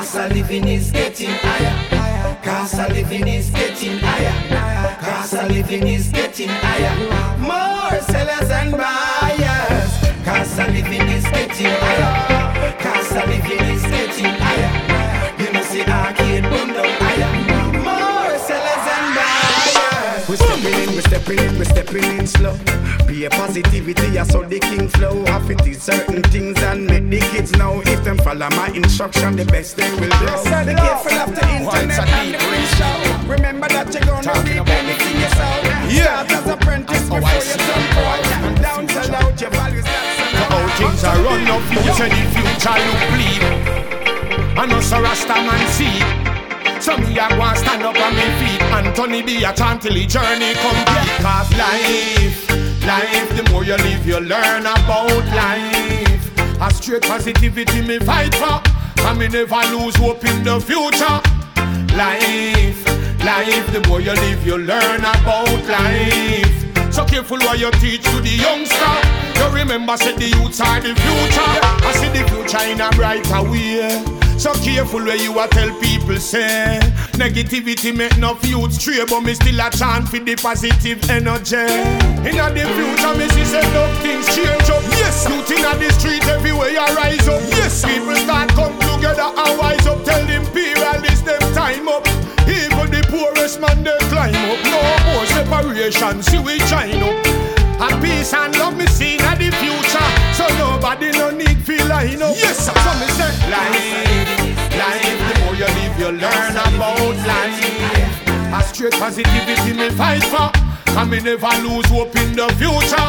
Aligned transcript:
Of 0.00 0.32
living 0.32 0.66
is 0.66 0.90
getting 0.90 1.28
higher. 1.28 1.76
Of 2.42 2.90
living 2.90 3.28
is 3.28 3.50
getting 3.50 3.98
higher. 3.98 4.32
Of 5.12 5.50
living 5.50 5.86
is 5.88 6.08
getting 6.08 6.48
higher. 6.48 7.36
More 7.38 8.00
sellers 8.00 8.50
and 8.50 8.72
buyers. 8.72 9.92
Of 10.26 10.72
living 10.72 11.06
is 11.06 11.24
getting 11.24 11.66
higher. 11.66 12.12
Of 12.80 13.28
living 13.28 13.66
is 13.68 13.82
getting 13.82 14.24
higher. 14.24 14.39
Stepping 21.10 21.38
in, 21.40 21.58
we 21.58 21.64
stepping 21.64 22.04
in, 22.04 22.26
slow. 22.26 22.56
Be 23.06 23.24
a 23.24 23.30
positivity, 23.30 24.18
I 24.18 24.22
saw 24.22 24.42
the 24.42 24.60
king 24.60 24.88
flow. 24.88 25.24
Have 25.26 25.50
it 25.50 25.66
is 25.66 25.82
certain 25.82 26.22
things 26.22 26.62
and 26.62 26.86
make 26.86 27.10
the 27.10 27.18
kids 27.32 27.50
know. 27.56 27.82
If 27.84 28.04
them 28.04 28.18
follow 28.18 28.48
my 28.50 28.68
instruction, 28.68 29.34
the 29.34 29.44
best 29.44 29.76
they 29.76 29.90
will 29.98 30.14
grow. 30.20 30.36
So 30.44 30.64
be 30.64 30.74
careful 30.74 31.18
of 31.18 31.34
the 31.34 31.46
internet 31.50 32.08
and 32.08 32.34
the 32.34 32.38
free 32.38 32.66
show. 32.78 32.94
Remember 33.26 33.68
that 33.68 33.92
you're 33.92 34.06
gonna 34.06 34.34
reap 34.46 34.68
anything 34.70 35.16
you 35.18 35.30
sow. 35.34 35.54
Yeah. 35.90 36.22
Start 36.22 36.30
as 36.30 36.46
apprentice 36.46 37.02
before 37.02 37.26
I 37.26 37.42
you 37.42 37.58
turn 37.66 37.84
pro. 37.94 38.62
Down 38.62 38.88
sell 38.88 39.14
out 39.16 39.40
your 39.40 39.50
values. 39.50 39.84
That's 39.84 40.46
How 40.46 40.62
things 40.78 41.04
are 41.04 41.18
run 41.26 41.48
up, 41.50 41.66
you 41.74 41.92
say 41.98 42.08
the 42.08 42.22
future 42.34 42.78
look 42.86 43.02
bleak. 43.10 43.42
And 44.60 44.72
us 44.72 44.92
a 44.92 45.02
Rasta 45.02 45.34
man 45.34 45.66
see. 45.74 46.39
So 46.80 46.96
me 46.96 47.12
a 47.18 47.28
go 47.28 47.42
and 47.42 47.58
stand 47.58 47.82
up 47.82 47.94
on 47.94 48.16
me 48.16 48.24
feet 48.40 48.62
and 48.72 48.96
Tony 48.96 49.20
a 49.20 49.52
chant 49.52 49.82
till 49.82 49.92
the 49.92 50.06
journey 50.06 50.54
complete. 50.54 51.20
Cause 51.20 51.52
life, 51.52 52.48
life, 52.86 53.36
the 53.36 53.46
more 53.50 53.64
you 53.64 53.76
live, 53.76 54.06
you 54.06 54.18
learn 54.18 54.62
about 54.62 55.26
life. 55.36 56.58
A 56.58 56.72
straight 56.72 57.02
positivity 57.02 57.82
me 57.82 57.98
fight 57.98 58.34
for, 58.34 58.62
and 59.04 59.18
me 59.18 59.28
never 59.28 59.60
lose 59.76 59.94
hope 59.96 60.24
in 60.24 60.42
the 60.42 60.58
future. 60.58 61.20
Life, 61.96 62.80
life, 63.24 63.72
the 63.74 63.84
more 63.86 64.00
you 64.00 64.14
live, 64.14 64.46
you 64.46 64.56
learn 64.56 65.00
about 65.00 65.62
life. 65.68 66.94
So 66.94 67.04
careful 67.04 67.38
what 67.40 67.58
you 67.58 67.70
teach 67.72 68.04
to 68.04 68.20
the 68.22 68.30
youngster. 68.40 69.20
You 69.38 69.54
remember, 69.54 69.98
say 69.98 70.16
the 70.16 70.28
youths 70.28 70.60
are 70.62 70.80
the 70.80 70.94
future. 70.94 71.60
I 71.84 71.92
see 71.92 72.08
the 72.08 72.26
future 72.30 72.64
in 72.72 72.80
a 72.80 72.88
brighter 72.96 73.42
way. 73.50 74.29
So 74.40 74.54
careful 74.54 75.04
where 75.04 75.16
you 75.16 75.38
a 75.38 75.46
tell 75.48 75.68
people 75.80 76.16
say 76.16 76.80
Negativity 77.20 77.94
make 77.94 78.16
no 78.16 78.38
youth 78.40 78.72
stray 78.72 79.04
But 79.06 79.20
me 79.20 79.34
still 79.34 79.60
a 79.60 79.68
chant 79.68 80.08
for 80.08 80.18
the 80.18 80.34
positive 80.34 80.96
energy. 81.10 81.60
In 82.24 82.40
a 82.40 82.48
the 82.48 82.64
future 82.72 83.14
me 83.20 83.28
see 83.36 83.44
say 83.44 83.60
love 83.76 83.92
things 84.00 84.24
change 84.34 84.70
up. 84.72 84.80
Yes 84.96 85.28
Youth 85.28 85.50
in 85.52 85.60
a 85.60 85.76
the 85.76 85.92
street 85.92 86.24
everywhere 86.24 86.70
you 86.70 86.80
rise 86.96 87.28
up. 87.28 87.42
Yes 87.52 87.84
People 87.84 88.16
start 88.16 88.48
come 88.56 88.72
together 88.80 89.28
and 89.28 89.58
wise 89.60 89.86
up. 89.86 90.02
Tell 90.08 90.24
the 90.24 90.36
imperialists 90.36 91.20
them 91.20 91.44
time 91.52 91.86
up. 91.88 92.08
Even 92.48 92.88
the 92.88 93.04
poorest 93.12 93.60
man 93.60 93.84
they 93.84 93.92
climb 94.08 94.32
up. 94.32 94.64
No 94.64 94.80
more 95.12 95.26
separation 95.26 96.22
see 96.22 96.38
we 96.38 96.56
join 96.64 96.96
up 97.04 97.49
and 97.80 98.02
peace 98.02 98.34
and 98.34 98.56
love 98.58 98.76
me 98.76 98.86
see 98.86 99.14
in 99.14 99.18
the 99.18 99.50
future. 99.56 100.08
So 100.36 100.46
nobody 100.58 101.12
no 101.12 101.30
need 101.30 101.58
feel 101.64 101.86
line 101.86 102.22
up 102.22 102.36
Yes 102.36 102.66
sir. 102.66 102.74
So 102.76 102.92
me 103.00 103.06
say 103.16 103.32
Life, 103.48 104.76
life 104.76 105.18
The 105.26 105.40
more 105.40 105.54
you 105.54 105.64
live 105.64 105.98
you 105.98 106.10
learn 106.20 106.56
about 106.56 107.16
life. 107.24 108.52
A 108.52 108.62
straight 108.62 108.92
positivity 108.92 109.72
me 109.72 109.90
fight 109.90 110.24
for. 110.24 110.50
And 110.98 111.10
me 111.10 111.20
never 111.20 111.54
lose 111.64 111.86
hope 111.86 112.14
in 112.16 112.36
the 112.36 112.48
future. 112.60 113.08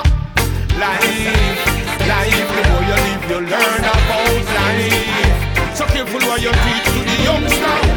Life, 0.79 1.67
life 2.07 2.49
The 2.55 2.63
more 2.69 2.83
you 2.87 2.97
live 3.05 3.23
you 3.29 3.39
learn 3.51 3.83
about 3.93 4.43
life. 4.55 5.75
So 5.75 5.85
careful 5.85 6.21
what 6.21 6.41
you 6.41 6.51
teach 6.51 6.85
to 6.85 6.99
the 7.03 7.23
youngster 7.23 7.90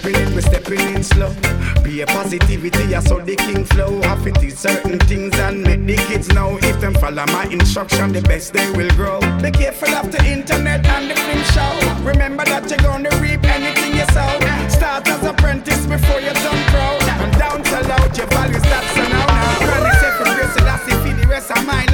stepping 0.00 0.20
in, 0.20 0.34
we 0.34 0.42
stepping 0.42 0.80
in, 0.80 1.02
slow. 1.02 1.34
Be 1.82 2.00
a 2.00 2.06
positivity, 2.06 2.94
I 2.94 3.00
saw 3.00 3.18
the 3.18 3.36
king 3.36 3.64
flow. 3.64 4.00
Have 4.02 4.26
it 4.26 4.42
is 4.42 4.58
certain 4.58 4.98
things 5.00 5.38
and 5.38 5.62
make 5.62 5.84
the 5.86 5.96
kids 6.08 6.28
know. 6.28 6.58
If 6.62 6.80
them 6.80 6.94
follow 6.94 7.24
my 7.26 7.44
instruction, 7.50 8.12
the 8.12 8.22
best 8.22 8.52
they 8.52 8.70
will 8.72 8.90
grow. 8.90 9.20
Be 9.42 9.50
careful 9.50 9.88
of 9.94 10.10
the 10.10 10.24
internet 10.26 10.86
and 10.86 11.10
the 11.10 11.14
film 11.14 11.42
show. 11.54 12.02
Remember 12.02 12.44
that 12.44 12.68
you're 12.70 12.78
gonna 12.78 13.10
reap 13.20 13.44
anything 13.44 13.96
you 13.96 14.06
sow. 14.12 14.32
Start 14.68 15.08
as 15.08 15.24
apprentice 15.24 15.86
before 15.86 16.20
you 16.20 16.32
turn 16.32 16.60
pro. 16.72 16.88
And 17.22 17.32
down 17.38 17.64
sell 17.64 17.92
out 17.92 18.16
your 18.16 18.26
values, 18.28 18.62
that's 18.62 18.96
a 18.96 19.08
now. 19.08 19.58
Granny 19.58 19.94
say 20.00 20.12
for 20.16 20.24
grace, 20.24 20.54
that's 20.54 20.84
the 20.86 21.26
rest 21.28 21.50
of 21.50 21.66
my 21.66 21.84
life. 21.84 21.89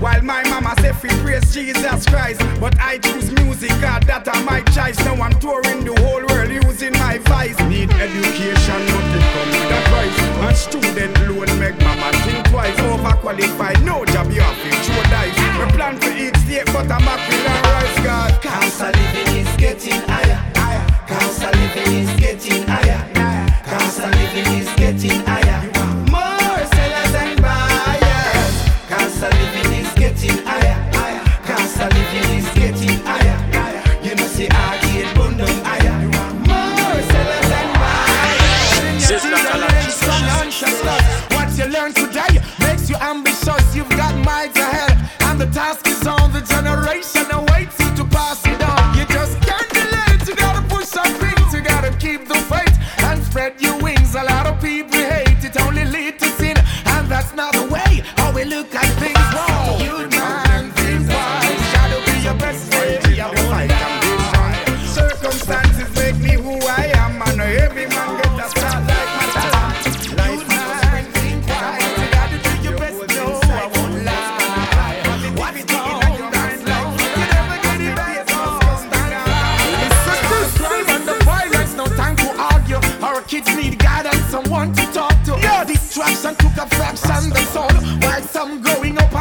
While 0.00 0.22
my 0.22 0.42
mama 0.48 0.74
say 0.80 0.92
free 0.92 1.10
praise 1.20 1.52
Jesus 1.52 2.06
Christ. 2.06 2.40
But 2.58 2.78
I 2.80 2.98
choose 2.98 3.30
music, 3.32 3.70
God, 3.80 4.04
that 4.04 4.26
I 4.26 4.42
my 4.44 4.62
choice. 4.72 4.98
Now 5.04 5.20
I'm 5.22 5.38
touring 5.38 5.84
the 5.84 5.94
whole 6.00 6.24
world 6.24 6.50
using 6.50 6.94
my 6.94 7.18
voice. 7.18 7.58
Need 7.68 7.92
education, 7.92 8.80
nothing 8.88 9.26
come 9.32 9.50
with 9.52 9.76
a 9.76 9.80
price. 9.92 10.18
And 10.48 10.56
student 10.56 11.14
loan 11.28 11.50
make 11.60 11.78
mama 11.84 12.10
think 12.24 12.48
twice. 12.48 12.76
Overqualified, 12.80 13.84
no 13.84 14.04
job, 14.06 14.30
you 14.32 14.40
have 14.40 14.56
to 14.56 14.70
throw 14.88 15.02
dice. 15.12 15.36
We 15.60 15.66
plan 15.76 16.00
to 16.00 16.10
eat 16.16 16.36
state, 16.48 16.66
but 16.72 16.90
I'm 16.90 17.04
mackerel 17.04 17.46
and 17.46 17.66
rice, 17.66 18.00
God. 18.04 18.30
Of 18.80 18.96
living 18.96 19.36
is 19.36 19.56
getting 19.56 20.09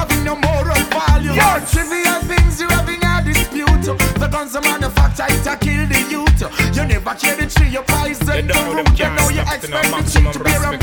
having 0.09 0.23
no 0.25 0.35
moral 0.35 0.75
value. 0.89 1.33
Trivial 1.71 2.21
things 2.21 2.59
you're 2.59 2.71
having 2.71 3.03
a 3.03 3.21
dispute. 3.23 3.97
The 4.19 4.27
guns 4.31 4.55
are 4.55 4.61
manufactured 4.61 5.43
to 5.43 5.57
kill 5.57 5.87
the 5.87 5.99
youth. 6.09 6.41
You 6.75 6.85
never 6.85 7.13
care 7.15 7.35
the 7.35 7.45
tree, 7.47 7.69
you 7.69 7.81
poison 7.81 8.47
the 8.47 8.53
root. 8.73 8.99
You 8.99 9.09
know 9.15 9.29
you 9.29 9.41
expect 9.41 9.89
the 9.91 10.19
tree 10.19 10.31
to 10.31 10.39
bear 10.39 10.63
and 10.65 10.78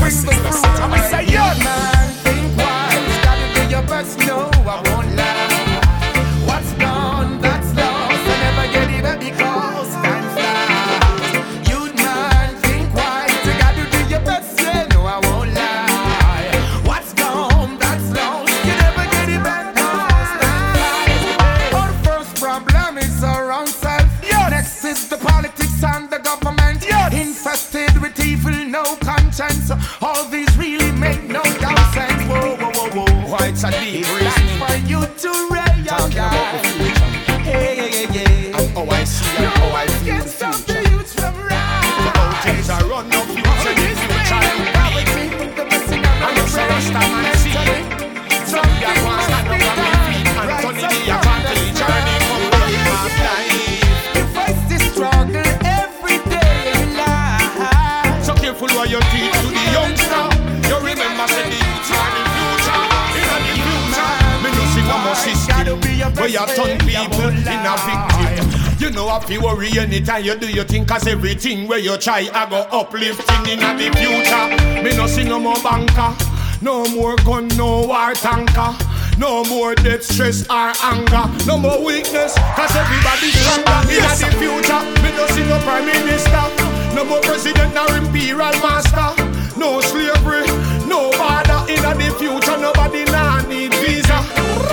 victim. 69.19 69.33
You 69.33 69.41
know 69.41 69.51
if 69.51 69.59
you 69.59 69.75
worry 69.75 69.79
anytime 69.79 70.23
you 70.23 70.35
do 70.35 70.49
your 70.49 70.65
thing 70.65 70.85
Cause 70.85 71.07
everything 71.07 71.67
where 71.67 71.79
you 71.79 71.97
try 71.97 72.29
I 72.33 72.49
go 72.49 72.67
uplifting 72.71 73.47
in 73.51 73.59
the 73.59 73.89
future 73.95 74.83
Me 74.83 74.95
no 74.95 75.07
see 75.07 75.23
no 75.23 75.39
more 75.39 75.61
banker 75.61 76.15
No 76.61 76.85
more 76.89 77.15
gun, 77.17 77.47
no 77.49 77.85
war 77.85 78.13
tanker 78.13 78.75
no 79.17 79.43
more 79.45 79.73
death, 79.73 80.03
stress, 80.03 80.43
or 80.47 80.71
anger. 80.83 81.25
No 81.47 81.57
more 81.57 81.83
weakness, 81.83 82.35
cause 82.53 82.69
everybody's 82.75 83.33
stronger. 83.33 83.91
Yes. 83.91 84.21
In 84.21 84.29
the 84.29 84.37
future, 84.37 84.81
me 85.01 85.09
no 85.17 85.25
see 85.33 85.43
no 85.49 85.57
prime 85.65 85.87
minister. 85.87 86.45
No 86.93 87.03
more 87.03 87.19
president 87.21 87.73
nor 87.73 87.89
imperial 87.97 88.53
master. 88.61 89.09
No 89.57 89.81
slavery, 89.81 90.45
no 90.85 91.09
border. 91.17 91.65
In 91.65 91.81
the 91.81 92.15
future, 92.19 92.61
nobody 92.61 93.05
nah 93.05 93.41
need 93.47 93.73
visa. 93.81 94.21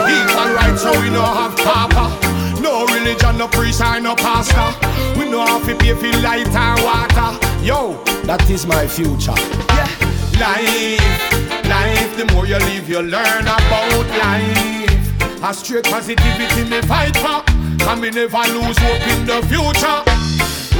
Equal 0.05 0.52
rights, 0.52 0.82
so 0.82 0.93
we 1.00 1.08
no 1.08 1.23
have 1.25 1.56
papa. 1.56 2.24
Religion, 3.05 3.37
no 3.37 3.49
priest, 3.49 3.83
or 3.83 4.01
no 4.01 4.15
pastor. 4.15 4.73
We 5.19 5.29
no 5.29 5.45
have 5.45 5.67
to 5.67 5.77
pay 5.77 5.93
for 5.93 6.17
light 6.23 6.49
and 6.49 6.81
water. 6.83 7.37
Yo, 7.62 8.03
that 8.25 8.49
is 8.49 8.65
my 8.67 8.87
future. 8.87 9.37
Yeah. 9.77 9.89
Life 10.41 11.45
Life, 11.69 12.17
the 12.17 12.25
more 12.33 12.47
you 12.47 12.56
live, 12.56 12.89
you 12.89 13.03
learn 13.03 13.43
about 13.43 14.06
life. 14.17 15.43
A 15.43 15.53
straight 15.53 15.85
positivity 15.85 16.65
me 16.65 16.81
fight 16.83 17.17
for, 17.17 17.45
and 17.89 18.01
me 18.01 18.09
never 18.11 18.45
lose 18.53 18.79
hope 18.79 19.06
in 19.12 19.27
the 19.27 19.41
future. 19.53 20.01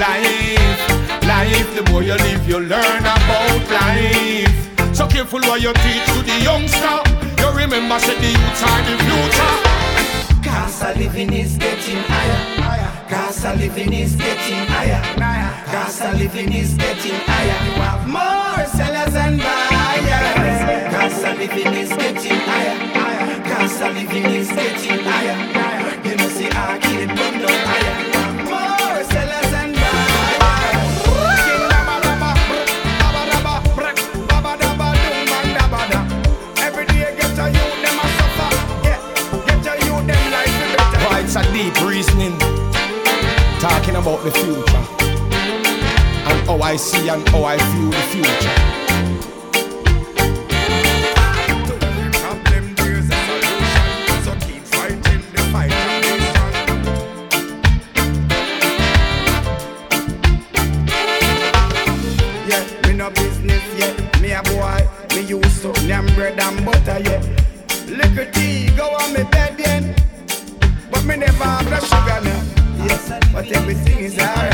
Life, 0.01 1.25
life, 1.29 1.75
the 1.77 1.83
more 1.91 2.03
you 2.03 2.15
live, 2.15 2.49
you 2.49 2.61
learn 2.61 3.01
about 3.01 3.71
life. 3.71 4.97
So 4.97 5.07
careful 5.07 5.41
what 5.41 5.61
you 5.61 5.75
teach 5.75 6.07
to 6.13 6.23
the 6.23 6.41
youngster. 6.43 6.97
You 7.41 7.51
remember, 7.53 7.99
say 7.99 8.19
the 8.19 8.29
youths 8.29 8.63
are 8.63 8.83
the 8.83 8.97
future. 9.05 9.64
Of 10.55 10.97
living 10.97 11.33
is 11.33 11.57
getting 11.57 12.03
higher. 12.07 12.41
Of 13.45 13.61
living 13.61 13.93
is 13.93 14.15
getting 14.17 14.67
higher. 14.69 15.01
Of 15.75 16.19
living 16.19 16.53
is 16.53 16.75
getting 16.75 17.21
higher. 17.27 18.07
More 18.07 18.67
sellers 18.67 19.15
and 19.15 19.39
buyers. 19.39 20.55
Of 21.25 21.39
living 21.39 21.75
is 21.75 21.91
getting 21.91 22.41
higher. 22.49 22.77
Of 23.65 23.95
living 23.95 24.27
is 24.27 24.49
getting 24.49 25.01
higher. 25.05 25.37
You 26.09 26.17
know, 26.17 26.29
see, 26.29 26.49
I 26.51 26.79
keep 26.79 27.09
bundle 27.09 27.51
higher. 27.51 28.14
About 44.05 44.23
the 44.23 44.31
future 44.33 44.85
and 46.29 46.47
how 46.47 46.61
I 46.61 46.77
see 46.77 47.09
and 47.09 47.27
how 47.31 47.45
I 47.45 47.57
feel 47.57 47.89
the 47.89 47.97
future. 48.13 48.31
Yeah, 62.47 62.87
me 62.87 62.93
no 62.93 63.09
business, 63.09 63.63
yeah. 63.79 64.21
Me 64.21 64.33
a 64.33 64.43
boy, 64.43 64.87
me 65.17 65.23
bread 66.15 66.39
and 66.39 66.63
butter, 66.67 66.99
yeah. 67.01 67.23
Little 67.89 68.31
tea, 68.33 68.69
go 68.77 68.85
on 68.85 69.15
me 69.15 69.23
bed, 69.31 69.54
everything 73.65 73.99
is 74.01 74.19
alright. 74.19 74.54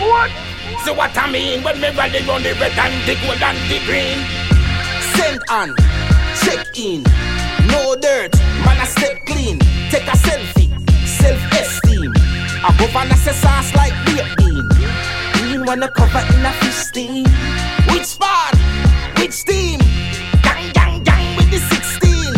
What? 0.00 0.30
So 0.84 0.94
what 0.94 1.16
I 1.16 1.30
mean 1.30 1.62
when 1.62 1.80
me 1.80 1.88
rally 1.92 2.20
on 2.28 2.42
the 2.42 2.54
red 2.56 2.78
and 2.78 2.96
the 3.04 3.14
gold 3.20 3.42
and 3.42 3.58
the 3.68 3.78
green? 3.84 4.18
Send 5.14 5.40
on, 5.50 5.76
check 6.40 6.66
in, 6.78 7.02
no 7.68 7.94
dirt, 7.96 8.32
man 8.64 8.80
I 8.80 8.84
step 8.84 9.26
clean. 9.26 9.58
Take 9.90 10.08
a 10.08 10.16
selfie, 10.16 10.70
self-esteem. 11.06 12.12
Above 12.64 12.96
and 12.96 13.18
sauce 13.18 13.74
like 13.74 13.92
baked 14.06 14.36
bean. 14.36 14.68
Green 15.34 15.64
wanna 15.64 15.90
cover 15.90 16.24
in 16.34 16.44
a 16.44 16.52
fisting. 16.60 17.26
Which 17.92 18.04
spot? 18.04 18.54
Which 19.18 19.44
team? 19.44 19.80
Gang, 20.42 20.72
gang, 20.72 21.02
gang 21.02 21.36
with 21.36 21.50
the 21.50 21.58
16. 21.58 22.34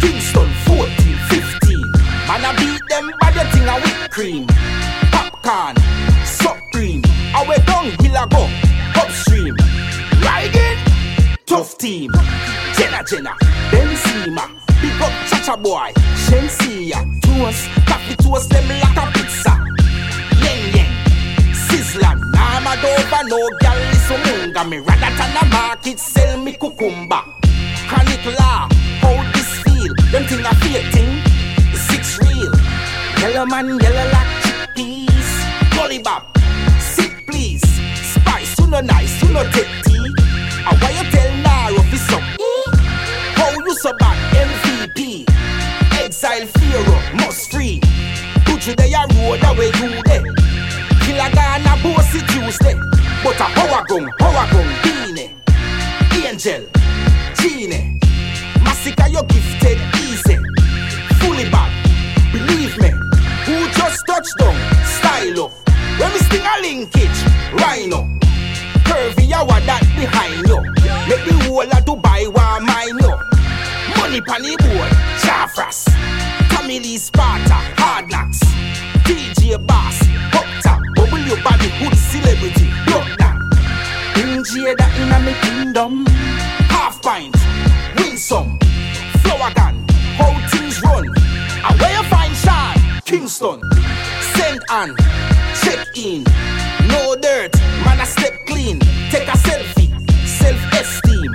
Kingston 0.00 0.50
14, 0.66 1.16
15. 1.28 1.92
Man 2.28 2.44
I 2.44 2.54
beat 2.58 2.82
them 2.88 3.12
by 3.20 3.30
the 3.32 3.44
thing 3.52 3.68
a 3.68 3.74
whipped 3.80 4.10
cream. 4.10 4.46
Popcorn. 5.12 6.13
Our 7.84 7.90
downhill 7.90 8.16
a 8.16 8.26
go 8.28 8.48
upstream. 8.96 9.56
Riding, 10.24 10.78
tough 11.44 11.76
team. 11.76 12.10
Jenna 12.76 13.04
Jenna, 13.04 13.36
Benzema. 13.70 14.48
Big 14.80 15.02
up 15.02 15.12
Chacha 15.28 15.56
boy, 15.56 15.92
Shensia. 16.24 17.04
Toast, 17.20 17.68
coffee 17.86 18.16
toast 18.16 18.48
them 18.48 18.68
like 18.68 18.96
a 18.96 19.12
pizza. 19.12 19.50
Yeng 20.40 20.72
yeng, 20.72 20.92
sizzler. 21.52 22.16
Nah 22.32 22.60
mad 22.60 22.84
over 22.84 23.28
no 23.28 23.50
gal 23.60 23.76
is 23.76 24.08
munga. 24.24 24.66
Me 24.66 24.78
rather 24.78 25.16
than 25.18 25.36
a 25.36 25.44
market 25.50 25.98
sell 25.98 26.40
me 26.40 26.52
cucumber. 26.52 27.20
Chronic 27.86 28.24
law, 28.40 28.66
how 29.02 29.32
this 29.32 29.60
feel? 29.62 29.94
Them 30.10 30.24
thing 30.24 30.40
a 30.40 30.54
fake 30.54 30.90
thing, 30.90 31.22
six 31.76 32.18
real. 32.18 32.52
Yellow 33.20 33.44
man, 33.44 33.66
yellow 33.78 34.10
like 34.10 34.42
chickpeas. 34.42 35.76
Gully 35.76 35.98
bop, 35.98 36.33
no 38.74 38.80
nice, 38.80 39.22
you 39.22 39.32
no 39.32 39.42
take 39.52 39.70
tea. 39.84 40.06
And 40.66 40.76
why 40.80 40.90
you 40.90 41.08
tell 41.10 41.30
Naro 41.46 41.82
fi? 41.90 42.16
Eh? 42.18 42.70
How 43.38 43.50
you 43.52 43.74
so 43.76 43.92
bad, 43.98 44.16
MVP? 44.34 45.24
Exile 46.02 46.46
Pharaoh, 46.46 47.14
must 47.14 47.52
free. 47.52 47.78
Put 48.44 48.66
you 48.66 48.74
there, 48.74 49.06
road 49.14 49.44
away 49.44 49.70
you 49.78 50.02
there. 50.02 50.24
Killer 51.04 51.30
Ghana, 51.30 51.78
bossy 51.84 52.18
Tuesday. 52.26 52.74
But 53.22 53.38
a 53.38 53.46
a 53.46 53.84
gun, 53.86 54.10
a 54.10 54.44
gun, 54.50 54.68
beanie. 54.82 55.30
Angel, 56.26 56.66
Genie. 57.38 58.00
Massacre, 58.64 59.06
you 59.08 59.22
gifted 59.28 59.78
easy. 60.02 60.36
Fully 61.20 61.48
back, 61.48 61.70
believe 62.32 62.76
me. 62.80 62.90
Who 63.46 63.68
just 63.70 64.04
touched 64.08 64.36
down? 64.38 64.56
Style 64.98 65.44
up. 65.44 65.52
When 66.00 66.12
me 66.12 66.18
sting 66.18 66.42
a 66.42 66.60
linkage, 66.60 67.20
rhino. 67.52 68.23
Curvy, 68.94 69.32
I 69.32 69.42
want 69.42 69.66
that 69.66 69.82
behind 69.98 70.46
you. 70.46 70.62
Make 71.10 71.26
the 71.26 71.34
whole 71.50 71.66
of 71.66 71.82
Dubai 71.82 72.30
want 72.30 72.62
mine 72.62 72.94
you. 73.02 73.10
Money 73.98 74.20
pan 74.22 74.42
the 74.46 74.54
board, 74.62 74.90
Jafras. 75.18 75.90
Family 76.54 76.96
Sparta, 76.96 77.58
hard 77.74 78.08
knocks. 78.08 78.38
DJ 79.02 79.58
Bass, 79.66 79.98
up 80.30 80.46
top. 80.62 80.78
Bubble 80.94 81.18
your 81.26 81.42
body, 81.42 81.74
good 81.82 81.98
celebrity. 81.98 82.70
Blood 82.86 83.10
that. 83.18 83.34
Bring 84.14 84.46
Jada 84.46 84.86
in 85.02 85.24
me 85.26 85.34
kingdom. 85.42 86.06
Half 86.70 87.02
pint, 87.02 87.34
win 87.98 88.16
some. 88.16 88.60
Flower 89.26 89.50
gun, 89.54 89.74
how 90.14 90.30
things 90.54 90.80
run. 90.82 91.04
And 91.66 91.80
where 91.80 91.90
you 91.98 92.04
find 92.06 92.34
Sean? 92.36 93.02
Kingston. 93.02 93.58
Send 94.38 94.62
on, 94.70 94.94
check 95.66 95.98
in. 95.98 96.22
No 96.86 97.16
dirt, 97.16 97.58
man 97.84 97.98
I 97.98 98.04
step 98.04 98.46
clean. 98.46 98.83
Take 99.14 99.28
a 99.28 99.38
selfie, 99.46 99.90
self-esteem. 100.26 101.32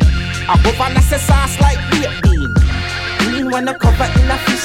Above 0.49 0.81
and 0.81 0.97
assess 0.97 1.25
sauce 1.25 1.61
like 1.61 1.79
baked 1.89 2.23
bean. 2.23 2.53
Green 3.19 3.49
wanna 3.49 3.73
cover 3.73 4.03
in 4.19 4.29
a 4.29 4.37
fisting. 4.43 4.58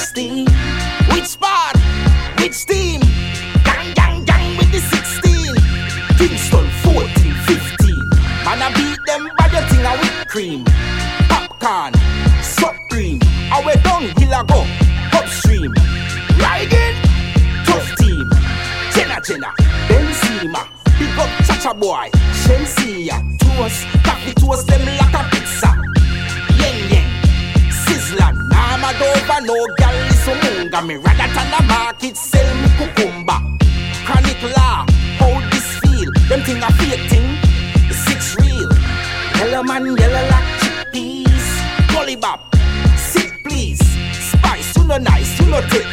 No 44.99 45.11
nice, 45.11 45.39
you 45.39 45.47
no 45.47 45.61
tea. 45.69 45.83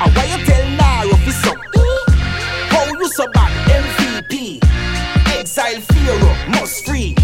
And 0.00 0.12
why 0.14 0.24
you 0.24 0.44
tell 0.44 0.70
Naro 0.76 1.16
fi 1.24 1.30
suck? 1.30 1.58
How 2.70 2.86
you 2.86 3.08
so 3.08 3.26
bad, 3.32 3.50
MVP? 3.68 4.62
Exile 5.38 5.80
Pharaoh, 5.80 6.50
must 6.50 6.84
free. 6.84 7.14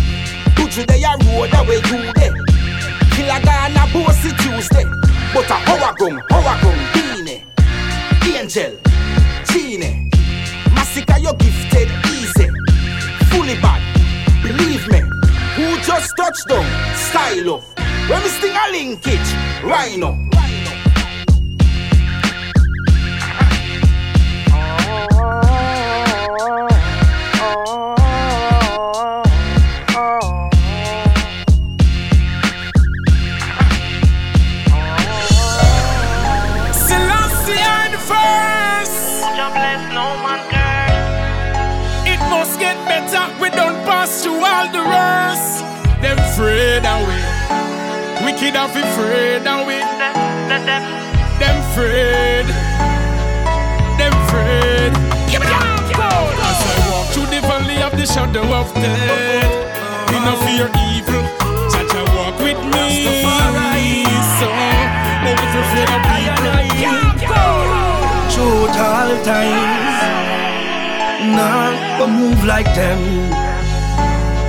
Put 0.57 0.77
you 0.77 0.85
there, 0.87 1.17
road 1.27 1.53
away 1.55 1.77
you 1.77 2.13
there. 2.15 2.35
Killer 3.13 3.41
Ghana, 3.43 3.89
bossy 3.93 4.31
Tuesday. 4.39 4.85
But 5.35 5.51
a 5.51 5.55
how 5.55 5.77
I 5.77 5.93
come, 5.99 6.21
how 6.31 6.41
I 6.41 6.59
come, 6.61 6.81
Beanie. 6.95 7.43
Angel, 8.37 8.79
Genie. 9.51 10.11
Massacre, 10.75 11.19
you 11.19 11.33
gifted 11.35 11.91
easy. 12.07 12.49
Fully 13.31 13.61
bad, 13.61 13.83
believe 14.43 14.89
me. 14.89 15.01
Who 15.57 15.79
just 15.83 16.17
touched 16.17 16.47
them? 16.49 16.65
Style 16.95 17.55
up. 17.57 17.63
When 18.09 18.23
we 18.23 18.29
sting 18.29 18.57
a 18.57 18.73
linkage, 18.73 19.35
Rhino. 19.63 20.29
Wicked 42.39 43.15
of 43.15 43.41
we 43.41 43.51
don't 43.51 43.85
pass 43.85 44.23
through 44.23 44.45
all 44.45 44.71
the 44.71 44.81
rest. 44.81 45.65
Them 46.01 46.19
afraid 46.19 46.87
of 46.87 47.09
we. 47.09 47.15
Them 51.39 51.57
afraid. 51.71 52.68
The 57.99 58.07
valley 58.07 58.07
of 58.07 58.07
the 58.07 58.07
shadow 58.07 58.47
of 58.55 58.75
death, 58.75 60.11
we 60.11 60.17
no 60.21 60.37
fear 60.47 60.71
evil. 60.95 61.25
Such 61.71 61.95
a 61.95 62.05
walk 62.15 62.39
with 62.39 62.59
me. 62.65 63.05
So, 64.39 64.47
always 64.47 65.55
afraid 65.55 65.91
of 65.91 66.03
people. 66.15 66.59
Truth 68.31 68.79
all 68.79 69.13
times. 69.25 69.99
Nah, 71.35 71.99
but 71.99 72.09
move 72.09 72.45
like 72.45 72.71
them. 72.75 72.99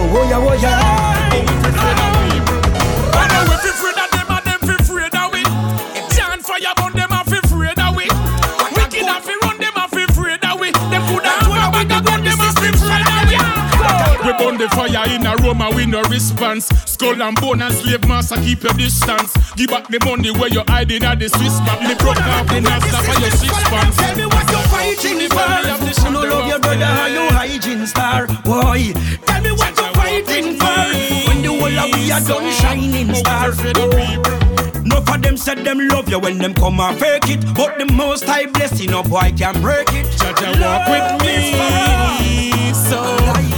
Oh 0.02 0.28
yeah, 0.30 0.38
oh 0.38 0.54
yeah. 0.54 1.32
Always 1.34 1.66
afraid 1.66 2.00
of 2.00 2.19
the 14.60 14.68
fire 14.76 15.08
in 15.16 15.26
a 15.26 15.36
room 15.38 15.62
and 15.62 15.76
we 15.76 15.86
no 15.86 16.02
response. 16.12 16.68
Skull 16.86 17.22
and 17.22 17.40
bone 17.40 17.62
and 17.62 17.74
slave 17.74 18.06
master 18.08 18.36
keep 18.36 18.62
your 18.62 18.74
distance. 18.74 19.32
Give 19.56 19.70
back 19.70 19.88
the 19.88 20.00
money 20.04 20.32
where 20.32 20.50
you 20.50 20.64
hiding 20.68 21.04
at 21.04 21.20
the 21.20 21.30
Swiss 21.30 21.60
map. 21.64 21.80
Me 21.80 21.96
broke 21.96 22.20
off 22.20 22.46
the 22.48 22.60
Nasdaq 22.60 23.04
for 23.08 23.20
your 23.22 23.32
six 23.32 23.56
pants. 23.72 23.96
Tell 23.96 24.16
me 24.18 24.26
what 24.28 24.46
you're 24.52 24.68
fighting 24.68 25.30
for. 25.32 25.48
You 26.04 26.12
no 26.12 26.22
love 26.28 26.48
your 26.48 26.60
brother, 26.60 26.86
how 26.86 27.08
you 27.08 27.30
hygiene 27.32 27.88
star, 27.88 28.28
boy. 28.44 28.92
Tell 29.26 29.42
me 29.42 29.52
what 29.56 29.74
you're 29.80 29.94
fighting 29.96 30.60
for. 30.60 30.84
When 31.32 31.42
the 31.42 31.56
whole 31.56 31.80
of 31.80 31.96
we 31.96 32.12
are 32.12 32.20
done 32.20 32.52
shining 32.60 33.16
star. 33.16 33.56
No 34.84 35.02
for 35.02 35.18
them 35.18 35.38
said 35.38 35.60
them 35.60 35.80
love 35.88 36.10
you 36.10 36.20
when 36.20 36.38
them 36.38 36.54
come 36.54 36.80
and 36.80 37.00
fake 37.00 37.30
it, 37.30 37.46
but 37.56 37.78
the 37.78 37.86
most 37.86 38.26
high 38.26 38.48
blessing, 38.48 38.92
no 38.92 39.04
boy 39.04 39.32
can 39.38 39.62
break 39.62 39.88
it. 39.94 40.06
Jah 40.18 40.34
Jah 40.36 40.52
walk 40.60 40.90
with 40.90 41.22
me, 41.24 42.74
so 42.74 43.49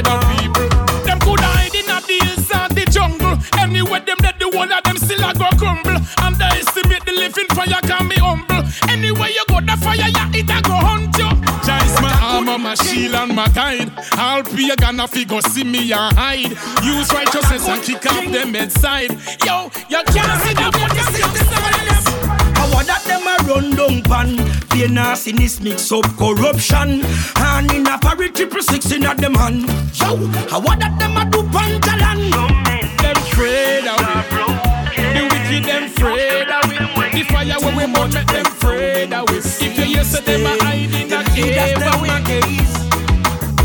afraid 0.00 0.06
of 0.06 0.38
people. 0.38 0.68
Them 1.04 1.18
could 1.20 1.40
hide 1.40 1.74
in 1.74 1.86
the 1.86 2.24
hills 2.24 2.50
and 2.52 2.72
the 2.74 2.84
jungle. 2.90 3.38
Anywhere 3.58 4.00
them 4.00 4.18
let 4.22 4.38
the 4.38 4.50
whole 4.52 4.72
of 4.72 4.82
them 4.84 4.96
still 4.96 5.22
a 5.24 5.32
go 5.34 5.48
crumble. 5.58 5.96
Underestimate 6.22 6.34
the 6.38 6.44
estimate 6.60 7.04
the 7.06 7.12
living 7.12 7.48
fire 7.54 7.80
can 7.82 8.08
be 8.08 8.16
humble. 8.16 8.62
Anywhere 8.88 9.28
you 9.28 9.44
go, 9.48 9.60
the 9.60 9.76
fire 9.80 9.96
yeah 9.96 10.30
it 10.32 10.50
a 10.50 10.60
go 10.62 10.74
hunt 10.74 11.16
you. 11.18 11.30
Jah 11.64 11.84
is 11.84 12.00
my 12.00 12.12
armor, 12.22 12.58
my 12.58 12.74
shield 12.74 13.14
and 13.14 13.34
my 13.34 13.48
guide. 13.48 13.92
I'll 14.12 14.42
be 14.54 14.70
a 14.70 14.76
gonna 14.76 15.08
figure 15.08 15.42
see 15.42 15.64
me 15.64 15.92
and 15.92 16.16
hide. 16.16 16.52
Use 16.84 17.12
righteousness 17.12 17.68
and 17.68 17.82
kick 17.82 18.06
off 18.06 18.24
them 18.30 18.54
headside. 18.54 19.10
Yo, 19.44 19.70
you 19.88 20.02
can't 20.12 20.42
see 20.42 20.54
that 20.54 20.70
but 20.72 20.94
you 20.96 22.49
the 22.70 22.84
that 22.86 23.02
them 23.04 23.26
a 23.26 23.36
run 23.48 23.70
down 23.76 24.02
pan 24.02 24.38
Fear 24.70 24.88
nastiness 24.90 25.60
mix 25.60 25.90
up 25.92 26.04
corruption 26.16 27.02
And 27.36 27.72
in 27.72 27.86
a 27.86 27.98
parry 27.98 28.30
triple 28.30 28.62
six 28.62 28.92
in 28.92 29.04
a 29.04 29.14
them 29.14 29.34
hand 29.34 29.66
Yo, 29.94 30.16
how 30.48 30.60
that 30.60 30.96
them 30.98 31.16
a 31.16 31.24
do 31.30 31.42
pantalan 31.50 32.80
them 33.02 33.16
afraid 33.16 33.86
of 33.86 33.98
we. 33.98 35.00
The 35.14 35.22
wicked 35.30 35.64
them 35.64 35.84
afraid 35.84 36.48
of 36.48 36.68
we. 36.68 36.76
The 37.10 37.24
fire 37.24 37.58
when 37.60 37.76
we 37.76 37.92
burn 37.92 38.12
make 38.12 38.26
them 38.26 38.46
afraid 38.46 39.12
of 39.12 39.28
we. 39.30 39.38
If 39.38 39.78
you 39.78 39.84
hear 39.84 40.04
say 40.04 40.20
them 40.20 40.46
a 40.46 40.64
hide 40.64 40.94
in 40.94 41.12
a 41.12 41.24
cave 41.24 41.82
of 41.82 42.00
we, 42.00 42.08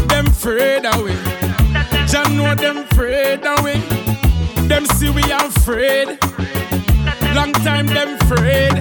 them 0.08 0.28
afraid 0.28 0.86
of 0.86 1.02
we. 1.04 1.14
Jah 2.08 2.24
know 2.30 2.56
them 2.56 2.78
afraid 2.78 3.46
of 3.46 3.64
we. 3.64 3.74
Them 4.68 4.86
see 4.86 5.10
we 5.10 5.24
are 5.32 5.46
afraid. 5.46 6.18
Long 7.36 7.52
time 7.52 7.88
them 7.88 8.16
afraid. 8.22 8.72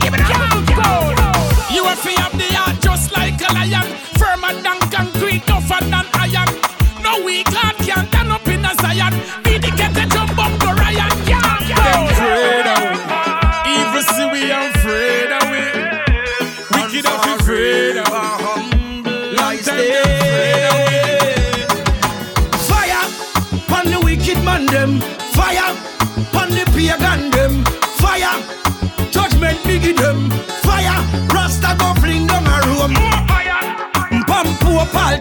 Give 0.00 0.14
it 0.14 0.20
up, 0.22 0.64
go. 0.72 1.74
You 1.74 1.84
have 1.84 2.02
to 2.02 2.10
have 2.22 2.32
the 2.32 2.48
heart 2.56 2.80
just 2.80 3.14
like 3.14 3.38
a 3.42 3.52
lion, 3.52 3.94
firmer 4.16 4.54
than 4.62 4.78
concrete, 4.90 5.46
tougher 5.46 5.84
than 5.84 6.06
iron. 6.14 6.59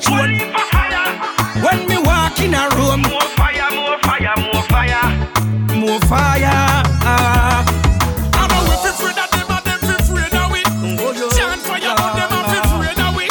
Poor 0.06 0.27
paltron 0.53 1.13
When 1.63 1.88
me 1.88 1.98
walk 1.98 2.39
in 2.39 2.53
a 2.53 2.70
room 2.75 3.01
More 3.03 3.22
fire, 3.39 3.70
more 3.75 3.98
fire, 4.08 4.36
more 4.38 4.63
fire 4.72 5.06
More 5.75 6.00
fire 6.01 6.84
ah. 7.03 7.63
I 8.34 8.48
know 8.48 8.63
if 8.74 8.84
you 8.84 8.91
afraid 8.91 9.20
of 9.20 9.29
them 9.32 9.50
and 9.50 9.63
them 9.65 9.79
fi 9.79 9.96
afraid 9.96 10.36
of 10.36 10.51
we. 10.51 10.62
Chant 11.36 11.62
fire 11.63 11.96
on 11.96 12.12
them 12.15 12.32
and 12.32 12.46
fi 12.51 12.58
afraid 12.63 13.00
of 13.00 13.15
we. 13.15 13.25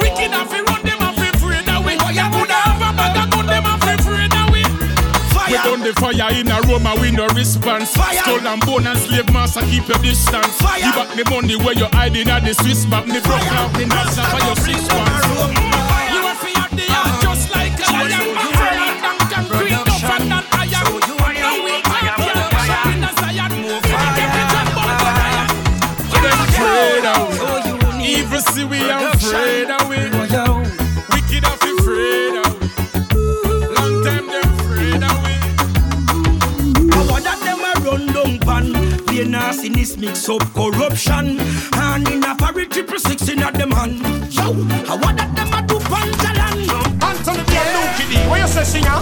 Wicked 0.00 0.32
and 0.32 0.48
fi 0.48 0.60
run 0.64 0.82
them 0.82 1.00
and 1.04 1.14
fi 1.16 1.28
afraid 1.32 1.68
of 1.68 1.84
we. 1.84 1.92
You 1.92 2.26
coulda 2.32 2.58
have 2.64 2.80
a 2.80 2.90
bag 2.96 3.16
of 3.20 3.26
gun 3.32 3.46
them 3.46 3.64
and 3.64 3.80
fi 3.82 3.92
afraid 3.94 4.32
of 4.32 4.48
we. 4.52 4.62
We 4.64 5.28
Fire 5.32 5.60
done 5.64 5.80
the 5.84 5.92
fire 6.00 6.32
in 6.32 6.48
a 6.50 6.60
room 6.68 6.86
and 6.86 7.00
we 7.00 7.10
no 7.12 7.26
response. 7.36 7.92
Fire. 7.92 8.16
Skull 8.24 8.46
and 8.46 8.60
bone 8.64 8.86
and 8.86 8.98
slave 8.98 9.28
master 9.32 9.60
keep 9.68 9.86
your 9.88 9.98
distance. 9.98 10.56
Fire. 10.60 10.80
Give 10.80 10.94
back 10.96 11.10
the 11.16 11.24
money 11.30 11.56
where 11.56 11.74
you 11.76 11.86
hiding 11.92 12.28
at 12.28 12.44
the 12.44 12.54
Swiss 12.54 12.86
map. 12.88 13.06
Me 13.06 13.20
broke 13.20 13.40
Fire. 13.40 13.60
off 13.60 13.72
the 13.76 13.84
Nasdaq 13.84 14.28
for 14.32 14.40
your 14.46 14.56
six 14.56 14.88
pants. 14.88 15.63
Evil 28.84 29.12
see 29.18 29.28
afraid 29.30 29.70
of 29.70 29.88
we. 29.88 29.96
Wicked 31.12 31.44
of 31.44 31.58
we 31.62 31.70
afraid 31.78 32.36
of 32.42 32.50
we. 32.60 32.66
Long 33.74 33.94
time 34.04 34.26
them 34.28 34.48
afraid 34.58 35.02
of 35.02 35.16
we. 35.24 35.34
How 36.92 37.18
that 37.20 37.38
them 37.44 37.64
a 37.64 37.72
run 37.84 38.04
down 38.12 38.38
pan 38.40 38.66
the 39.06 39.24
nastiness 39.24 39.96
mix 39.96 40.28
up 40.28 40.42
corruption. 40.54 41.40
And 41.74 42.08
in 42.08 42.24
a 42.24 42.34
parry 42.34 42.66
triple 42.66 42.98
six 42.98 43.28
in 43.28 43.42
a 43.42 43.52
the 43.52 43.66
man. 43.66 43.98
Yo, 44.30 44.52
how 44.86 44.96
what 44.98 45.16
that 45.16 45.34
them 45.34 45.52
a 45.52 45.62
do 45.66 45.78
pantalan? 45.90 46.68
Anthony 47.02 47.44
B. 47.44 47.52
Lucky 47.74 48.04
D, 48.10 48.28
what 48.28 48.40
you 48.40 48.48
say, 48.48 48.64
singer? 48.64 49.00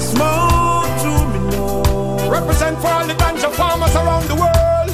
Smoke 0.00 0.92
to 1.02 1.10
me 1.32 1.38
now. 1.50 2.30
Represent 2.30 2.78
for 2.80 2.88
all 2.88 3.06
the 3.06 3.14
ganja 3.14 3.50
farmers 3.52 3.94
around 3.94 4.26
the 4.28 4.34
world. 4.34 4.90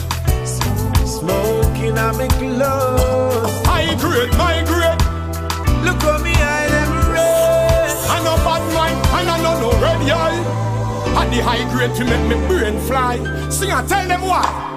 Smoking 1.06 1.98
a 1.98 2.12
me 2.12 2.28
clothes. 2.28 3.31
My 3.92 4.62
grade. 4.64 5.02
Look 5.84 6.00
how 6.00 6.18
me 6.22 6.32
eye 6.32 6.68
them 6.68 7.12
red. 7.12 7.90
I 8.08 8.22
no 8.24 8.36
bad 8.36 8.62
mind, 8.72 8.96
and 9.18 9.28
I 9.28 9.42
no 9.42 9.60
no 9.60 9.70
red 9.80 10.10
eye. 10.10 11.22
And 11.22 11.32
the 11.32 11.42
high 11.42 11.70
grade 11.70 11.94
to 11.96 12.04
make 12.04 12.26
me 12.26 12.46
brain 12.46 12.80
fly. 12.80 13.18
Sing 13.50 13.70
and 13.70 13.86
tell 13.86 14.08
them 14.08 14.22
why. 14.22 14.71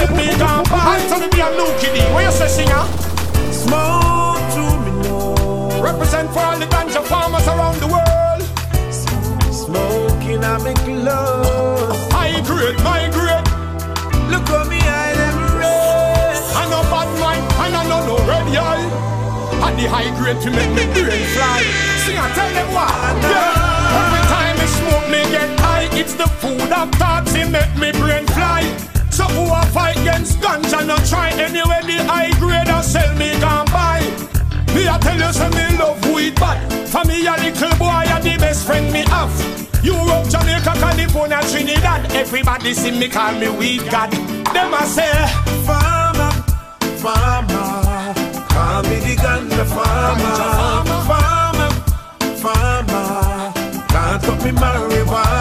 And 0.00 0.16
me 0.16 0.26
down 0.38 0.64
by. 0.64 0.96
Anthony 0.96 1.28
B. 1.28 1.40
and 1.40 1.56
Lucky 1.56 1.88
D, 1.94 1.98
what 2.12 2.24
you 2.24 2.30
say, 2.32 2.48
singer? 2.48 2.84
Smoke 3.52 4.42
to 4.54 4.62
me 4.84 4.92
now. 5.02 5.82
Represent 5.82 6.30
for 6.32 6.40
all 6.40 6.58
the 6.58 6.66
ganja 6.66 7.02
farmers 7.02 7.46
around 7.46 7.78
the 7.80 7.88
world. 7.88 8.42
Smoking 9.52 10.42
a 10.44 10.54
me 10.64 10.74
clothes. 10.84 12.12
High 12.12 12.40
grade, 12.46 12.78
my 12.84 13.08
grade. 13.16 13.46
Look 14.30 14.46
how 14.48 14.64
me 14.70 14.78
eye 14.78 15.14
them 15.14 15.38
red. 15.58 16.36
I 16.60 16.64
no 16.70 16.80
bad 16.92 17.08
mind, 17.22 17.44
and 17.64 17.74
I 17.76 17.82
no 17.88 17.98
no 18.06 18.16
red 18.26 18.46
eye. 18.56 18.86
And 19.64 19.74
the 19.78 19.86
high 19.88 20.10
grade 20.18 20.40
to 20.42 20.50
make 20.50 20.70
me 20.78 20.84
brain 20.94 21.24
fly. 21.34 21.60
Sing 22.04 22.16
and 22.16 22.32
tell 22.34 22.50
them 22.54 22.68
why. 22.74 22.88
Yeah. 23.22 23.98
Every 24.00 24.22
time 24.34 24.56
I 24.60 24.66
smoke, 24.78 25.06
me 25.10 25.20
get 25.34 25.50
high. 25.60 25.88
It's 25.92 26.14
the 26.14 26.28
food 26.40 26.70
of 26.72 26.90
thoughts, 26.94 27.34
it 27.34 27.50
make 27.50 27.74
me 27.76 27.90
brain 28.00 28.26
fly. 28.28 28.62
So 29.18 29.24
who 29.24 29.50
I 29.50 29.64
fight 29.74 29.96
against 29.96 30.38
ganja, 30.38 30.86
not 30.86 31.04
try 31.04 31.30
anyway. 31.30 31.82
The 31.82 32.04
high 32.06 32.30
grade 32.38 32.68
and 32.68 32.84
sell 32.84 33.12
me 33.16 33.30
can 33.42 33.66
buy. 33.66 33.98
Me 34.72 34.86
I 34.86 34.96
tell 35.02 35.18
you, 35.18 35.32
say 35.32 35.50
me 35.58 35.76
love 35.76 35.98
weed 36.14 36.36
bad. 36.36 36.58
For 36.86 37.02
me 37.04 37.26
a 37.26 37.34
little 37.34 37.74
boy, 37.82 38.06
and 38.14 38.22
the 38.22 38.36
best 38.38 38.64
friend 38.64 38.86
me 38.92 39.02
have. 39.10 39.34
Europe, 39.82 40.28
Jamaica, 40.30 40.72
California, 40.78 41.40
Trinidad. 41.50 42.12
Everybody 42.12 42.72
see 42.74 42.92
me 42.92 43.08
call 43.08 43.32
me 43.32 43.48
weed 43.48 43.90
god. 43.90 44.12
Them 44.54 44.72
I 44.72 44.84
say. 44.86 45.10
Farmer, 45.66 46.30
farmer, 47.02 48.14
call 48.54 48.82
me 48.84 48.96
the 49.02 49.14
ganja 49.18 49.64
farmer. 49.74 50.36
Farmer, 51.10 51.70
farmer, 52.38 53.52
can't 53.88 54.22
stop 54.22 54.44
me 54.44 54.52
marijuana. 54.52 55.37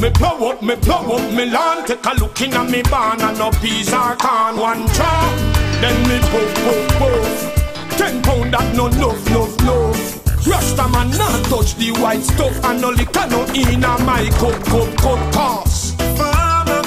Me, 0.00 0.10
plow 0.10 0.50
up 0.50 0.62
me, 0.62 0.76
plow 0.76 1.02
up 1.02 1.32
me 1.32 1.46
lawn. 1.50 1.84
Take 1.86 2.04
a 2.04 2.14
look 2.20 2.40
in 2.40 2.54
at 2.54 2.70
me 2.70 2.82
barn 2.82 3.20
and 3.20 3.38
no 3.38 3.50
peas 3.50 3.92
or 3.92 4.16
corn. 4.16 4.56
One 4.56 4.86
chop, 4.88 5.34
then 5.80 5.96
me 6.08 6.18
puff, 6.30 6.54
puff, 6.64 6.98
puff. 6.98 7.98
Ten 7.98 8.22
pound 8.22 8.52
that 8.52 8.74
no 8.76 8.86
enough, 8.86 9.26
enough, 9.28 9.60
enough. 9.60 10.46
Rasta 10.46 10.88
man 10.88 11.10
not 11.10 11.44
touch 11.46 11.74
the 11.76 11.90
white 12.00 12.22
stuff 12.22 12.64
and 12.64 12.80
no 12.80 12.90
liquor 12.90 13.26
no 13.30 13.44
in 13.54 13.84
a 13.84 13.98
my 14.04 14.28
cup, 14.38 14.62
cup, 14.64 14.96
cup, 14.96 15.32
cause. 15.32 15.94
Farmer, 16.16 16.82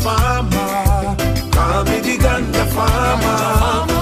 farmer, 0.00 1.16
call 1.52 1.84
me 1.84 2.00
the 2.00 2.16
ganja. 2.18 2.66
Farmer, 2.74 3.95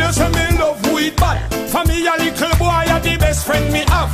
You, 0.00 0.12
say 0.12 0.30
me 0.32 0.58
love 0.58 0.80
weed 0.92 1.14
bad. 1.16 1.44
For 1.68 1.84
me 1.84 2.06
a 2.06 2.16
little 2.16 2.56
boy, 2.56 2.84
a 2.88 2.96
the 3.04 3.16
best 3.20 3.44
friend 3.44 3.70
me 3.70 3.84
have. 3.92 4.08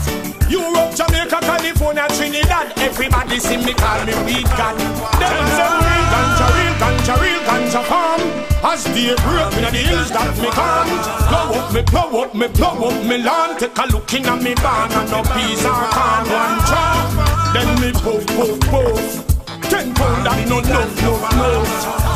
Europe, 0.51 0.95
Jamaica, 0.99 1.39
California, 1.41 2.07
Trinidad. 2.11 2.77
Everybody 2.79 3.39
see 3.39 3.57
me 3.57 3.73
call 3.73 4.05
me 4.05 4.15
weed 4.27 4.51
god. 4.59 4.75
Them 5.21 5.31
a 5.31 5.47
say 5.55 5.71
real 5.87 6.07
ganja, 6.13 6.47
real 6.57 6.75
ganja, 6.83 7.15
real 7.23 7.41
ganja 7.47 7.83
farm. 7.87 8.21
As 8.67 8.83
the 8.83 9.15
break 9.23 9.53
in 9.59 9.71
the 9.71 9.83
hills 9.87 10.11
that 10.11 10.35
me 10.43 10.51
come. 10.51 10.91
Plow 11.31 11.55
up 11.55 11.73
me, 11.73 11.83
blow 11.83 12.23
up 12.23 12.35
me, 12.35 12.49
blow 12.49 12.89
up 12.91 13.07
me 13.07 13.19
lawn. 13.23 13.57
Take 13.57 13.79
a 13.79 13.87
look 13.87 14.13
in 14.13 14.27
at 14.27 14.43
me 14.43 14.55
barn 14.57 14.91
and 14.91 15.11
no 15.11 15.23
peas 15.23 15.65
or 15.65 15.87
corn. 15.95 16.27
One 16.35 16.59
chop, 16.67 17.55
then 17.55 17.71
me 17.81 17.93
puff, 17.93 18.27
puff, 18.35 18.59
puff. 18.71 19.36
Ten 19.71 19.93
pound 19.95 20.27
that 20.27 20.47
no 20.49 20.61
no 20.61 20.81
no 21.03 21.13
no. 21.37 21.51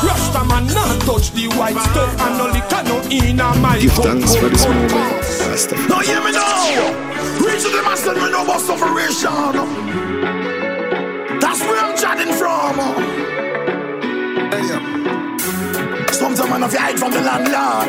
Rasta 0.07 0.45
man 0.45 0.67
not 0.69 1.01
touch 1.03 1.31
the 1.33 1.49
white 1.59 1.77
stuff 1.91 2.21
and 2.21 2.39
no 2.39 2.47
liquor 2.55 2.83
no 2.89 2.97
in 3.11 3.41
a 3.41 3.55
my 3.61 3.79
Give 3.79 3.93
thanks 3.93 4.35
for 4.37 4.49
this 4.49 4.65
cup, 4.65 4.75
moment. 4.75 4.91
cup. 4.93 5.23
Rastafari. 5.51 5.89
Now 5.89 6.01
hear 6.01 6.21
me 6.25 6.33
now. 6.33 7.45
Reach 7.45 7.63
to 7.63 7.71
the 7.71 7.83
master, 7.83 8.15
me 8.15 8.31
know 8.31 8.45
about 8.45 8.61
sufferation. 8.61 9.33
That's 11.41 11.61
where 11.63 11.81
I'm 11.85 11.97
chatting 11.97 12.33
from. 12.35 12.77
Sometimes 16.13 16.51
man 16.51 16.63
have 16.63 16.71
to 16.73 16.79
hide 16.79 16.99
from 16.99 17.13
the 17.13 17.21
landlord. 17.21 17.89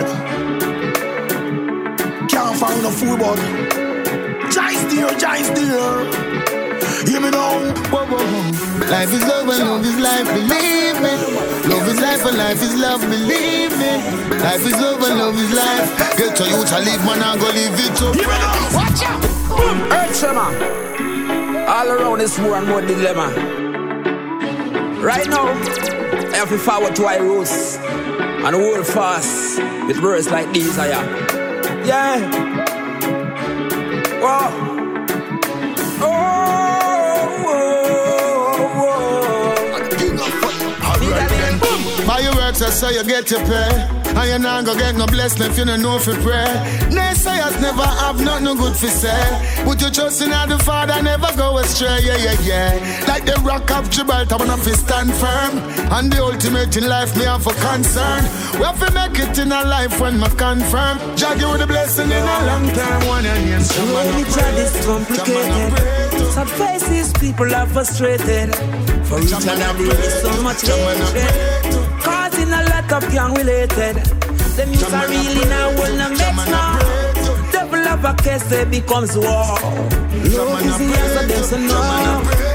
Can't 2.30 2.58
find 2.58 2.82
no 2.82 2.89
food, 2.91 3.19
but 3.19 3.38
Giants 4.52 4.84
dear, 4.93 5.10
Giants 5.19 5.50
dear. 5.52 6.31
Hear 7.08 7.22
me 7.22 7.30
now. 7.30 7.60
Whoa, 7.91 8.06
whoa. 8.06 8.88
Life 8.89 9.13
is 9.13 9.24
love 9.28 9.48
and 9.50 9.63
love 9.70 9.86
is 9.86 9.98
life, 10.00 10.28
believe 10.28 10.98
me. 11.02 11.13
Love 11.70 11.88
is 11.88 12.00
life 12.02 12.26
and 12.26 12.38
life 12.38 12.62
is 12.62 12.76
love, 12.76 13.02
believe 13.02 13.72
me. 13.78 13.94
Life 14.39 14.65
is 14.65 14.74
love 14.74 15.02
and 15.02 15.20
love 15.20 15.36
is 15.36 15.52
life. 15.54 16.17
Get 16.17 16.36
to 16.38 16.44
you 16.44 16.65
to 16.65 16.78
live, 16.80 17.06
man, 17.06 17.22
I 17.22 17.38
go 17.38 17.48
live 17.48 17.80
it 17.80 17.96
too. 17.98 18.12
Hear 18.17 18.28
me 18.28 18.38
now. 18.38 18.76
Watch 18.76 19.04
out. 19.04 19.24
Earth 19.91 20.20
tremor. 20.20 20.50
All 21.67 21.88
around 21.88 22.22
is 22.22 22.38
more 22.39 22.58
and 22.58 22.67
more 22.67 22.82
dilemma. 22.82 23.28
Right 25.02 25.28
now, 25.28 25.48
I 25.48 26.36
have 26.36 26.50
to 26.50 26.58
forward 26.58 26.96
to 26.98 27.06
our 27.06 27.22
roots 27.24 27.78
and 27.78 28.56
hold 28.56 28.86
fast 28.86 29.60
with 29.88 30.00
words 30.02 30.30
like 30.30 30.52
these. 30.54 30.78
I 30.78 30.88
am. 30.88 31.86
Yeah. 31.86 32.20
Whoa. 34.22 34.81
Your 42.60 42.68
I 42.68 42.72
say 42.72 42.94
you 42.96 43.04
get 43.04 43.30
your 43.32 43.40
pay. 43.46 44.02
And 44.12 44.30
you 44.30 44.40
not 44.40 44.66
go 44.66 44.76
get 44.76 44.96
no 44.96 45.06
blessing 45.08 45.44
if 45.44 45.58
you 45.58 45.66
don't 45.66 45.82
know 45.82 45.96
if 45.96 46.06
you 46.06 46.16
pray. 46.16 46.44
Naysayers 46.92 47.62
never 47.62 47.84
have 47.84 48.20
nothing 48.20 48.46
no 48.46 48.56
good 48.56 48.76
for 48.76 48.88
say. 48.88 49.64
Put 49.64 49.80
your 49.82 49.92
trust 49.92 50.22
in 50.22 50.32
the 50.32 50.60
Father, 50.66 51.02
never 51.02 51.32
go 51.38 51.58
astray. 51.60 52.00
Yeah, 52.04 52.18
yeah, 52.18 52.36
yeah. 52.42 53.06
Like 53.08 53.26
the 53.26 53.40
rock 53.42 53.72
of 53.72 53.90
Gibraltar, 53.90 54.38
fi 54.38 54.72
stand 54.72 55.14
firm. 55.14 55.60
And 55.96 56.12
the 56.12 56.24
ultimate 56.24 56.76
in 56.76 56.88
life, 56.90 57.16
me 57.16 57.24
have 57.24 57.48
a 57.48 57.54
concern. 57.54 58.24
We 58.60 58.66
have 58.66 58.80
to 58.86 58.92
make 58.92 59.18
it 59.18 59.38
in 59.40 59.52
a 59.52 59.64
life 59.64 60.00
when 60.02 60.20
me 60.20 60.28
confirm. 60.36 60.98
Jah 61.16 61.36
give 61.36 61.48
you 61.48 61.58
the 61.58 61.68
blessing 61.68 62.12
in 62.12 62.24
a 62.24 62.46
long 62.48 62.68
time. 62.74 63.08
One 63.08 63.26
and 63.26 63.48
yes, 63.48 63.72
Slowly 63.72 64.24
child 64.34 64.58
is 64.60 64.86
complicated. 64.86 66.32
Sad 66.34 66.50
faces, 66.50 67.14
people 67.14 67.54
are 67.54 67.68
frustrated. 67.68 68.56
For 69.08 69.20
each 69.20 69.32
there 69.32 70.02
is 70.04 70.22
so 70.22 70.42
much 70.44 70.62
hatred. 70.62 71.61
Causing 72.91 72.91
a 72.91 72.99
lot 72.99 72.99
lot 72.99 73.04
of 73.04 73.12
gang 73.13 73.34
related. 73.36 73.95
Them 74.58 74.69
youths 74.71 74.93
are 74.93 75.08
really 75.08 75.45
now 75.47 75.69
will 75.80 75.95
not 75.95 76.12
mix 76.12 76.49
now. 76.51 77.51
Devil 77.51 77.88
of 77.88 78.04
a 78.04 78.13
case, 78.21 78.43
they 78.49 78.65
becomes 78.65 79.15
war. 79.15 79.56
Love 80.27 80.65
is 80.65 80.77
the 80.77 80.99
answer, 80.99 81.27
them 81.27 81.43
say 81.43 81.67
no. 81.67 82.51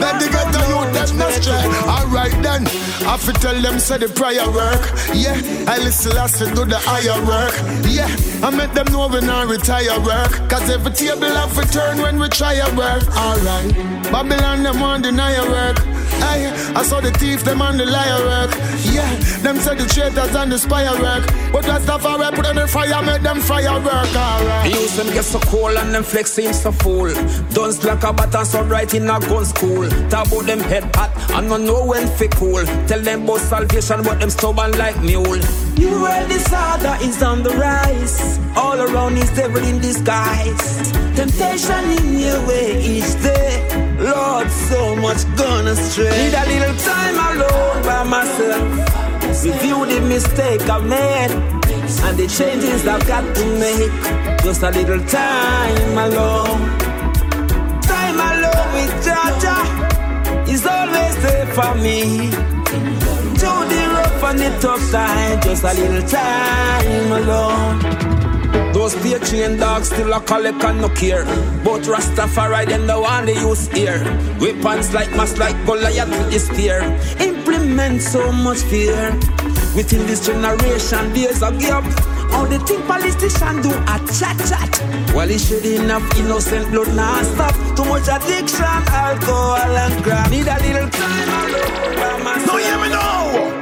Let 0.00 0.20
the 0.20 0.28
get 0.28 0.52
the 0.52 0.60
youth 0.68 0.92
them 0.92 1.18
not 1.18 1.32
stray. 1.32 1.64
Alright 1.88 2.42
then, 2.42 2.66
I 3.08 3.16
fi 3.16 3.32
tell 3.32 3.58
them 3.62 3.78
say 3.78 3.96
the 3.96 4.08
prayer 4.08 4.46
work. 4.50 4.82
Yeah, 5.14 5.40
I 5.66 5.78
listen 5.78 6.14
last 6.14 6.38
to 6.38 6.44
do 6.54 6.66
the 6.66 6.76
higher 6.76 7.16
work. 7.24 7.54
Yeah, 7.88 8.08
I 8.46 8.50
make 8.50 8.74
them 8.74 8.92
know 8.92 9.08
when 9.08 9.30
I 9.30 9.44
retire 9.44 9.98
work. 10.00 10.32
Cause 10.50 10.68
every 10.68 10.92
table 10.92 11.22
have 11.22 11.54
to 11.54 11.66
turn 11.72 12.02
when 12.02 12.18
we 12.18 12.28
try 12.28 12.54
a 12.54 12.68
work. 12.76 13.08
Alright, 13.16 13.74
Babylon 14.12 14.62
them 14.62 14.80
want 14.80 15.04
deny 15.04 15.34
your 15.36 15.48
work. 15.48 15.78
Aye, 16.22 16.72
I 16.74 16.82
saw 16.82 17.00
the 17.00 17.10
thief 17.12 17.44
them 17.44 17.62
on 17.62 17.76
the 17.76 17.86
liar 17.86 18.20
work. 18.24 18.50
Yeah, 18.92 19.14
them 19.42 19.58
say 19.58 19.74
the 19.74 19.86
traitors 19.86 20.34
and 20.34 20.52
the 20.52 20.58
spy 20.58 20.84
work. 21.00 21.26
But 21.52 21.62
that's 21.62 21.84
the 21.84 21.98
fire 21.98 22.30
put 22.32 22.46
on 22.46 22.56
the 22.56 22.66
fire, 22.66 23.02
make 23.02 23.22
them 23.22 23.40
fire 23.40 23.80
work. 23.80 24.14
Alright. 24.14 24.70
Use 24.70 24.96
them 24.96 25.08
get 25.08 25.24
so 25.24 25.40
cool 25.40 25.76
and 25.76 25.94
them 25.94 26.02
flex 26.02 26.32
seem 26.32 26.52
so 26.52 26.72
full. 26.72 27.12
Don't 27.52 27.82
like 27.84 28.02
a 28.02 28.12
button 28.12 28.44
so 28.44 28.62
right 28.64 28.92
in 28.94 29.04
a 29.04 29.20
gun 29.20 29.44
school. 29.44 29.88
Talk 30.08 30.26
about 30.26 30.46
them 30.46 30.60
head 30.60 30.84
hot 30.94 31.10
and 31.32 31.48
not 31.48 31.60
know 31.60 31.86
when 31.86 32.06
fi 32.08 32.28
cool. 32.28 32.64
Tell 32.86 33.00
them 33.00 33.24
about 33.24 33.40
salvation, 33.40 34.02
but 34.02 34.20
them 34.20 34.30
stubborn 34.30 34.72
like 34.72 35.00
mule. 35.02 35.40
You 35.76 35.90
well 35.90 36.28
disorder 36.28 36.96
is 37.02 37.22
on 37.22 37.42
the 37.42 37.50
rise. 37.50 38.38
All 38.56 38.80
around 38.80 39.16
is 39.18 39.30
devil 39.30 39.62
in 39.64 39.80
disguise. 39.80 40.92
Temptation 41.16 41.84
in 41.98 42.18
your 42.18 42.46
way 42.46 42.82
each 42.82 43.22
day. 43.22 43.89
Lord, 44.00 44.50
so 44.50 44.96
much 44.96 45.22
gone 45.36 45.68
astray. 45.68 46.08
Need 46.08 46.34
a 46.34 46.46
little 46.46 46.76
time 46.76 47.16
alone 47.28 47.82
by 47.84 48.02
myself. 48.04 49.44
Review 49.44 49.84
the 49.84 50.00
mistake 50.00 50.62
I've 50.68 50.84
made 50.84 51.30
and 51.30 52.16
the 52.16 52.26
changes 52.26 52.86
I've 52.86 53.06
got 53.06 53.24
to 53.36 53.44
make. 53.58 53.92
Just 54.42 54.62
a 54.62 54.70
little 54.70 55.04
time 55.06 55.98
alone. 55.98 56.60
Time 57.82 58.18
alone 58.30 58.68
with 58.74 59.04
Jah 59.04 59.38
Jah 59.42 60.44
is 60.48 60.64
always 60.64 61.16
there 61.22 61.46
for 61.54 61.74
me. 61.74 62.30
Through 63.38 63.64
the 63.72 63.82
rough 63.94 64.22
and 64.24 64.38
the 64.38 64.58
tough 64.60 64.90
time, 64.90 65.40
just 65.42 65.62
a 65.62 65.74
little 65.74 66.08
time 66.08 67.12
alone. 67.12 68.19
Those 68.72 68.94
patriot 69.02 69.58
dogs 69.58 69.88
still 69.88 70.12
a 70.12 70.20
collect 70.20 70.62
and 70.64 70.80
no 70.80 70.88
care. 70.88 71.24
But 71.64 71.82
Rastafari 71.82 72.66
them 72.66 72.86
the 72.86 73.00
one 73.00 73.26
they 73.26 73.34
use 73.34 73.68
here. 73.68 74.02
Weapons 74.40 74.94
like 74.94 75.10
mass 75.16 75.36
like 75.38 75.56
Goliath 75.66 76.08
with 76.08 76.32
his 76.32 76.46
spear. 76.46 76.80
Implement 77.18 78.00
so 78.00 78.30
much 78.32 78.58
fear. 78.58 79.12
Within 79.74 80.06
this 80.06 80.26
generation, 80.26 81.12
there's 81.12 81.42
a 81.42 81.50
gap. 81.58 81.84
All 82.32 82.46
the 82.46 82.58
think 82.60 82.86
politicians 82.86 83.62
do 83.62 83.70
a 83.70 83.96
chat 84.18 84.38
chat. 84.48 84.70
Well, 85.14 85.30
it 85.30 85.40
should 85.40 85.64
enough 85.66 86.04
innocent 86.16 86.70
blood 86.70 86.94
non 86.94 87.24
stop. 87.24 87.54
Too 87.76 87.84
much 87.84 88.08
addiction, 88.08 88.64
alcohol 88.64 89.76
and 89.76 90.04
crap. 90.04 90.30
Need 90.30 90.46
a 90.46 90.56
little 90.62 90.88
time 90.90 91.28
alone. 91.28 92.46
No, 92.46 92.56
hear 92.56 92.78
me 92.78 92.88
now. 92.88 93.59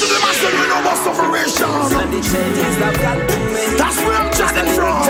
To 0.00 0.06
the 0.06 0.18
master, 0.18 0.48
you 0.48 0.66
know 0.66 0.80
about 0.80 0.96
sufferation. 1.04 1.68
And 1.68 2.10
the 2.10 2.20
changes 2.24 2.76
I've 2.80 2.96
got 3.02 3.20
to 3.20 3.36
make. 3.52 3.76
That's 3.76 3.98
where 3.98 4.16
I'm 4.16 4.32
chatting 4.32 4.72
from. 4.72 5.04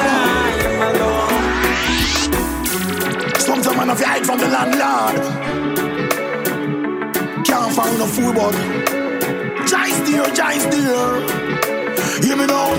Sometimes 3.39 3.77
man 3.77 3.89
have 3.89 3.99
to 3.99 4.05
hide 4.05 4.27
from 4.27 4.39
the 4.41 4.49
landlord. 4.49 5.23
Can't 7.47 7.73
find 7.73 7.99
no 8.01 8.07
food, 8.07 8.35
but 8.35 8.53
Giants 9.69 10.11
dear, 10.11 10.27
Giants 10.35 10.67
dear. 10.75 11.07
Hear 12.27 12.37
me 12.37 12.47
now. 12.47 12.75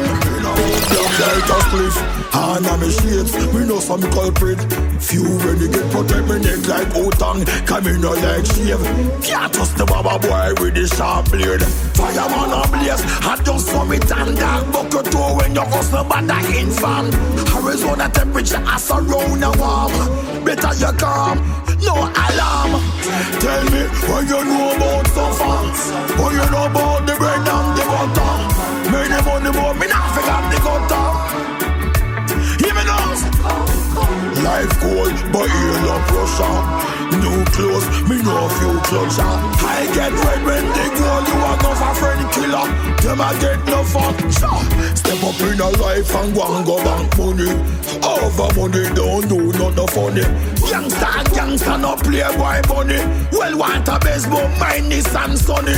Young 0.91 1.15
like 1.15 1.47
a 1.47 1.59
cliff, 1.71 1.95
hand 2.33 2.67
on 2.67 2.79
me 2.81 2.91
shapes. 2.91 3.33
Me 3.53 3.65
know 3.65 3.79
some 3.79 4.01
culprit. 4.11 4.59
Few 5.01 5.25
get 5.57 5.91
protect 5.91 6.23
oh, 6.23 6.29
me 6.29 6.39
neck 6.39 6.67
like 6.67 6.87
Otan. 6.93 7.45
Come 7.65 7.87
in 7.87 8.01
no 8.01 8.11
like 8.11 8.45
shave. 8.45 8.79
Can't 9.25 9.51
trust 9.53 9.75
the 9.77 9.85
baba 9.85 10.19
boy 10.19 10.53
with 10.61 10.75
the 10.75 10.87
sharp 10.87 11.29
blade. 11.31 11.61
Fireman 11.97 12.53
a 12.53 12.61
blaze. 12.69 13.01
I 13.25 13.41
just 13.43 13.67
saw 13.67 13.83
me 13.83 13.97
dark 13.97 14.71
bucket 14.71 15.11
toe 15.11 15.35
when 15.35 15.55
you 15.55 15.65
by 15.65 16.21
the 16.21 16.37
infant. 16.53 17.13
Arizona 17.49 18.09
temperature 18.09 18.63
as 18.67 18.89
around 18.91 19.43
a 19.43 19.51
warm. 19.57 20.45
Better 20.45 20.73
you 20.77 20.93
calm, 20.97 21.37
no 21.81 21.97
alarm. 21.97 22.71
Tell 23.41 23.63
me 23.73 23.81
what 24.05 24.23
you 24.29 24.41
know 24.45 24.75
about 24.77 25.07
suffer. 25.11 26.21
What 26.21 26.31
you 26.31 26.45
know 26.53 26.65
about 26.69 27.07
the 27.07 27.13
bread 27.17 27.41
and 27.41 27.69
the 27.73 27.83
butter. 27.89 28.61
The 29.11 29.21
money 29.25 29.51
more, 29.57 29.73
me 29.73 29.87
not 29.87 30.07
forget 30.13 30.43
the 30.51 30.57
gutter. 30.61 31.50
Life 34.43 34.79
cold, 34.79 35.13
but 35.31 35.47
you 35.47 35.71
no 35.85 35.99
pressure. 36.07 37.00
New 37.19 37.43
clothes, 37.51 37.85
me 38.07 38.21
know 38.23 38.45
a 38.45 38.49
few 38.57 38.75
clutcher. 38.87 39.27
I 39.63 39.85
get 39.93 40.11
red 40.13 40.41
when 40.45 40.65
they 40.71 40.89
go, 40.95 41.09
you 41.27 41.37
are 41.43 41.57
not 41.61 41.81
a 41.81 41.95
friend 41.99 42.31
killer. 42.31 42.67
Them 43.01 43.21
I 43.21 43.37
get 43.39 43.65
no 43.65 43.83
fun. 43.83 44.15
Step 44.31 45.23
up 45.23 45.39
in 45.41 45.59
a 45.59 45.69
life 45.81 46.15
and 46.15 46.33
go 46.33 46.55
and 46.55 46.65
go 46.65 46.77
bank 46.83 47.17
money. 47.17 47.51
Over 48.01 48.49
money 48.55 48.83
don't 48.95 49.27
do 49.27 49.51
nothing 49.51 49.87
funny. 49.87 50.25
Youngster, 50.69 51.35
youngster, 51.35 51.77
no 51.77 51.95
playboy 51.95 52.61
money. 52.69 52.99
Well, 53.31 53.57
want 53.57 53.87
a 53.89 53.99
baseball, 53.99 54.47
mine 54.59 54.91
is 54.91 55.13
and 55.13 55.37
sunny. 55.37 55.75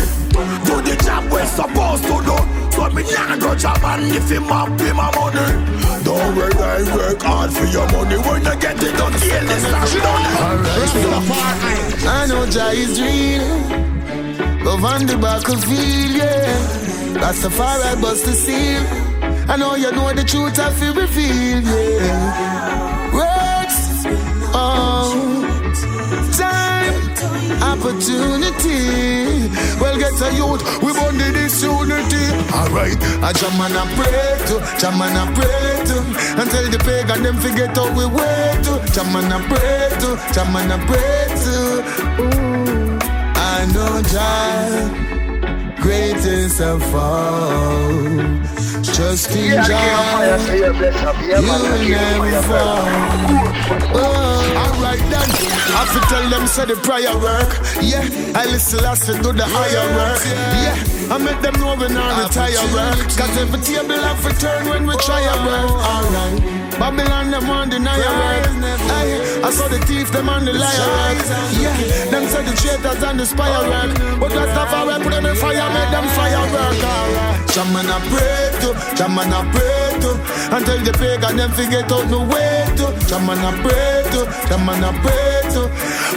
Do 0.65 0.82
the 0.82 0.96
job 1.04 1.32
we're 1.32 1.46
supposed 1.46 2.04
to 2.04 2.22
do. 2.24 2.38
So 2.74 2.89
me 2.89 3.04
nah 3.13 3.38
go 3.38 3.56
job 3.56 3.80
and 3.84 4.15
if 4.15 4.30
him 4.30 4.52
up 4.52 4.69
pay 4.78 4.91
my 4.93 5.10
money. 5.15 5.48
Don't 6.04 6.36
worry, 6.36 6.54
I 6.54 6.84
work 6.96 7.22
hard 7.22 7.54
for 7.54 7.65
your 7.65 7.86
money. 7.91 8.17
When 8.17 8.43
you 8.43 8.60
get 8.60 8.82
it, 8.84 8.98
don't 8.98 9.13
kill 9.13 9.46
this 9.48 9.63
stash 9.63 9.93
I 11.31 12.25
know 12.27 12.45
Jah 12.49 12.71
is 12.71 12.99
real. 12.99 13.47
Love 14.65 14.83
on 14.83 15.05
the 15.05 15.17
back 15.17 15.47
of 15.47 15.63
field, 15.63 16.15
yeah. 16.17 17.21
Rastafari 17.21 18.01
bust 18.01 18.25
the 18.25 18.33
seal. 18.33 18.81
I 19.49 19.55
know 19.57 19.75
you 19.75 19.91
know 19.91 20.12
the 20.13 20.23
truth 20.23 20.59
I 20.59 20.71
feel 20.73 20.93
reveal, 20.93 21.62
yeah. 21.62 23.13
Words, 23.13 24.05
oh, 24.53 25.13
time, 26.38 26.95
opportunity. 27.62 29.49
Well, 29.79 29.97
get 29.97 30.21
a 30.21 30.29
youth, 30.36 30.63
we 30.83 30.91
to 30.93 31.31
this 31.31 31.63
unity. 31.63 32.25
Alright, 32.51 32.97
I 33.23 33.31
jam 33.33 33.62
and 33.62 33.77
I 33.77 33.86
pray 33.95 34.38
to, 34.47 34.55
jam 34.79 35.01
and 35.01 35.17
I 35.17 35.25
pray 35.33 35.86
to. 35.88 35.97
Until 36.63 36.80
the 36.80 36.86
pagan 36.86 37.23
them 37.23 37.36
forget 37.38 37.76
how 37.76 37.91
we 37.91 38.06
wait 38.06 38.63
to. 38.63 38.80
Jam 38.93 39.15
and 39.17 39.34
I 39.34 39.41
pray 39.47 39.89
to, 39.99 40.15
jam 40.34 40.56
and 40.56 40.71
I 40.71 40.78
pray 40.88 41.28
to. 41.43 41.58
Ooh, 42.23 42.99
I 43.36 43.65
know 43.73 44.02
Jah, 44.08 45.76
greatest 45.82 46.62
of 46.62 46.95
all. 46.95 48.04
Just 48.82 49.36
in 49.36 49.62
Jah, 49.63 50.38
you 51.28 51.41
never 51.91 52.41
fall. 52.43 52.88
Oh, 53.95 54.63
alright 54.63 55.04
then. 55.12 55.30
I 55.76 55.86
fi 55.86 55.99
tell 56.08 56.30
them 56.30 56.47
say 56.47 56.65
the 56.65 56.76
prayer 56.78 57.17
work. 57.17 57.60
Yeah, 57.82 58.08
I 58.39 58.45
listen 58.45 58.80
last 58.84 59.06
to 59.08 59.13
do 59.21 59.34
the 59.34 59.43
higher 59.45 59.88
work. 59.97 60.23
Yeah, 60.63 61.13
I 61.13 61.17
make 61.17 61.41
them 61.41 61.60
know 61.60 61.76
when 61.76 61.97
I 61.97 62.23
retire 62.23 62.63
work. 62.71 62.99
Cause 63.17 63.38
every 63.38 63.60
table 63.60 63.95
have 63.95 64.23
to 64.23 64.39
turn 64.39 64.69
when 64.69 64.88
we 64.88 64.95
try 64.97 65.19
a 65.19 65.36
work. 65.45 65.71
Alright. 65.71 66.53
Babylon 66.79 67.31
them 67.31 67.49
on 67.49 67.69
the. 67.69 67.77
Aye, 67.77 69.41
I 69.43 69.49
saw 69.51 69.67
the 69.67 69.79
thief 69.86 70.12
them 70.12 70.29
on 70.29 70.45
the 70.45 70.53
liar. 70.53 71.15
Yeah, 71.59 71.75
them 72.12 72.27
say 72.27 72.43
the 72.43 72.55
traitors 72.55 73.03
and 73.03 73.19
the 73.19 73.25
spy 73.25 73.49
work. 73.49 74.19
But 74.19 74.29
that's 74.29 74.53
not 74.55 74.69
far 74.69 74.99
put 74.99 75.12
them 75.12 75.25
in 75.25 75.36
fire, 75.36 75.69
make 75.73 75.91
them 75.91 76.07
fire 76.17 76.45
work. 76.51 76.77
Shaman 77.51 77.88
I 77.88 77.99
pray 78.09 78.59
to, 78.62 78.97
shaman 78.97 79.33
I 79.33 79.41
pray 79.51 79.92
to. 80.04 80.12
Until 80.56 80.80
the 80.84 80.94
pagan 81.00 81.38
them 81.38 81.52
forget 81.52 81.92
out 81.92 82.08
no 82.12 82.20
way 82.28 82.68
to. 82.78 82.86
Shaman 83.08 83.39
I 83.39 83.52
pray 83.63 84.04
to, 84.13 84.22
shaman 84.48 84.84
I 84.84 84.92
pray 85.02 85.39
to. 85.54 85.62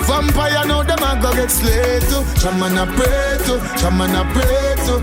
Vampire 0.07 0.64
now 0.66 0.83
them 0.83 1.03
a 1.03 1.11
go 1.22 1.31
get 1.35 1.51
slayed 1.51 2.03
to. 2.11 2.18
Shaman 2.40 2.77
I 2.77 2.85
pray 2.96 3.38
to, 3.46 3.55
shaman 3.79 4.11
I 4.11 4.22
pray 4.35 4.75
to. 4.87 4.94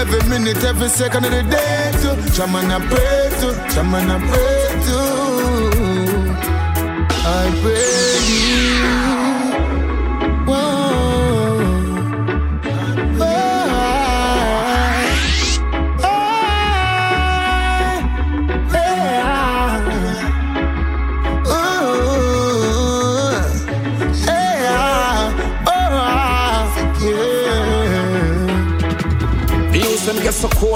Every 0.00 0.22
minute, 0.28 0.62
every 0.64 0.88
second 0.88 1.24
of 1.24 1.30
the 1.30 1.42
day 1.42 1.92
to. 2.02 2.10
Shaman 2.34 2.70
I 2.70 2.78
pray 2.90 3.30
to, 3.40 3.48
shaman 3.72 4.10
I 4.10 4.18
pray 4.30 4.66
to. 4.86 5.00
I 7.28 7.44
pray 7.62 8.16
you. 8.30 9.25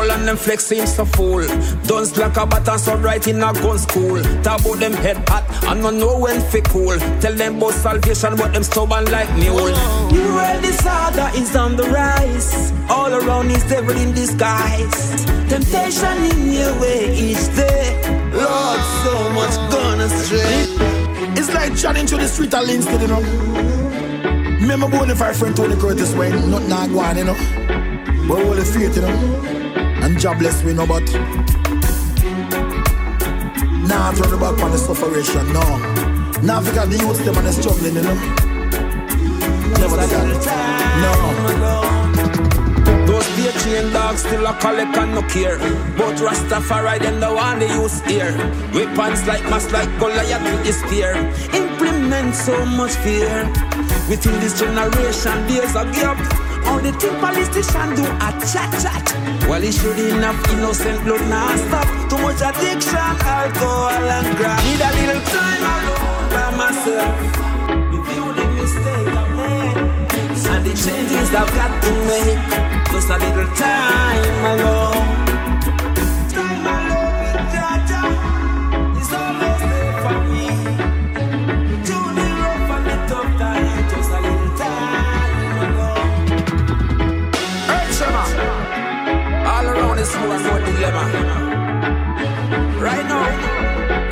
Get 0.00 0.08
so 0.08 0.08
cool 0.08 0.10
and 0.10 0.28
them 0.28 0.36
flex 0.36 0.66
seems 0.66 0.94
so 0.94 1.04
full. 1.04 1.46
Don't 1.84 2.16
like 2.16 2.36
a 2.36 2.46
button 2.46 2.78
so 2.78 2.96
right 2.96 3.26
in 3.26 3.36
a 3.36 3.52
gun 3.52 3.78
school. 3.78 4.22
Talk 4.42 4.60
about 4.60 4.78
them 4.78 4.92
head 4.92 5.28
hot 5.28 5.44
and 5.64 5.82
no 5.82 5.90
know 5.90 6.18
when 6.18 6.40
fi 6.40 6.60
cool. 6.60 6.98
Tell 7.20 7.34
them 7.34 7.56
about 7.56 7.74
salvation 7.74 8.36
but 8.36 8.52
them 8.52 8.62
stubborn 8.62 9.04
like 9.06 9.32
mule. 9.36 9.70
You 10.12 10.22
read 10.36 10.62
disorder 10.62 11.30
is 11.34 11.54
on 11.56 11.76
the 11.76 11.84
rise. 11.84 12.72
All 12.88 13.12
around 13.12 13.50
is 13.50 13.64
devil 13.64 13.96
in 13.96 14.12
disguise. 14.12 15.24
Temptation 15.48 16.18
in 16.32 16.52
your 16.52 16.80
way 16.80 17.30
is 17.30 17.48
there. 17.56 18.32
Lord, 18.32 18.80
so 19.04 19.30
much 19.32 19.56
gone 19.70 20.00
astray. 20.00 20.66
It's 21.36 21.52
like 21.54 21.76
chatting 21.76 22.06
to 22.06 22.16
the 22.16 22.28
street 22.28 22.54
of 22.54 22.66
Linstead, 22.66 23.00
you 23.00 23.08
know. 23.08 23.20
Remember 24.60 24.88
going 24.88 25.10
if 25.10 25.20
our 25.20 25.34
friend 25.34 25.56
Tony 25.56 25.74
Curtis 25.76 26.14
when 26.14 26.50
nothing 26.50 26.68
not 26.68 26.88
going, 26.90 27.18
you 27.18 27.24
know. 27.24 28.28
But 28.28 28.44
all 28.44 28.54
the 28.54 28.64
faith, 28.64 28.94
you 28.94 29.02
know. 29.02 29.59
And 30.02 30.18
jobless 30.18 30.62
we 30.62 30.72
know, 30.72 30.86
but 30.86 31.04
now 33.90 34.10
nah, 34.10 34.12
turn 34.12 34.38
back 34.38 34.62
on 34.62 34.70
the 34.70 34.78
sufferation, 34.78 35.52
no. 35.52 35.60
Now 36.42 36.60
we 36.60 36.66
forget 36.66 36.88
the 36.88 36.96
youth 36.96 37.24
them 37.24 37.36
and 37.36 37.46
the 37.46 37.52
struggling, 37.52 37.94
you 37.94 38.02
know. 38.02 38.14
Never 39.76 39.96
the 39.96 40.06
No. 41.02 41.12
Those 43.06 43.28
beer 43.36 43.52
chain 43.62 43.92
dogs 43.92 44.20
still 44.20 44.46
a 44.46 44.54
collect 44.54 44.96
and 44.96 45.14
no 45.14 45.22
care. 45.22 45.58
But 45.98 46.16
Rastafari 46.16 47.00
them 47.00 47.20
the 47.20 47.34
one 47.34 47.58
they 47.58 47.68
use 47.68 48.00
here. 48.02 48.32
Weapons 48.72 49.26
like 49.26 49.42
mass 49.50 49.70
like 49.72 49.90
Goliath 49.98 50.42
with 50.44 50.64
the 50.64 50.72
spear. 50.72 51.12
Implement 51.52 52.34
so 52.34 52.64
much 52.64 52.92
fear. 53.02 53.44
Within 54.08 54.38
this 54.40 54.58
generation, 54.58 55.46
there's 55.46 55.74
a 55.74 55.84
gap. 55.92 56.18
All 56.66 56.78
the 56.78 56.92
thing 56.92 57.18
politicians 57.20 57.96
do 57.96 58.04
a 58.04 58.30
chat 58.48 58.70
chat. 58.80 59.29
Well, 59.50 59.64
it 59.64 59.74
should 59.74 59.98
enough 59.98 60.48
innocent 60.52 61.02
blood 61.02 61.28
now 61.28 61.56
stop. 61.56 61.84
Too 62.08 62.18
much 62.18 62.40
addiction, 62.40 62.94
alcohol 62.94 63.90
and 63.90 64.36
crap. 64.36 64.62
Need 64.62 64.80
a 64.80 64.90
little 64.94 65.22
time 65.26 65.62
alone 65.74 66.30
by 66.30 66.50
myself. 66.56 67.18
Review 67.90 68.32
the 68.32 68.46
mistake 68.54 69.08
I 69.08 69.26
made. 69.34 69.76
And 70.54 70.64
the 70.64 70.70
changes 70.70 71.34
I've 71.34 71.50
got 71.58 71.82
to 71.82 71.90
make. 72.06 72.38
Just 72.92 73.10
a 73.10 73.18
little 73.18 73.52
time 73.56 74.60
alone. 74.60 75.29
Dilemma. 90.90 91.34
Right 92.80 93.06
now, 93.06 93.26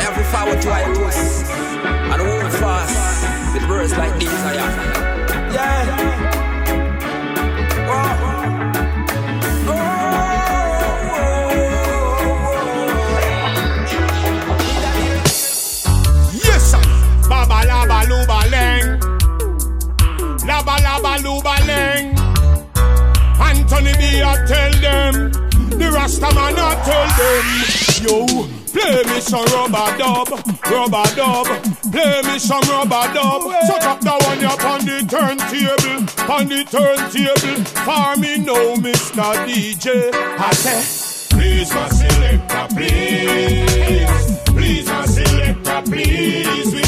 every 0.07 0.25
forward 0.25 0.61
to 0.63 0.71
I 0.71 0.87
roots 0.87 1.51
and 1.51 2.23
hold 2.23 2.53
fast 2.61 3.55
with 3.55 3.69
words 3.69 3.97
like 3.97 4.15
these. 4.19 4.33
Yeah. 5.55 5.87
Oh, 7.91 8.05
oh, 9.69 9.71
oh, 9.71 9.99
Lubaleng. 21.25 22.17
Anthony 23.41 23.93
B, 23.99 24.23
I 24.23 24.25
tell 24.47 24.73
them. 24.81 25.48
The 25.79 25.91
Rasta 25.93 26.35
man, 26.35 26.55
I 26.59 26.75
tell 26.83 27.09
them. 27.19 27.45
Yo, 28.03 28.27
play 28.73 29.03
me 29.05 29.21
some 29.21 29.45
rub-a-dub, 29.47 30.29
rubber 30.71 31.09
dub. 31.15 31.47
Play 31.93 32.23
me 32.23 32.39
some 32.39 32.63
rub-a-dub. 32.63 33.43
So 33.67 33.75
up 33.87 34.01
that 34.01 34.19
one 34.27 34.45
up 34.45 34.65
on 34.65 34.85
the 34.85 35.07
turntable, 35.07 36.03
on 36.33 36.49
the 36.49 36.65
turntable. 36.65 37.65
For 37.87 38.17
me, 38.21 38.39
no, 38.39 38.77
Mr. 38.77 39.47
DJ. 39.47 40.11
I 40.13 40.51
say, 40.53 40.83
please, 41.37 41.73
my 41.73 41.89
selector, 41.89 42.75
please. 42.75 44.09
Please, 44.47 44.87
my 44.87 45.07
selector, 45.07 45.83
please. 45.91 46.88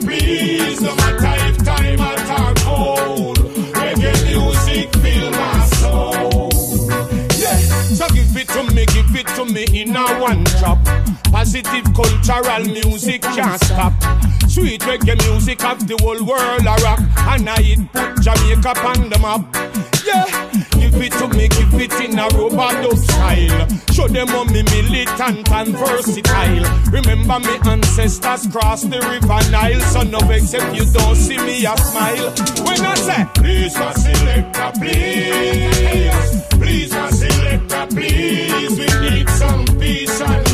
Please. 0.00 0.80
No 0.80 0.94
matter 0.96 1.34
if 1.48 1.64
time 1.64 2.00
or 2.00 2.54
cold. 2.64 3.38
Reggae 3.74 4.14
music 4.26 4.94
fill 4.96 5.30
my 5.30 5.64
soul. 5.80 6.50
Yeah. 7.38 7.58
So 7.98 8.08
give 8.08 8.36
it 8.36 8.48
to 8.48 8.62
me, 8.74 8.86
give 8.86 9.14
it 9.14 9.26
to 9.36 9.44
me 9.44 9.64
in 9.80 9.96
a 9.96 10.18
one 10.20 10.44
drop. 10.44 10.78
Positive 11.30 11.84
cultural 11.94 12.64
music 12.64 13.22
can't 13.22 13.62
stop. 13.64 13.92
Sweet 14.48 14.80
reggae 14.82 15.16
music 15.28 15.64
of 15.64 15.86
the 15.86 15.96
whole 16.02 16.22
world 16.24 16.66
a 16.66 16.74
rock. 16.82 17.00
And 17.30 17.48
I 17.48 17.56
it 17.60 17.92
put 17.92 18.20
Jamaica 18.22 18.78
on 18.84 19.08
the 19.08 19.18
map. 19.18 19.42
Yeah, 20.04 20.49
give 20.90 21.02
it 21.02 21.12
to 21.12 21.28
me, 21.28 21.48
give 21.48 21.74
it 21.74 21.92
in 22.00 22.18
a 22.18 22.26
rubber 22.28 22.96
style. 22.96 23.68
Show 23.92 24.08
them 24.08 24.28
how 24.28 24.44
me 24.44 24.62
militant 24.62 25.50
and 25.50 25.76
versatile. 25.76 26.64
Remember 26.90 27.40
me 27.40 27.58
ancestors 27.64 28.46
crossed 28.48 28.90
the 28.90 29.00
river 29.00 29.50
Nile, 29.50 29.80
so 29.80 30.02
no 30.02 30.18
if 30.30 30.74
you 30.74 30.84
don't 30.92 31.16
see 31.16 31.38
me 31.38 31.64
a 31.64 31.76
smile. 31.76 32.30
When 32.64 32.80
I 32.80 32.94
say, 32.94 33.26
please 33.34 33.74
my 33.76 33.92
selector, 33.92 34.72
please, 34.78 36.44
please 36.50 36.92
my 36.92 37.10
selector, 37.10 37.86
please, 37.94 38.78
we 38.78 39.10
need 39.10 39.28
some 39.30 39.64
peace 39.78 40.20
and 40.20 40.49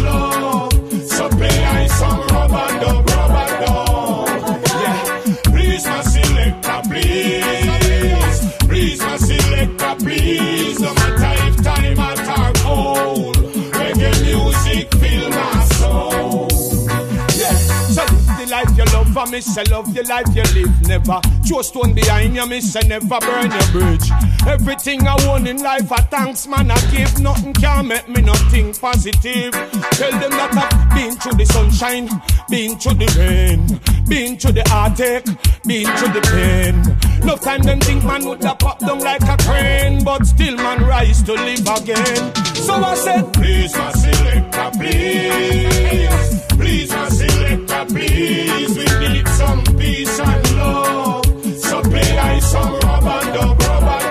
me 19.36 19.42
say 19.42 19.64
love 19.64 19.92
the 19.92 20.02
life 20.04 20.26
you 20.34 20.42
live. 20.56 20.88
Never 20.88 21.20
throw 21.46 21.60
stone 21.60 21.92
behind 21.94 22.34
you, 22.34 22.46
me 22.46 22.60
say 22.62 22.80
never 22.88 23.20
burn 23.20 23.50
your 23.50 23.68
bridge. 23.70 24.08
Everything 24.46 25.06
I 25.06 25.14
want 25.26 25.46
in 25.46 25.58
life, 25.62 25.92
I 25.92 26.00
thanks 26.08 26.46
man 26.46 26.70
I 26.70 26.80
give. 26.90 27.20
Nothing 27.20 27.52
can 27.52 27.88
make 27.88 28.08
me 28.08 28.22
nothing 28.22 28.72
positive. 28.72 29.52
Tell 29.52 30.10
them 30.12 30.32
that 30.40 30.56
I've 30.56 30.96
been 30.96 31.16
through 31.16 31.36
the 31.36 31.44
sunshine, 31.44 32.08
been 32.48 32.78
through 32.78 32.94
the 32.94 33.08
rain, 33.20 33.60
been 34.08 34.38
through 34.38 34.52
the 34.52 34.64
heartache, 34.68 35.26
been 35.66 35.86
through 35.98 36.14
the 36.16 36.22
pain. 36.32 37.26
No 37.26 37.36
time 37.36 37.60
them 37.62 37.80
think 37.80 38.04
man 38.04 38.24
would 38.24 38.42
have 38.42 38.58
pop 38.58 38.78
down 38.78 39.00
like 39.00 39.22
a 39.22 39.36
crane, 39.44 40.02
but 40.02 40.24
still 40.24 40.56
man 40.56 40.82
rise 40.82 41.22
to 41.24 41.34
live 41.34 41.68
again. 41.76 42.34
So 42.64 42.72
I 42.72 42.94
said, 42.94 43.34
please 43.34 43.76
my 43.76 43.92
selector, 43.92 44.70
please, 44.78 46.42
please 46.56 46.90
my 46.90 47.08
selector, 47.10 47.84
please. 47.92 48.45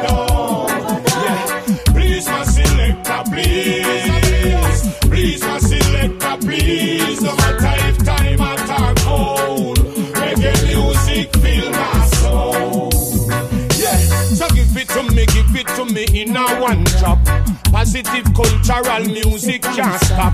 Some. 0.03 0.67
Yeah, 1.23 1.65
please 1.93 2.27
please, 6.37 7.21
my 8.37 8.55
reggae 10.13 10.67
music 10.67 11.33
fill 11.37 11.71
my 11.71 12.05
soul 12.05 12.91
to 14.95 15.03
me, 15.13 15.25
give 15.25 15.55
it 15.55 15.67
to 15.75 15.85
me 15.85 16.05
in 16.21 16.35
a 16.35 16.61
one 16.61 16.83
drop. 16.99 17.19
Positive 17.71 18.25
cultural 18.33 19.03
music 19.05 19.61
can't 19.61 20.01
stop. 20.03 20.33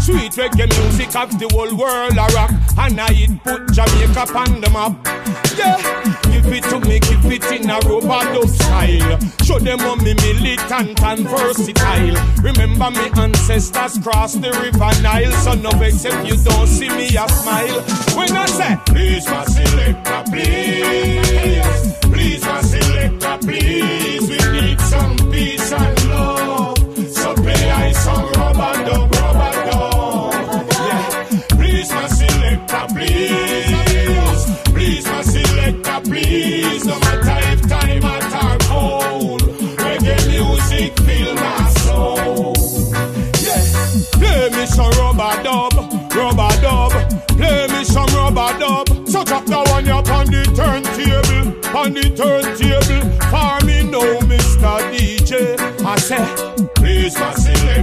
Sweet 0.00 0.32
reggae 0.32 0.68
music 0.78 1.14
of 1.16 1.30
the 1.38 1.48
whole 1.50 1.74
world 1.74 2.12
a 2.12 2.26
rock, 2.34 2.52
and 2.78 3.00
I 3.00 3.08
it 3.10 3.42
put 3.42 3.72
Jamaica 3.72 4.32
on 4.32 4.60
the 4.60 4.70
map. 4.70 4.94
Yeah, 5.58 5.76
give 6.46 6.54
it 6.54 6.64
to 6.70 6.80
me, 6.80 7.00
give 7.00 7.24
it 7.26 7.44
in 7.52 7.70
a 7.70 7.78
robot 7.88 8.48
style. 8.48 9.18
Show 9.44 9.58
them 9.58 9.78
how 9.78 9.96
me 9.96 10.14
militant 10.14 11.00
and 11.02 11.28
versatile. 11.28 12.16
Remember 12.42 12.90
me 12.90 13.10
ancestors 13.16 13.98
crossed 13.98 14.40
the 14.40 14.50
river 14.62 15.02
Nile, 15.02 15.32
so 15.32 15.54
no 15.54 15.70
if 15.80 16.04
you 16.26 16.36
don't 16.42 16.66
see 16.66 16.88
me 16.88 17.06
a 17.16 17.28
smile. 17.28 17.80
When 18.16 18.36
I 18.36 18.46
say, 18.46 18.78
please, 18.86 19.26
my 19.26 19.44
selector, 19.44 20.22
please, 20.30 21.96
please, 22.02 22.42
my 22.42 22.60
selector, 22.62 23.38
please 23.42 24.05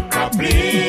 Capricho. 0.10 0.83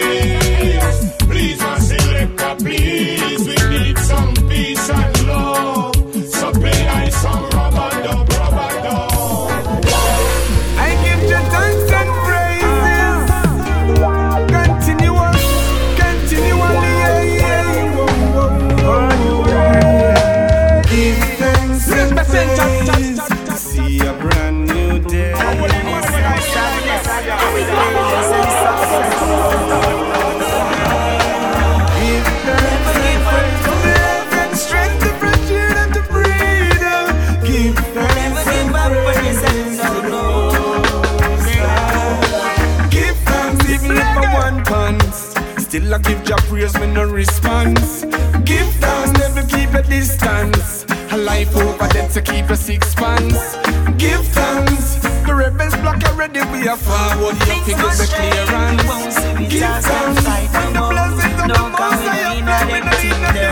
To 52.14 52.22
keep 52.22 52.48
a 52.48 52.56
six 52.56 52.94
pants. 52.94 53.56
Give 53.98 54.24
thanks. 54.28 54.94
The 55.26 55.34
rebels 55.34 55.74
block 55.82 56.00
already, 56.04 56.38
we 56.52 56.68
are 56.68 56.76
forward. 56.76 57.34
You 57.34 57.46
think 57.46 57.66
it's 57.66 57.98
a 57.98 58.06
clearance. 58.06 59.18
Give 59.50 59.60
thanks. 59.82 60.22
When 60.54 60.72
the 60.74 60.82
blessings 60.94 61.40
of 61.42 61.48
the 61.50 61.58
most 61.74 62.06
I 62.06 62.22
am 62.30 62.46
coming 62.46 62.86
in 63.02 63.18
the 63.18 63.42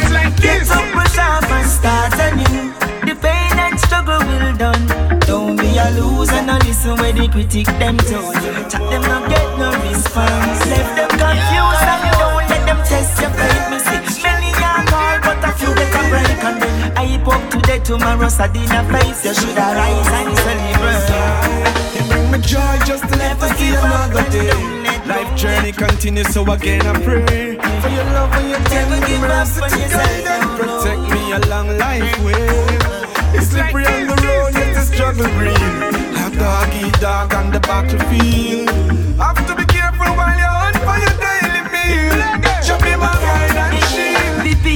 It's 0.00 0.10
like 0.16 0.34
this. 0.40 0.70
Get 0.70 0.78
up, 0.78 0.86
push 0.96 1.18
off 1.18 1.44
and 1.52 1.68
start 1.68 2.16
anew. 2.24 2.72
The 3.04 3.20
pain 3.20 3.58
and 3.58 3.78
struggle 3.78 4.20
will 4.24 4.56
done. 4.56 5.20
Don't 5.20 5.56
be 5.56 5.76
a 5.76 5.90
loser, 5.90 6.40
no 6.40 6.56
listen 6.64 6.96
where 6.96 7.12
the 7.12 7.28
critic 7.28 7.66
them 7.76 7.98
tell 7.98 8.32
you. 8.32 8.52
Chat 8.70 8.80
them 8.80 9.02
not 9.02 9.28
get 9.28 9.51
today, 17.72 17.84
tomorrow, 17.84 18.28
Sadina 18.28 18.82
face. 18.90 19.24
You 19.24 19.34
should 19.34 19.56
arise 19.56 20.08
and 20.08 20.36
celebrate. 20.38 21.96
You 21.96 22.02
bring 22.10 22.30
me 22.30 22.38
joy 22.38 22.78
just 22.86 23.08
to 23.08 23.16
never 23.16 23.48
see 23.54 23.74
another 23.74 24.28
day. 24.30 24.52
Life 25.06 25.36
journey 25.36 25.72
continues, 25.72 26.28
so 26.28 26.42
again 26.50 26.82
I 26.86 26.92
pray 27.02 27.56
for 27.56 27.88
your 27.88 28.04
love 28.04 28.32
and 28.32 28.50
your 28.50 28.60
tender 28.70 29.18
mercy 29.20 29.60
to 29.60 29.88
guide 29.88 30.26
and 30.26 30.60
protect 30.60 31.02
me 31.12 31.32
along 31.32 31.78
life 31.78 32.24
way. 32.24 32.48
It's 33.34 33.48
slippery 33.48 33.86
on 33.86 34.06
the 34.06 34.16
road, 34.22 34.54
yet 34.54 34.74
the 34.74 34.82
struggle 34.82 35.26
green. 35.38 36.14
Have 36.16 36.38
dog 36.38 36.68
eat 36.74 37.00
dog 37.00 37.34
on 37.34 37.50
the 37.50 37.60
battlefield. 37.60 38.70
Have 39.18 39.46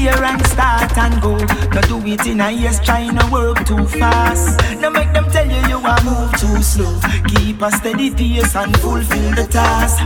Prepare 0.06 0.24
and 0.24 0.46
start 0.46 0.98
and 0.98 1.20
go. 1.20 1.34
No 1.74 1.80
do 1.82 1.98
it 2.06 2.26
in 2.26 2.40
a 2.40 2.52
years, 2.52 2.78
trying 2.78 3.18
to 3.18 3.26
work 3.32 3.66
too 3.66 3.84
fast. 3.98 4.80
No 4.80 4.88
make 4.88 5.12
them 5.12 5.28
tell 5.32 5.44
you 5.44 5.58
you 5.66 5.78
are 5.78 6.00
move 6.04 6.30
too 6.38 6.62
slow. 6.62 6.94
Keep 7.26 7.60
a 7.60 7.72
steady 7.72 8.14
pace 8.14 8.54
and 8.54 8.76
fulfill 8.78 9.34
the 9.34 9.48
task. 9.50 9.98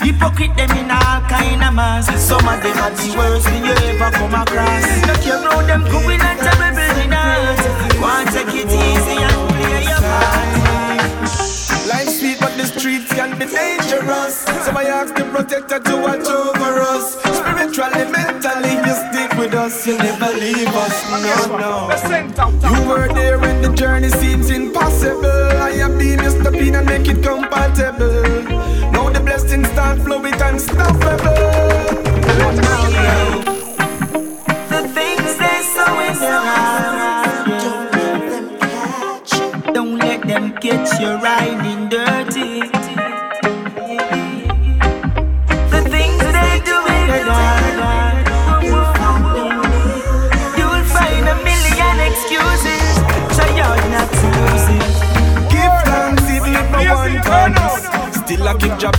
Hypocrite 0.00 0.56
them 0.56 0.70
in 0.78 0.90
all 0.92 1.20
kind 1.26 1.64
of 1.64 1.74
mass. 1.74 2.06
Some 2.22 2.46
of 2.46 2.62
them 2.62 2.78
are 2.78 2.90
the 2.90 3.14
worst 3.18 3.48
thing 3.48 3.64
you 3.64 3.72
ever 3.72 4.10
come 4.16 4.34
across. 4.34 4.86
No 5.08 5.14
care 5.26 5.42
about 5.42 5.66
them 5.66 5.82
going 5.90 6.20
and 6.20 6.38
terrible 6.38 7.02
in 7.02 7.12
earth. 7.12 8.00
Want 8.00 8.30
take 8.30 8.54
it 8.54 8.70
easy 8.70 9.24
and 9.26 9.50
play 9.50 9.82
your 9.90 9.98
part. 9.98 10.57
Streets 12.78 13.12
can 13.12 13.36
be 13.38 13.46
dangerous. 13.46 14.44
So 14.64 14.70
I 14.72 14.84
ask 14.84 15.14
the 15.14 15.24
protector 15.24 15.80
to 15.80 15.96
watch 15.96 16.26
over 16.26 16.80
us. 16.94 17.14
Spiritually, 17.38 18.04
mentally, 18.12 18.74
you 18.86 18.94
stick 19.08 19.30
with 19.38 19.54
us. 19.54 19.86
You 19.86 19.98
never 19.98 20.32
leave 20.38 20.68
us. 20.68 20.96
No, 21.10 21.56
no. 21.58 21.90
You 22.70 22.88
were 22.88 23.08
there 23.12 23.38
when 23.38 23.62
the 23.62 23.72
journey 23.74 24.10
seems 24.10 24.50
impossible. 24.50 25.26
I 25.68 25.72
have 25.82 25.98
been 25.98 26.20
your 26.20 26.30
step 26.30 26.54
in 26.54 26.76
and 26.76 26.86
make 26.86 27.08
it 27.08 27.22
compatible. 27.22 28.22
Now 28.92 29.10
the 29.10 29.20
blessings 29.20 29.68
start 29.70 29.98
flowing 29.98 30.40
unstoppable. 30.40 31.34
Now, 32.38 32.88
now. 32.90 33.57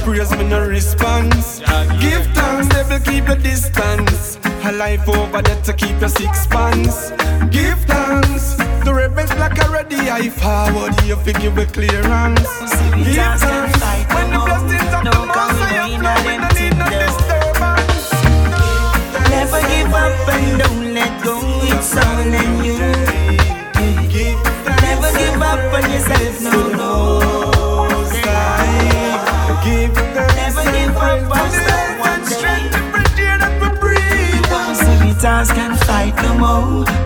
Praise, 0.09 0.31
me 0.37 0.43
no 0.45 0.67
response. 0.67 1.59
Give 1.99 2.25
thanks, 2.33 2.67
devil 2.69 2.99
keep 2.99 3.25
the 3.25 3.35
distance. 3.35 4.39
A 4.65 4.71
life 4.71 5.07
over 5.07 5.41
there 5.41 5.61
to 5.63 5.73
keep 5.73 5.99
your 5.99 6.09
six 6.09 6.47
pants. 6.47 7.11
Give 7.51 7.79
thanks. 7.85 8.55
The 8.85 8.93
rebels 8.93 9.31
black 9.35 9.57
already 9.59 9.97
I 10.09 10.29
forward 10.29 10.95
for 10.95 11.33
give 11.39 11.57
a 11.57 11.65
clearance. 11.65 12.49
Give 13.05 13.33
thanks. 13.43 13.79
When 14.13 14.27
the 14.33 14.39
blessings 14.45 14.91
of 14.97 15.03
the 15.07 15.13
most 15.13 15.37
I 15.37 15.77
am 15.83 15.91
flowing, 16.01 16.41
I 16.41 16.51
need 16.57 16.75
no 16.79 16.85
disturbance. 17.03 18.07
Never 19.33 19.61
give 19.71 19.93
up 19.93 20.29
and 20.33 20.49
don't 20.61 20.93
let 20.93 21.13
go. 21.23 21.35
It's 21.71 21.95
all 21.97 22.33
in 22.41 22.51
you. 22.67 22.79
Give 24.13 24.39
Never 24.81 25.11
give 25.17 25.41
up 25.41 25.73
on 25.73 25.91
yourself, 25.91 26.41
no, 26.41 26.51
no. 26.51 26.68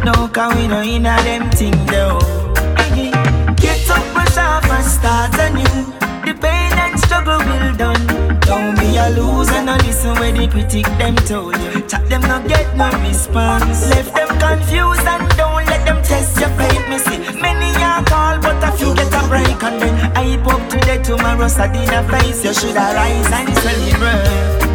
No, 0.06 0.28
cause 0.28 0.54
we 0.56 0.68
no 0.68 0.82
in 0.82 1.06
a 1.06 1.16
them 1.24 1.50
thing 1.52 1.72
though. 1.86 2.20
Get 3.56 3.90
up, 3.90 4.04
push 4.14 4.38
off 4.38 4.70
and 4.70 4.86
start 4.86 5.34
anew. 5.40 5.86
The 6.26 6.34
pain 6.40 6.74
and 6.74 7.00
struggle 7.00 7.38
will 7.40 7.76
done. 7.78 8.40
Don't 8.42 8.76
be 8.78 8.98
a 8.98 9.10
loser, 9.16 9.64
no 9.64 9.76
listen 9.78 10.14
where 10.16 10.34
the 10.34 10.48
critic 10.50 10.86
them 11.00 11.16
told 11.16 11.56
you. 11.58 11.82
Chat 11.88 12.10
them 12.10 12.22
no 12.22 12.46
get 12.50 12.76
no 12.76 12.92
response. 13.00 13.90
Left 13.90 14.14
them 14.14 14.28
confused 14.40 15.08
and 15.08 15.30
don't 15.38 15.66
let 15.68 15.86
them 15.86 16.04
test 16.04 16.38
your 16.38 16.50
faith. 16.60 16.84
Me 16.90 16.98
see 16.98 17.20
many 17.40 17.72
are 17.82 18.04
called, 18.04 18.42
but 18.42 18.62
a 18.62 18.72
few 18.76 18.94
get 18.96 19.08
a 19.08 19.28
break 19.30 19.64
and 19.64 19.82
then 19.82 20.18
I 20.18 20.36
up 20.36 20.70
today, 20.70 21.02
tomorrow, 21.02 21.48
Sadina 21.48 22.04
face. 22.12 22.44
You 22.44 22.54
should 22.54 22.76
arise 22.76 23.32
and 23.32 23.56
celebrate. 23.56 24.73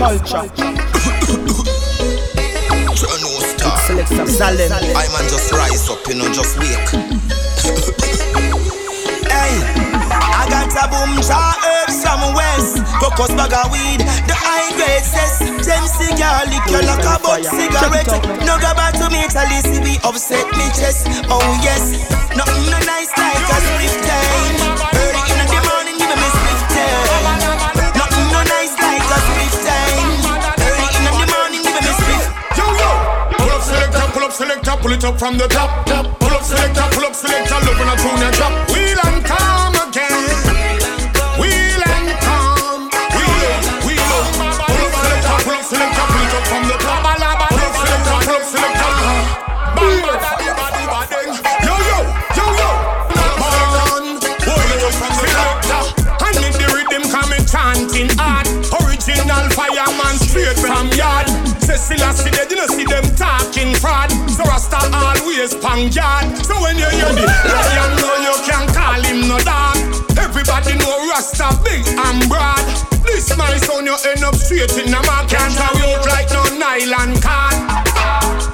Culture. 0.00 0.48
No 3.20 3.30
star. 3.44 3.76
Select 3.84 4.08
some 4.08 4.32
Zalem. 4.32 4.72
I 4.96 5.04
man 5.12 5.28
just 5.28 5.52
rise 5.52 5.88
up, 5.92 6.00
you 6.08 6.16
know, 6.16 6.32
just 6.32 6.56
wake. 6.56 6.88
Hey, 9.28 9.54
I 10.40 10.48
got 10.48 10.72
a 10.72 10.84
boom 10.88 11.20
jaw 11.20 11.52
herb 11.60 11.92
from 12.00 12.32
west. 12.32 12.80
Focus 12.96 13.32
bag 13.36 13.52
of 13.52 13.68
weed, 13.68 14.00
the 14.24 14.32
high 14.32 14.72
grade 14.72 15.04
cess. 15.04 15.44
Them 15.68 15.84
cigar 15.84 16.48
liquor 16.48 16.80
like 16.80 17.04
a 17.04 17.20
butt 17.20 17.44
cigarette. 17.44 18.08
No 18.48 18.56
go 18.56 18.72
back 18.72 18.96
to 18.96 19.06
me 19.12 19.28
till 19.28 19.48
you 19.52 19.60
see 19.68 19.80
we 19.84 19.94
upset 20.08 20.48
me 20.56 20.64
chest. 20.72 21.04
Oh 21.28 21.44
yes, 21.60 22.08
nothing 22.32 22.72
no 22.72 22.78
nice 22.88 23.12
like 23.20 23.36
a 23.36 23.58
split 23.68 24.09
pull 34.82 34.92
it 34.92 35.04
up 35.04 35.18
from 35.18 35.36
the 35.36 35.46
top. 35.48 35.86
top. 35.86 36.18
Pull 36.20 36.30
up 36.30 36.42
selector, 36.42 36.82
pull 36.92 37.04
up 37.04 37.14
selector, 37.14 37.49
straight 74.66 74.84
in 74.84 74.90
the 74.90 75.00
mark. 75.06 75.28
Can't 75.28 75.56
out 75.56 76.04
like 76.06 76.28
no 76.30 76.42
nylon 76.58 77.16
card. 77.20 77.56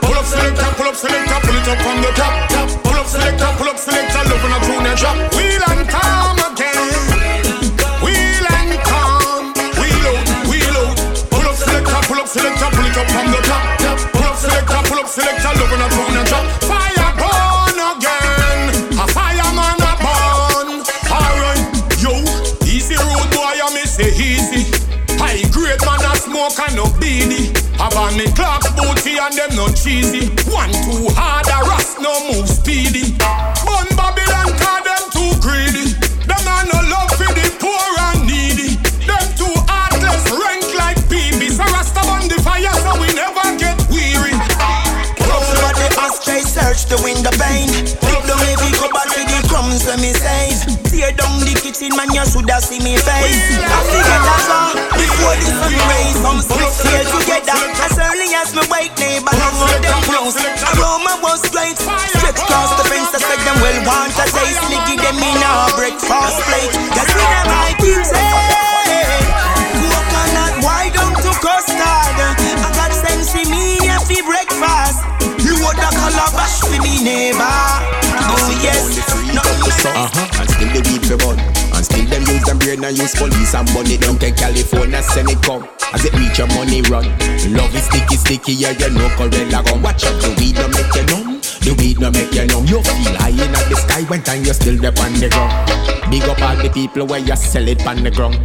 Pull 0.03 0.15
up 0.15 0.25
selector, 0.25 0.71
pull 0.77 0.87
up 0.87 0.95
selector, 0.95 1.39
pull 1.43 1.57
it 1.57 1.69
up 1.69 1.79
from 1.83 1.99
the 2.03 2.11
top, 2.15 2.49
top. 2.49 2.69
Pull 2.85 2.95
up 2.95 3.07
selector, 3.07 3.51
pull 3.59 3.69
up 3.69 3.79
selector, 3.79 4.16
kitchen, 51.87 51.97
man, 51.97 52.11
you 52.14 52.24
shoulda 52.26 52.61
see 52.61 52.78
me 52.80 52.97
face. 52.97 53.43
I 53.62 53.80
figure 53.91 54.20
that's 54.26 54.49
all 54.51 54.74
before 54.97 55.37
the 55.39 55.49
sun 55.55 55.74
rays. 55.91 56.16
Some 56.20 56.41
splits 56.43 56.82
here 56.82 57.07
together. 57.07 57.59
As 57.82 57.95
early 57.99 58.30
as 58.34 58.55
me 58.55 58.62
wake, 58.70 58.95
neighbor, 58.99 59.30
hang 59.30 59.57
out 59.62 59.78
them 59.82 59.99
close. 60.03 60.37
Aroma 60.74 61.18
was 61.22 61.43
great. 61.51 61.78
Stretch 61.78 62.41
across 62.43 62.74
the 62.76 62.84
fence, 62.91 63.14
I 63.14 63.20
said 63.22 63.41
them 63.47 63.59
well 63.62 63.78
want 63.87 64.14
a 64.18 64.26
taste. 64.26 64.62
Me 64.70 64.78
give 64.87 65.01
them 65.03 65.18
in 65.18 65.43
a 65.43 65.70
breakfast 65.76 66.39
plate. 66.51 66.72
Cause 66.95 67.11
we 67.14 67.22
never 67.22 67.62
keep 67.78 68.03
saying. 68.03 69.26
Coconut, 69.87 70.55
why 70.64 70.91
don't 70.91 71.18
you 71.22 71.34
custard? 71.39 71.78
I 71.78 72.68
got 72.74 72.93
sense 72.93 73.34
in 73.34 73.47
me, 73.51 73.78
for 74.07 74.22
breakfast. 74.26 74.99
You 75.43 75.55
would 75.62 75.78
a 75.78 75.91
calabash 75.95 76.61
for 76.66 76.82
me 76.82 77.03
neighbor. 77.03 77.86
Use 82.95 83.12
them 83.12 83.30
brain 83.30 83.51
and 83.51 83.51
use 83.51 83.51
police 83.51 83.55
and 83.55 83.74
money 83.74 83.97
down 83.97 84.18
to 84.18 84.30
California, 84.32 85.03
send 85.03 85.30
it 85.30 85.43
come. 85.43 85.68
As 85.93 86.05
it 86.05 86.12
reach 86.14 86.39
your 86.39 86.49
money 86.49 86.82
run. 86.82 87.07
Love 87.55 87.74
is 87.74 87.84
sticky, 87.84 88.16
sticky, 88.16 88.53
yeah, 88.53 88.70
you 88.72 88.91
know 88.91 89.09
Corella 89.16 89.64
gun. 89.64 89.82
Watch 89.82 90.05
out, 90.05 90.20
the 90.20 90.34
weed 90.39 90.55
no 90.57 90.68
make 90.68 90.95
you 90.95 91.07
numb. 91.07 91.41
The 91.62 91.74
weed 91.78 92.01
no 92.01 92.11
make 92.11 92.34
you 92.34 92.47
numb. 92.47 92.66
You 92.66 92.82
feel 92.82 93.16
high 93.16 93.30
in 93.30 93.53
the 93.53 93.76
sky 93.76 94.03
when 94.09 94.22
time 94.22 94.45
you 94.45 94.55
still 94.55 94.76
there 94.76 94.95
on 94.99 95.12
the 95.14 95.28
ground. 95.30 96.11
Big 96.11 96.22
up 96.22 96.41
all 96.43 96.57
the 96.57 96.70
people 96.70 97.07
where 97.07 97.20
you 97.20 97.37
sell 97.37 97.66
it 97.66 97.84
on 97.87 98.03
the 98.03 98.11
ground. 98.11 98.37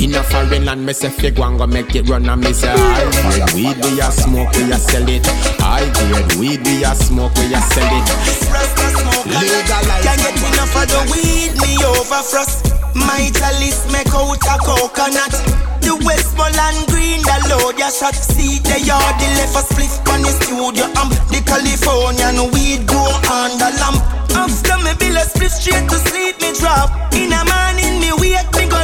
In 0.00 0.14
a 0.14 0.22
foreign 0.22 0.64
land, 0.64 0.84
me 0.84 0.92
say 0.92 1.10
fi 1.10 1.30
go 1.30 1.44
and 1.44 1.58
go 1.58 1.66
make 1.66 1.94
it 1.94 2.08
run 2.08 2.28
and 2.28 2.40
me 2.40 2.52
say 2.52 2.68
high 2.68 3.04
grade 3.22 3.54
weed 3.54 3.76
we 3.84 4.00
a 4.00 4.10
smoke 4.12 4.52
we 4.56 4.72
a 4.72 4.76
sell 4.76 5.08
it. 5.08 5.24
High 5.60 5.88
grade 5.92 6.32
weed 6.36 6.60
we 6.66 6.84
a 6.84 6.94
smoke 6.94 7.34
we 7.36 7.54
a 7.54 7.60
sell 7.60 7.92
it. 7.92 8.06
Legalize. 9.26 10.04
Can't 10.04 10.20
get 10.20 10.36
enough 10.36 10.76
of 10.76 10.86
the 10.88 11.00
weed, 11.12 11.56
me 11.60 11.76
over 11.84 12.22
frost. 12.22 12.85
My 12.96 13.28
chalice 13.36 13.84
make 13.92 14.08
out 14.16 14.40
a 14.40 14.56
coconut. 14.64 15.34
The 15.84 15.92
Westmoreland 16.00 16.88
green, 16.88 17.20
the 17.20 17.36
load 17.52 17.78
ya 17.78 17.90
shot. 17.92 18.16
See 18.16 18.58
the 18.64 18.80
yard, 18.80 19.20
the 19.20 19.28
left 19.36 19.56
a 19.56 19.62
split 19.68 19.92
on 20.08 20.22
the 20.22 20.32
studio 20.40 20.88
amp. 20.96 21.12
The 21.28 21.44
Californian 21.44 22.50
weed 22.56 22.88
grow 22.88 23.12
on 23.28 23.60
the 23.60 23.68
lamp. 23.76 24.00
After 24.32 24.78
me 24.80 24.96
bill 24.98 25.16
a 25.16 25.24
split 25.28 25.52
straight 25.52 25.88
to 25.88 25.98
sleep, 26.08 26.40
me 26.40 26.56
drop. 26.56 26.88
In 27.12 27.32
a 27.32 27.44
morning, 27.44 28.00
me 28.00 28.12
wake, 28.16 28.48
me 28.56 28.64
go 28.68 28.80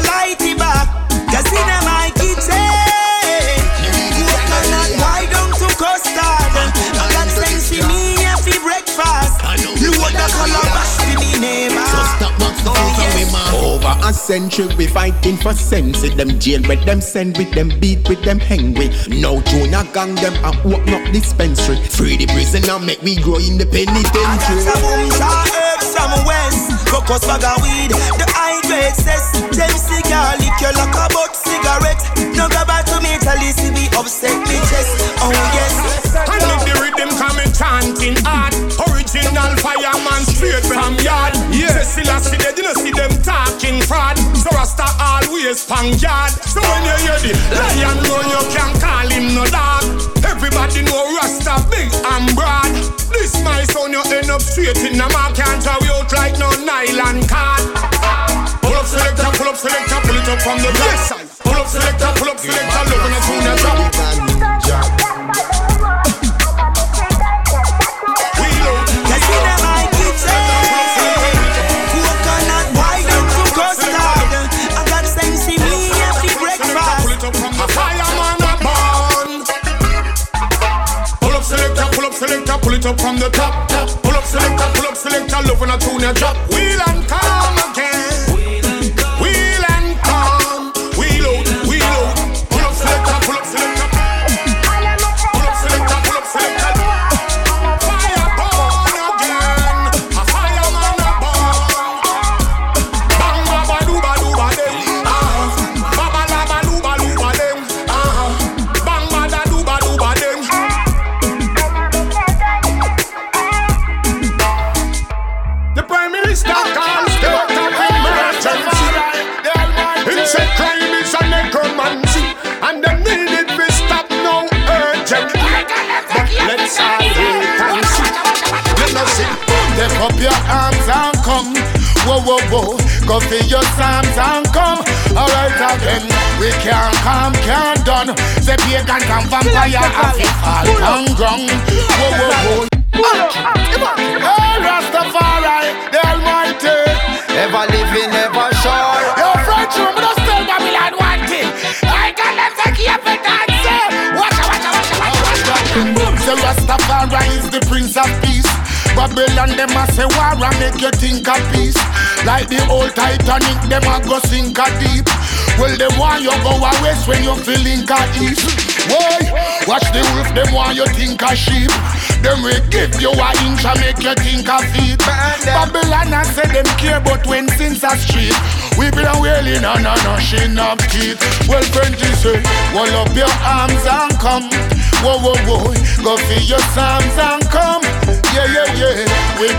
a 14.04 14.12
century 14.12 14.68
we 14.76 14.86
fighting 14.86 15.36
for 15.36 15.52
sense 15.52 16.02
With 16.02 16.16
them 16.16 16.38
jail 16.38 16.60
with 16.68 16.84
them 16.84 17.00
send 17.00 17.38
with 17.38 17.52
them 17.52 17.70
beat 17.80 18.08
with 18.08 18.22
them 18.22 18.38
hang 18.38 18.74
with 18.74 19.08
No 19.08 19.40
junior 19.42 19.84
gang 19.94 20.14
them 20.16 20.34
and 20.44 20.56
open 20.66 20.94
up 20.94 21.04
dispensary. 21.12 21.76
Free 21.94 22.16
the 22.16 22.26
prisoner 22.26 22.78
make 22.78 23.02
we 23.02 23.16
grow 23.16 23.38
in 23.38 23.58
the 23.58 23.66
penitentiary. 23.66 24.62
That's 24.62 24.66
a 24.66 24.76
boom 24.82 25.10
shot 25.14 25.48
herb 25.54 25.80
from 25.82 26.12
west 26.26 26.88
Focus 26.90 27.24
bag 27.26 27.44
of 27.44 27.62
weed 27.62 27.90
The 27.94 28.26
high 28.34 28.60
grade 28.66 28.94
cess 28.94 29.38
Them 29.54 29.74
cigar 29.74 30.36
lick 30.38 30.56
you 30.60 30.72
like 30.74 30.96
a 30.98 31.06
butt 31.10 31.32
cigarette. 31.36 32.02
No 32.36 32.48
go 32.48 32.62
back 32.66 32.84
to 32.90 32.98
me 33.00 33.16
tell 33.22 33.38
you 33.38 33.52
see 33.54 33.70
me 33.70 33.86
upset 33.94 34.36
me 34.46 34.56
chest. 34.70 34.94
Oh 35.22 35.32
yes. 35.54 36.14
I 36.16 36.38
love 36.48 36.62
the 36.66 36.74
rhythm 36.82 37.10
come 37.18 37.36
me 37.38 37.46
chanting 37.54 38.18
hard 38.26 38.54
Original 38.90 39.52
fireman 39.62 40.22
straight 40.26 40.64
from 40.66 40.94
yard 41.00 41.34
Yeah. 41.52 41.84
Say 41.84 42.02
Selassie 42.02 42.38
dead 42.38 42.56
you 42.56 42.64
know 42.64 42.74
see 42.74 42.92
them 42.92 43.12
talking 43.22 43.80
fraud. 43.84 44.16
So 44.34 44.50
Rasta 44.56 44.88
always 44.98 45.64
pang 45.64 45.92
yard. 46.00 46.32
So 46.32 46.60
when 46.60 46.82
you 46.88 46.96
hear 47.04 47.18
the 47.20 47.32
lion 47.52 47.98
roar 48.08 48.24
you 48.24 48.42
can't 48.50 48.74
call 48.80 49.08
him 49.08 49.36
no 49.36 49.44
dog. 49.52 49.84
Everybody 50.24 50.82
know 50.82 51.12
Rasta 51.20 51.60
big 51.70 51.92
and 51.92 52.34
broad. 52.34 52.72
This 53.12 53.36
my 53.44 53.62
son 53.64 53.92
you 53.92 54.02
end 54.08 54.30
up 54.30 54.40
straight 54.40 54.80
in 54.80 54.96
the 54.96 55.06
mark. 55.12 55.36
Can't 55.36 55.60
you 55.60 55.92
out 55.92 56.12
like 56.12 56.38
no 56.40 56.48
nylon 56.64 57.20
card. 57.28 57.62
Pull 58.62 58.74
up 58.74 58.86
selector, 58.86 59.30
pull 59.36 59.48
up 59.48 59.56
selector, 59.56 60.00
pull 60.02 60.16
it 60.16 60.28
up 60.28 60.40
from 60.40 60.58
the 60.58 60.70
top 60.72 61.20
Pull 61.44 61.54
up 61.54 61.66
selector, 61.66 62.12
pull 62.16 62.30
up 62.30 62.38
selector, 62.38 62.82
look 62.88 63.02
when 63.04 63.12
I 63.12 63.20
tune 63.26 63.44
the 63.44 64.68
drop 64.68 65.01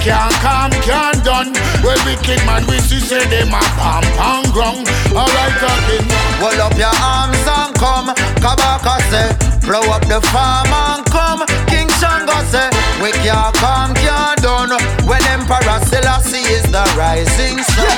can't 0.03 0.33
come, 0.43 0.71
can't 0.83 1.23
done. 1.23 1.53
Well 1.81 1.97
wicked 2.05 2.43
man 2.45 2.67
we 2.67 2.77
see 2.79 2.99
say 2.99 3.23
them 3.31 3.55
a 3.55 3.61
pam 3.79 4.03
pam 4.19 4.43
ground. 4.51 4.87
Alright 5.15 5.55
talking. 5.63 6.05
Hold 6.43 6.59
up 6.59 6.77
your 6.77 6.91
arms 6.99 7.39
and 7.47 7.73
come. 7.79 8.11
Kabaka 8.43 8.99
say, 9.09 9.31
blow 9.65 9.81
up 9.95 10.03
the 10.07 10.19
farm 10.27 10.67
and 10.67 11.05
come. 11.05 11.62
Shango 12.03 12.35
say, 12.51 12.67
we 12.99 13.15
can't 13.23 13.55
come, 13.63 13.95
can't 13.95 14.35
done. 14.43 14.75
When 15.07 15.23
Emperor 15.31 15.79
Selassie 15.87 16.43
is 16.51 16.67
the 16.67 16.83
rising 16.99 17.63
sun. 17.63 17.97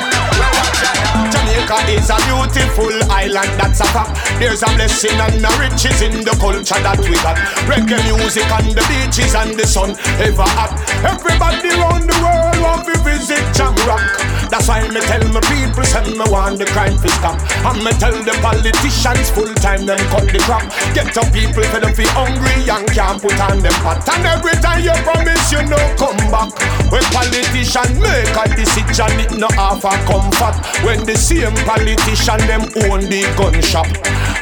Jamaica 1.33 1.77
is 1.89 2.09
a 2.13 2.17
beautiful 2.29 2.93
island, 3.09 3.49
that's 3.57 3.81
a 3.81 3.87
fact. 3.89 4.13
There's 4.37 4.61
a 4.61 4.69
blessing 4.77 5.17
and 5.17 5.41
a 5.41 5.49
riches 5.57 6.01
in 6.05 6.21
the 6.21 6.37
culture 6.37 6.77
that 6.85 7.01
we 7.01 7.17
got. 7.25 7.37
Reggae 7.65 7.97
music 8.13 8.45
and 8.53 8.77
the 8.77 8.83
beaches 8.85 9.33
and 9.33 9.57
the 9.57 9.65
sun 9.65 9.97
ever 10.21 10.45
hot. 10.45 10.77
Everybody 11.01 11.73
around 11.73 12.05
the 12.05 12.17
world 12.21 12.57
want 12.61 12.85
to 12.85 12.93
visit 13.01 13.41
Jamrock. 13.57 14.35
That's 14.49 14.67
why 14.67 14.85
me 14.87 15.01
tell 15.01 15.25
my 15.33 15.41
people, 15.49 15.83
send 15.83 16.13
me 16.13 16.25
want 16.29 16.59
the 16.59 16.65
crime 16.65 16.95
to 17.01 17.09
stop. 17.09 17.39
And 17.65 17.83
me 17.83 17.91
tell 17.97 18.13
the 18.13 18.37
politicians 18.45 19.29
full 19.33 19.51
time 19.55 19.85
them 19.85 19.97
cut 20.13 20.29
the 20.29 20.39
crap. 20.45 20.69
Get 20.93 21.17
up 21.17 21.33
people 21.33 21.63
for 21.63 21.79
them 21.79 21.93
feel 21.95 22.11
hungry 22.13 22.53
and 22.69 22.85
can't 22.93 23.19
put 23.21 23.39
on 23.41 23.59
them 23.59 23.73
pot. 23.81 23.94
And 24.03 24.25
every 24.25 24.55
time 24.61 24.83
you 24.83 24.95
promise 25.03 25.51
you 25.51 25.63
no 25.65 25.79
come 25.95 26.17
back. 26.31 26.51
When 26.91 27.03
politician 27.15 27.99
make 27.99 28.35
a 28.35 28.45
decision, 28.55 29.11
it 29.19 29.37
no 29.37 29.47
half 29.55 29.83
a 29.83 29.93
comfort. 30.05 30.55
When 30.83 31.03
the 31.05 31.15
same 31.17 31.55
politician 31.65 32.39
them 32.47 32.67
own 32.87 33.07
the 33.09 33.25
gun 33.37 33.57
shop. 33.61 33.87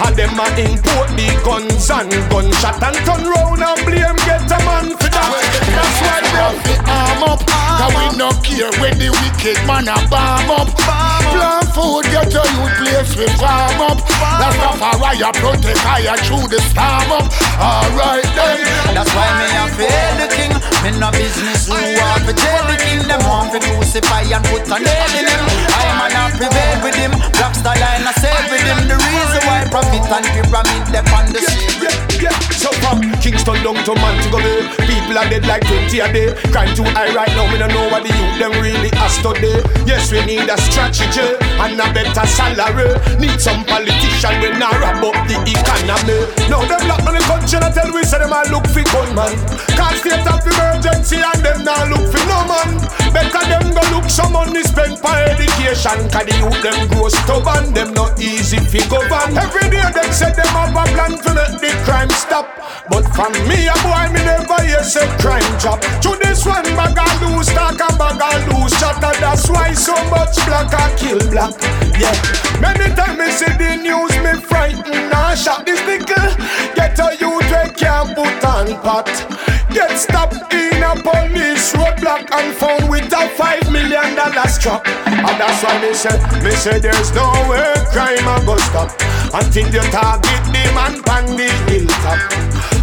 And 0.04 0.16
them 0.16 0.36
a 0.40 0.48
import 0.58 1.10
the 1.16 1.30
guns 1.46 1.90
and 1.90 2.12
gunshot 2.30 2.82
and 2.82 2.98
turn 3.06 3.24
round 3.24 3.62
and 3.64 3.80
blame 3.86 4.18
get 4.28 4.44
a 4.52 4.58
man 4.66 4.92
for 4.98 5.10
that. 5.10 5.32
That's 5.72 6.00
why 6.02 6.20
we 6.20 6.32
have 6.36 6.60
the 6.66 6.76
arm 6.90 7.24
up. 7.30 7.42
Cause 7.48 7.94
we 7.96 8.06
no 8.18 8.30
care 8.44 8.74
when 8.82 8.98
the 9.00 9.10
wicked 9.10 9.60
man 9.66 9.88
a 9.88 9.96
bomb 10.10 10.52
up. 10.52 10.70
Plant 10.78 11.70
food, 11.74 12.04
get 12.12 12.30
your 12.34 12.46
youth 12.46 12.76
place 12.78 13.12
we 13.18 13.28
farm 13.40 13.82
up. 13.82 14.00
That's 14.38 14.58
not 14.60 14.76
for 14.78 14.96
why 15.02 15.14
you 15.14 15.32
protect 15.40 15.82
higher 15.82 16.18
through 16.26 16.48
the 16.52 16.60
storm 16.70 17.10
up. 17.14 17.26
Alright 17.58 18.28
then. 18.36 18.60
That's 18.94 19.10
why 19.14 19.33
me 19.40 19.48
a 19.58 19.64
fear 19.74 20.10
the 20.20 20.28
king. 20.30 20.54
Me 20.84 20.90
no 21.00 21.10
business 21.12 21.68
who 21.68 21.76
want 21.76 22.24
to 22.28 22.34
tell 22.34 22.64
the 22.70 22.78
king. 22.78 23.02
Them 23.08 23.22
want 23.26 23.52
to 23.54 23.60
crucify 23.60 24.24
and 24.30 24.44
put 24.50 24.68
a 24.70 24.78
nail 24.78 25.12
in 25.18 25.26
him. 25.28 25.44
I 25.74 25.86
man 26.00 26.16
a 26.16 26.24
prevail 26.38 26.78
with 26.84 26.96
him. 26.96 27.14
Black 27.38 27.54
star 27.56 27.76
line 27.78 28.06
a 28.06 28.14
save 28.22 28.48
with 28.52 28.64
him. 28.64 28.88
The 28.88 28.98
reason 28.98 29.42
why 29.48 29.66
profit 29.70 30.06
and 30.06 30.26
pyramid 30.34 30.84
them 30.94 31.06
on 31.14 31.26
the 31.34 31.42
yeah, 31.42 32.13
yeah. 32.24 32.40
So 32.56 32.72
from 32.80 33.04
Kingston 33.20 33.60
down 33.64 33.76
to 33.84 33.94
Montego 34.00 34.40
Bay, 34.40 34.64
people 34.88 35.20
are 35.20 35.28
dead 35.28 35.46
like 35.46 35.68
20 35.68 36.00
a 36.00 36.08
day. 36.08 36.28
Crime 36.56 36.72
too 36.72 36.88
high 36.96 37.12
right 37.12 37.30
now, 37.36 37.52
me 37.52 37.60
don't 37.60 37.76
know 37.76 37.92
what 37.92 38.08
the 38.08 38.12
youth 38.16 38.40
them 38.40 38.56
really 38.64 38.90
has 38.96 39.20
today. 39.20 39.60
Yes, 39.84 40.08
we 40.12 40.24
need 40.24 40.48
a 40.48 40.56
strategy 40.56 41.36
and 41.60 41.76
a 41.76 41.88
better 41.92 42.26
salary. 42.26 42.96
Need 43.20 43.40
some 43.44 43.68
politician 43.68 44.40
when 44.40 44.56
not 44.58 44.80
wrap 44.80 45.04
up 45.04 45.18
the 45.28 45.36
economy. 45.44 46.24
Now 46.48 46.64
them 46.64 46.88
lock 46.88 47.04
on 47.04 47.20
the 47.20 47.24
country 47.28 47.60
and 47.60 47.74
tell 47.76 47.92
we 47.92 48.04
say 48.08 48.24
them 48.24 48.32
a 48.32 48.48
look 48.48 48.66
for 48.72 48.86
gunman. 48.96 49.36
Can't 49.76 50.00
state 50.00 50.24
of 50.24 50.40
emergency 50.48 51.20
and 51.20 51.42
them 51.44 51.68
not 51.68 51.92
look 51.92 52.08
for 52.08 52.24
no 52.32 52.48
man. 52.48 52.80
Better 53.12 53.44
them 53.52 53.76
go 53.76 53.84
look 53.92 54.08
some 54.10 54.32
money 54.32 54.64
spent 54.64 54.96
for 54.98 55.12
education. 55.12 56.08
Cause 56.08 56.26
the 56.26 56.34
youth 56.40 56.60
them 56.64 56.80
grow 56.88 57.12
stubborn, 57.12 57.76
them 57.76 57.92
not 57.94 58.16
easy 58.22 58.58
fi 58.64 58.80
govern. 58.88 59.36
Every 59.36 59.68
day 59.70 59.84
them 59.92 60.10
say 60.16 60.32
them 60.32 60.48
have 60.56 60.72
a 60.72 60.84
plan 60.96 61.14
to 61.20 61.30
make 61.36 61.60
the 61.60 61.72
crime 61.84 62.13
stop. 62.14 62.48
But 62.90 63.04
from 63.16 63.34
me 63.48 63.68
a 63.68 63.76
boy 63.82 64.08
me 64.14 64.22
never 64.26 64.62
hear 64.64 64.84
say 64.84 65.08
crime 65.20 65.44
drop. 65.60 65.82
To 66.04 66.18
this 66.22 66.46
one 66.46 66.64
bag 66.78 66.98
a 66.98 67.08
loose 67.26 67.52
talk 67.54 67.80
and 67.80 67.98
bag 67.98 68.22
a 68.22 68.32
loose 68.54 68.78
chatter. 68.80 69.14
That's 69.44 69.60
why 69.60 69.74
so 69.74 69.94
much 70.10 70.38
black 70.46 70.72
a 70.72 70.96
kill 70.96 71.20
black. 71.30 71.52
Yeah. 72.00 72.16
Many 72.62 72.96
times 72.96 73.20
me 73.20 73.30
see 73.30 73.52
the 73.60 73.76
news 73.76 74.16
me 74.24 74.40
frightened 74.40 75.12
and 75.12 75.38
shot 75.38 75.66
this 75.66 75.82
nigga. 75.82 76.32
Get 76.76 76.98
a 76.98 77.12
youth 77.20 77.44
we 77.52 77.76
can't 77.76 78.16
put 78.16 78.46
on 78.46 78.68
pot. 78.80 79.12
Get 79.70 79.98
stopped 79.98 80.54
in 80.54 80.82
a 80.82 80.96
police 80.96 81.74
roadblock 81.74 82.32
and 82.32 82.56
found 82.56 82.90
with 82.90 83.12
a 83.12 83.28
five 83.36 83.70
million 83.70 84.16
dollar 84.16 84.48
strap. 84.48 84.88
And 84.88 85.36
that's 85.36 85.62
why 85.62 85.76
me 85.82 85.94
say, 85.94 86.16
me 86.42 86.52
say 86.52 86.80
there's 86.80 87.14
no 87.14 87.28
way 87.50 87.74
crime 87.92 88.26
a 88.26 88.40
go 88.46 88.56
stop 88.58 88.96
until 89.34 89.68
you 89.68 89.84
target 89.92 90.44
the 90.56 90.64
man 90.74 91.04
pan 91.04 91.26
the 91.36 91.52
hilltop. 91.68 92.20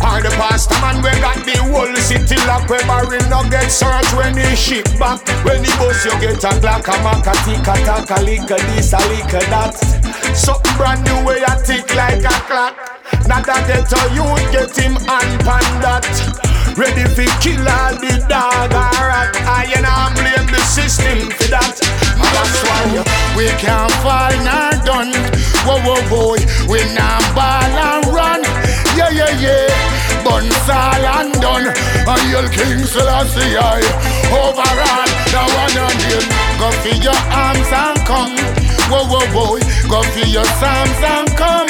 Or 0.00 0.16
the 0.22 0.30
pastor 0.40 0.80
man 0.80 0.96
we 1.04 1.12
got 1.20 1.36
the 1.44 1.60
whole 1.68 1.94
city 1.96 2.36
lock 2.48 2.68
where 2.70 2.80
barrel 2.88 3.20
no 3.28 3.44
get 3.50 3.68
search 3.68 4.08
when 4.16 4.32
he 4.36 4.56
ship 4.56 4.88
back. 4.98 5.20
When 5.44 5.60
the 5.60 5.68
bus 5.76 6.04
you 6.06 6.14
get 6.22 6.40
a 6.40 6.49
Glock 6.58 6.88
a 6.88 6.94
Mac 7.04 7.26
a 7.26 7.34
tick 7.44 7.62
a 7.62 7.74
tack 7.86 8.10
a 8.10 8.22
lick 8.22 8.50
a 8.50 8.56
this 8.74 8.92
a 8.92 8.98
lick 9.08 9.32
a 9.32 9.40
that. 9.50 9.76
Something 10.34 10.76
brand 10.76 11.04
new 11.04 11.26
way 11.26 11.42
a 11.46 11.54
tick 11.62 11.94
like 11.94 12.24
a 12.24 12.34
clock. 12.50 12.74
Now 13.28 13.42
get 13.42 13.92
a 13.92 14.00
youth 14.10 14.46
get 14.50 14.74
him 14.74 14.96
hand 15.06 15.40
pan 15.46 15.66
that. 15.84 16.06
Ready 16.76 17.04
for 17.14 17.28
kill 17.42 17.66
all 17.66 17.94
the 17.98 18.24
dog 18.28 18.72
or 18.72 19.06
rat. 19.06 19.34
I 19.46 19.70
and 19.76 19.86
I 19.86 20.10
blame 20.14 20.48
the 20.50 20.62
system 20.66 21.30
for 21.30 21.50
that. 21.50 21.76
And 22.18 22.30
that's 22.34 22.58
why 22.66 23.04
we 23.36 23.46
can't 23.62 23.92
fall 24.02 24.34
nor 24.42 24.74
done. 24.82 25.12
Whoa 25.66 25.78
whoa 25.86 26.02
whoa, 26.10 26.40
we 26.70 26.80
not 26.94 27.22
ball 27.34 27.74
and 27.78 28.06
run. 28.10 28.42
Yeah 28.96 29.10
yeah 29.10 29.34
yeah. 29.38 30.09
Buns 30.30 30.70
all 30.70 31.04
and 31.18 31.34
done. 31.42 31.66
And 32.06 32.24
yell 32.30 32.46
King 32.54 32.86
Selassie 32.86 33.58
I 33.58 33.82
overall. 34.30 35.10
Now 35.34 35.50
one 35.58 35.76
on 35.90 35.96
him. 36.06 36.24
Go 36.62 36.70
for 36.86 36.94
your 37.02 37.18
arms 37.34 37.66
and 37.66 37.98
come. 38.06 38.36
Whoa 38.86 39.10
whoa 39.10 39.26
whoa, 39.34 39.58
go 39.90 40.02
for 40.14 40.26
your 40.30 40.46
psalms 40.62 41.02
and 41.02 41.28
come. 41.34 41.66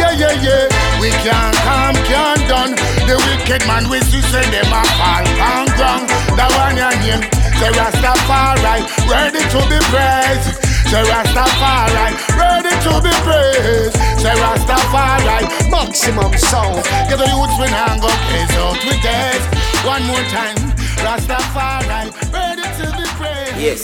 Yeah 0.00 0.16
yeah 0.16 0.36
yeah. 0.40 0.64
We 1.00 1.10
can't 1.20 1.56
come, 1.68 1.96
can't 2.08 2.42
done. 2.48 2.72
The 3.04 3.16
wicked 3.28 3.66
man 3.68 3.90
we 3.92 4.00
see 4.08 4.24
say 4.32 4.44
them 4.48 4.72
a 4.72 4.82
fall 4.96 5.28
and 5.28 5.68
ground. 5.76 6.08
That 6.40 6.48
one 6.56 6.80
your 6.80 6.92
name. 7.04 7.24
Say 7.60 7.72
Rastafari, 7.76 8.88
ready 9.10 9.42
to 9.52 9.60
be 9.68 9.78
praised. 9.92 10.67
Say 10.88 11.04
Rastafari, 11.04 12.16
ready 12.38 12.72
to 12.84 12.92
be 13.04 13.12
praised. 13.26 13.96
Say 14.22 14.34
Rastafari, 14.40 15.70
maximum 15.70 16.32
sound. 16.38 16.82
Get 17.08 17.18
the 17.18 17.28
youths 17.28 17.58
when 17.60 17.68
hang 17.68 18.00
up, 18.00 18.18
plays 18.28 18.56
out 18.56 18.80
with 18.86 19.02
death. 19.02 19.42
One 19.84 20.02
more 20.06 20.24
time, 20.32 20.56
Rastafari, 21.04 22.10
ready 22.32 22.62
to 22.62 22.86
be 22.96 23.04
praised. 23.20 23.60
Yes. 23.60 23.82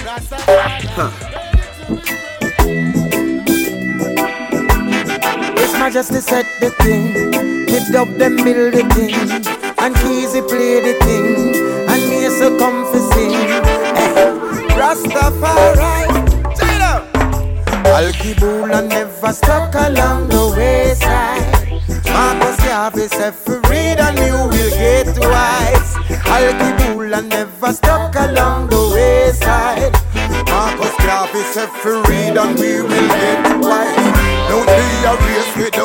Rastafari. 0.00 0.86
Huh. 0.96 1.10
His 5.58 5.72
Majesty 5.74 6.20
set 6.20 6.46
the 6.60 6.70
thing, 6.70 7.66
Kid 7.66 7.94
up 7.94 8.08
them 8.16 8.36
build 8.36 8.72
the 8.72 8.84
thing, 8.94 9.14
and 9.78 9.94
Keezy 9.96 10.40
play 10.48 10.80
the 10.80 10.94
thing, 11.04 11.54
and 11.86 12.08
me 12.08 12.28
so 12.30 12.56
come 12.58 12.86
for 12.90 13.00
sing. 13.12 13.32
Hey, 13.94 14.32
Rastafari, 14.72 16.15
Al-Kibula 17.94 18.86
never 18.88 19.32
stuck 19.32 19.74
along 19.74 20.28
the 20.28 20.54
wayside. 20.56 21.66
Marcus 22.12 22.56
Garvey 22.66 23.08
said 23.08 23.34
read 23.70 24.00
and 24.00 24.18
you 24.18 24.34
will 24.34 24.70
get 24.70 25.06
wise. 25.18 25.96
Al-Kibula 26.26 27.26
never 27.28 27.72
stuck 27.72 28.14
along 28.16 28.68
the 28.68 28.82
wayside. 28.94 29.94
Marcus 30.48 30.96
Garvey 31.04 31.42
said 31.54 31.70
and 32.36 32.58
we 32.58 32.82
will 32.82 33.08
get 33.08 33.60
wise. 33.60 34.36
Don't 34.48 34.66
be 34.66 34.82
a 35.04 35.12
race 35.26 35.56
without 35.56 35.75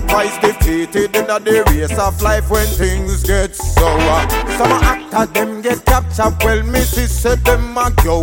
twice 0.00 0.38
defeated 0.38 1.16
in 1.16 1.26
the 1.26 1.64
race 1.70 1.98
of 1.98 2.20
life 2.22 2.50
when 2.50 2.66
things 2.66 3.22
get 3.22 3.54
sour. 3.54 4.28
Some 4.58 4.72
actors 4.82 5.28
them 5.34 5.62
get 5.62 5.84
captured. 5.84 6.34
Well, 6.42 6.62
Missy 6.64 7.06
said 7.06 7.44
them 7.44 7.76
a 7.76 7.90
go. 8.04 8.20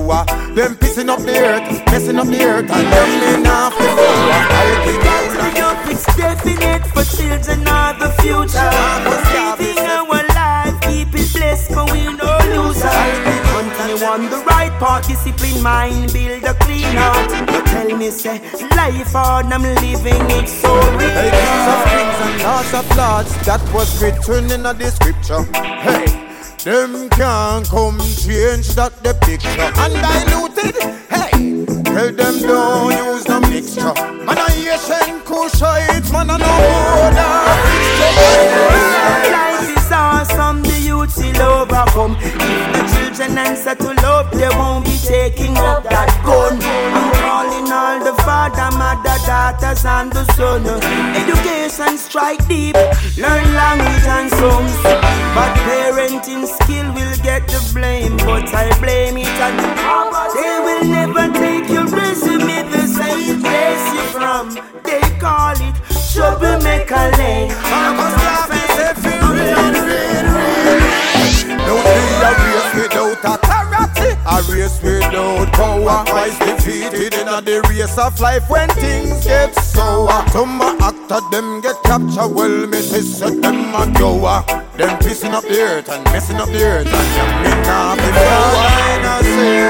Them 0.55 0.75
pissing 0.75 1.09
up 1.09 1.19
the 1.19 1.37
earth, 1.37 1.85
messing 1.87 2.17
up 2.17 2.27
the 2.27 2.43
earth, 2.43 2.69
and 2.69 2.87
them 2.93 3.09
laying 3.21 3.47
off 3.47 3.73
the 3.77 3.83
floor. 3.83 4.33
I'll 4.59 4.85
be 4.85 5.03
Gathering 5.03 5.63
it's 5.91 6.05
definite 6.15 6.85
for 6.93 7.03
children 7.15 7.67
of 7.67 7.99
the 7.99 8.09
future. 8.21 8.71
Living 9.33 9.85
our 9.85 10.23
life, 10.33 10.81
keep 10.81 11.13
it 11.13 11.33
blessed, 11.33 11.69
but 11.73 11.91
we 11.91 12.03
no 12.05 12.22
loser. 14.83 15.03
Continue 15.03 15.03
on 15.03 15.03
the 15.03 15.03
right 15.03 15.03
part 15.03 15.07
discipline 15.07 15.63
mind, 15.63 16.13
build 16.13 16.43
a 16.43 16.53
clean 16.55 16.97
heart. 16.97 17.31
You 17.31 17.61
tell 17.65 17.97
me, 17.97 18.09
say, 18.11 18.39
life 18.75 19.11
hard, 19.11 19.45
I'm 19.47 19.63
living 19.63 20.29
it 20.31 20.47
so 20.47 20.73
real. 20.73 21.09
Hey, 21.09 21.31
kings 21.31 21.67
of 21.67 21.83
kings 21.91 22.19
and 22.21 22.35
lords 22.43 22.73
of 22.73 22.87
lords, 22.97 23.31
that 23.45 23.61
was 23.73 24.01
written 24.01 24.51
in 24.51 24.63
the 24.63 24.91
scripture. 24.91 25.43
Hey, 25.53 26.05
them 26.63 27.09
can't 27.09 27.67
come 27.69 27.99
change 27.99 28.75
that 28.75 28.93
the 29.03 29.13
picture. 29.25 29.71
Undiluted, 29.79 30.75
hey, 31.09 31.65
tell 31.83 32.11
them 32.11 32.35
don't 32.41 32.93
use 33.05 33.23
the 33.25 33.39
mixture. 33.49 33.93
Man, 34.25 34.37
I 34.37 34.53
Asian 34.73 35.21
Kushite, 35.21 36.11
man, 36.11 36.29
I 36.29 36.37
know 36.37 36.53
Life 39.31 39.52
children 43.33 43.37
answer 43.37 43.75
to 43.75 43.93
love, 44.01 44.31
they 44.31 44.49
won't 44.49 44.85
be 44.85 44.97
taking 44.97 45.57
up 45.57 45.83
that 45.83 46.09
gun. 46.25 46.59
I'm 46.61 47.11
calling 47.21 47.71
all 47.71 47.99
the 47.99 48.13
father, 48.23 48.69
mother, 48.77 49.17
daughters, 49.25 49.85
and 49.85 50.11
the 50.11 50.23
son. 50.33 50.65
Education 51.15 51.97
strike 51.97 52.47
deep, 52.47 52.75
learn 53.17 53.45
language 53.53 54.07
and 54.07 54.29
songs. 54.31 54.73
But 55.35 55.53
parenting 55.65 56.45
skill 56.45 56.87
will 56.93 57.17
get 57.23 57.47
the 57.47 57.61
blame, 57.73 58.17
but 58.17 58.53
I 58.53 58.69
blame 58.79 59.17
it 59.17 59.41
on 59.41 59.57
the 59.57 59.69
They 60.37 60.55
will 60.65 60.85
never 60.85 61.25
take 61.33 61.69
your 61.69 61.87
resume 61.87 62.69
the 62.69 62.87
same 62.87 63.41
place 63.41 63.85
you're 63.93 64.11
from. 64.13 64.45
They 64.83 65.01
call 65.19 65.55
it 65.57 65.75
troublemaker 66.13 67.11
lane. 67.17 67.49
Don't 71.65 71.83
be 71.83 72.49
a 72.59 72.73
without 72.75 73.12
authority. 73.23 74.15
A 74.25 74.41
race 74.51 74.81
without 74.81 75.51
power. 75.53 76.05
Christ 76.05 76.39
defeated 76.39 77.13
in 77.13 77.27
a 77.27 77.41
the 77.41 77.61
race 77.69 77.97
of 77.97 78.19
life 78.19 78.49
when 78.49 78.69
things 78.69 79.25
get 79.25 79.53
sour. 79.55 80.27
Some 80.29 80.61
a 80.61 80.75
actor 80.81 81.21
them 81.31 81.61
get 81.61 81.75
captured. 81.83 82.31
Well, 82.33 82.67
me 82.67 82.81
say 82.81 83.01
set 83.01 83.41
them 83.41 83.73
a 83.75 83.85
goer. 83.97 84.43
Them 84.77 84.97
pissing 84.99 85.33
up 85.33 85.43
the 85.43 85.59
earth 85.61 85.89
and 85.89 86.03
messing 86.05 86.37
up 86.37 86.47
the 86.49 86.63
earth 86.63 86.87
and 86.87 87.09
jamming 87.15 87.67
off 87.69 87.97
the 87.97 88.03
floor. 88.03 88.93
I 89.05 89.21
say, 89.21 89.63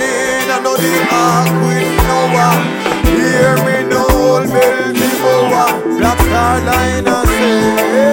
lean 0.00 0.50
I 0.50 0.58
know 0.62 0.76
the 0.76 0.92
ark 1.12 1.48
with 1.64 1.92
Noah. 2.08 2.84
Hear 3.14 3.54
me 3.64 3.76
no 3.88 4.02
old 4.10 4.50
building 4.50 5.14
mower. 5.22 5.68
Black 5.98 6.18
Star 6.18 6.60
Line 6.60 7.06
I 7.06 7.24
say, 7.26 8.03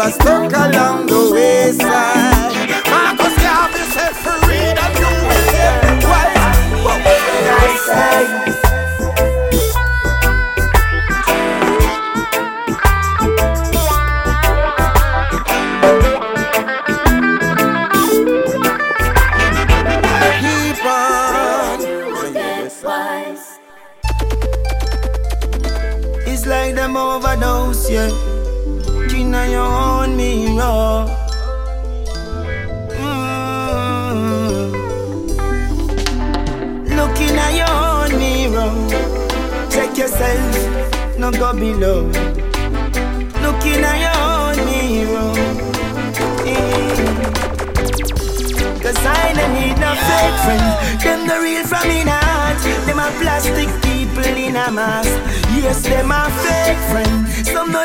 never 0.00 0.12
stuck 0.12 0.52
along 0.52 1.06
the 1.06 1.29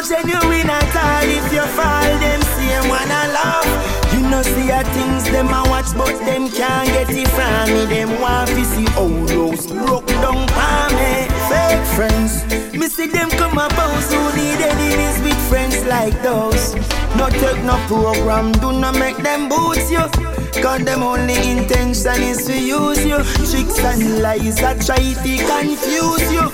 genuine 0.08 0.70
at 0.70 0.96
all. 0.96 1.26
If 1.26 1.52
you 1.52 1.66
fall, 1.74 2.12
them 2.22 2.42
same 2.56 2.90
one 2.90 3.10
a 3.10 3.24
love. 3.34 3.70
You 4.14 4.22
know 4.30 4.42
see 4.42 4.70
a 4.70 4.84
things 4.84 5.24
them 5.26 5.48
a 5.48 5.64
watch, 5.70 5.92
but 5.98 6.18
them 6.26 6.50
can't 6.50 6.88
get 6.88 7.10
it 7.10 7.28
from 7.30 7.74
me. 7.74 7.86
Them 7.86 8.20
want 8.22 8.50
to 8.50 8.64
see 8.66 8.88
old 8.96 9.32
rose 9.32 9.68
broke 9.68 10.08
down 10.22 10.48
for 10.54 10.86
me. 10.96 11.26
Fake 11.50 11.86
friends. 11.96 12.46
Me 12.74 12.88
see 12.88 13.08
them 13.08 13.30
come 13.32 13.58
house 13.58 14.14
who 14.14 14.22
need 14.36 14.62
enemies 14.62 15.18
with 15.24 15.50
friends 15.50 15.84
like 15.86 16.16
those. 16.22 16.76
No 17.18 17.30
take 17.30 17.64
no 17.64 17.78
program, 17.88 18.52
do 18.54 18.72
not 18.74 18.98
make 19.00 19.18
them 19.18 19.50
boots 19.50 19.90
you. 19.90 20.06
Cause 20.62 20.84
them 20.84 21.04
only 21.04 21.36
intention 21.52 22.22
is 22.22 22.46
to 22.46 22.54
use 22.54 23.04
you. 23.06 23.18
Tricks 23.50 23.80
and 23.80 24.22
lies 24.22 24.58
that 24.58 24.82
try 24.86 24.98
to 24.98 25.34
confuse 25.50 26.32
you. 26.32 26.52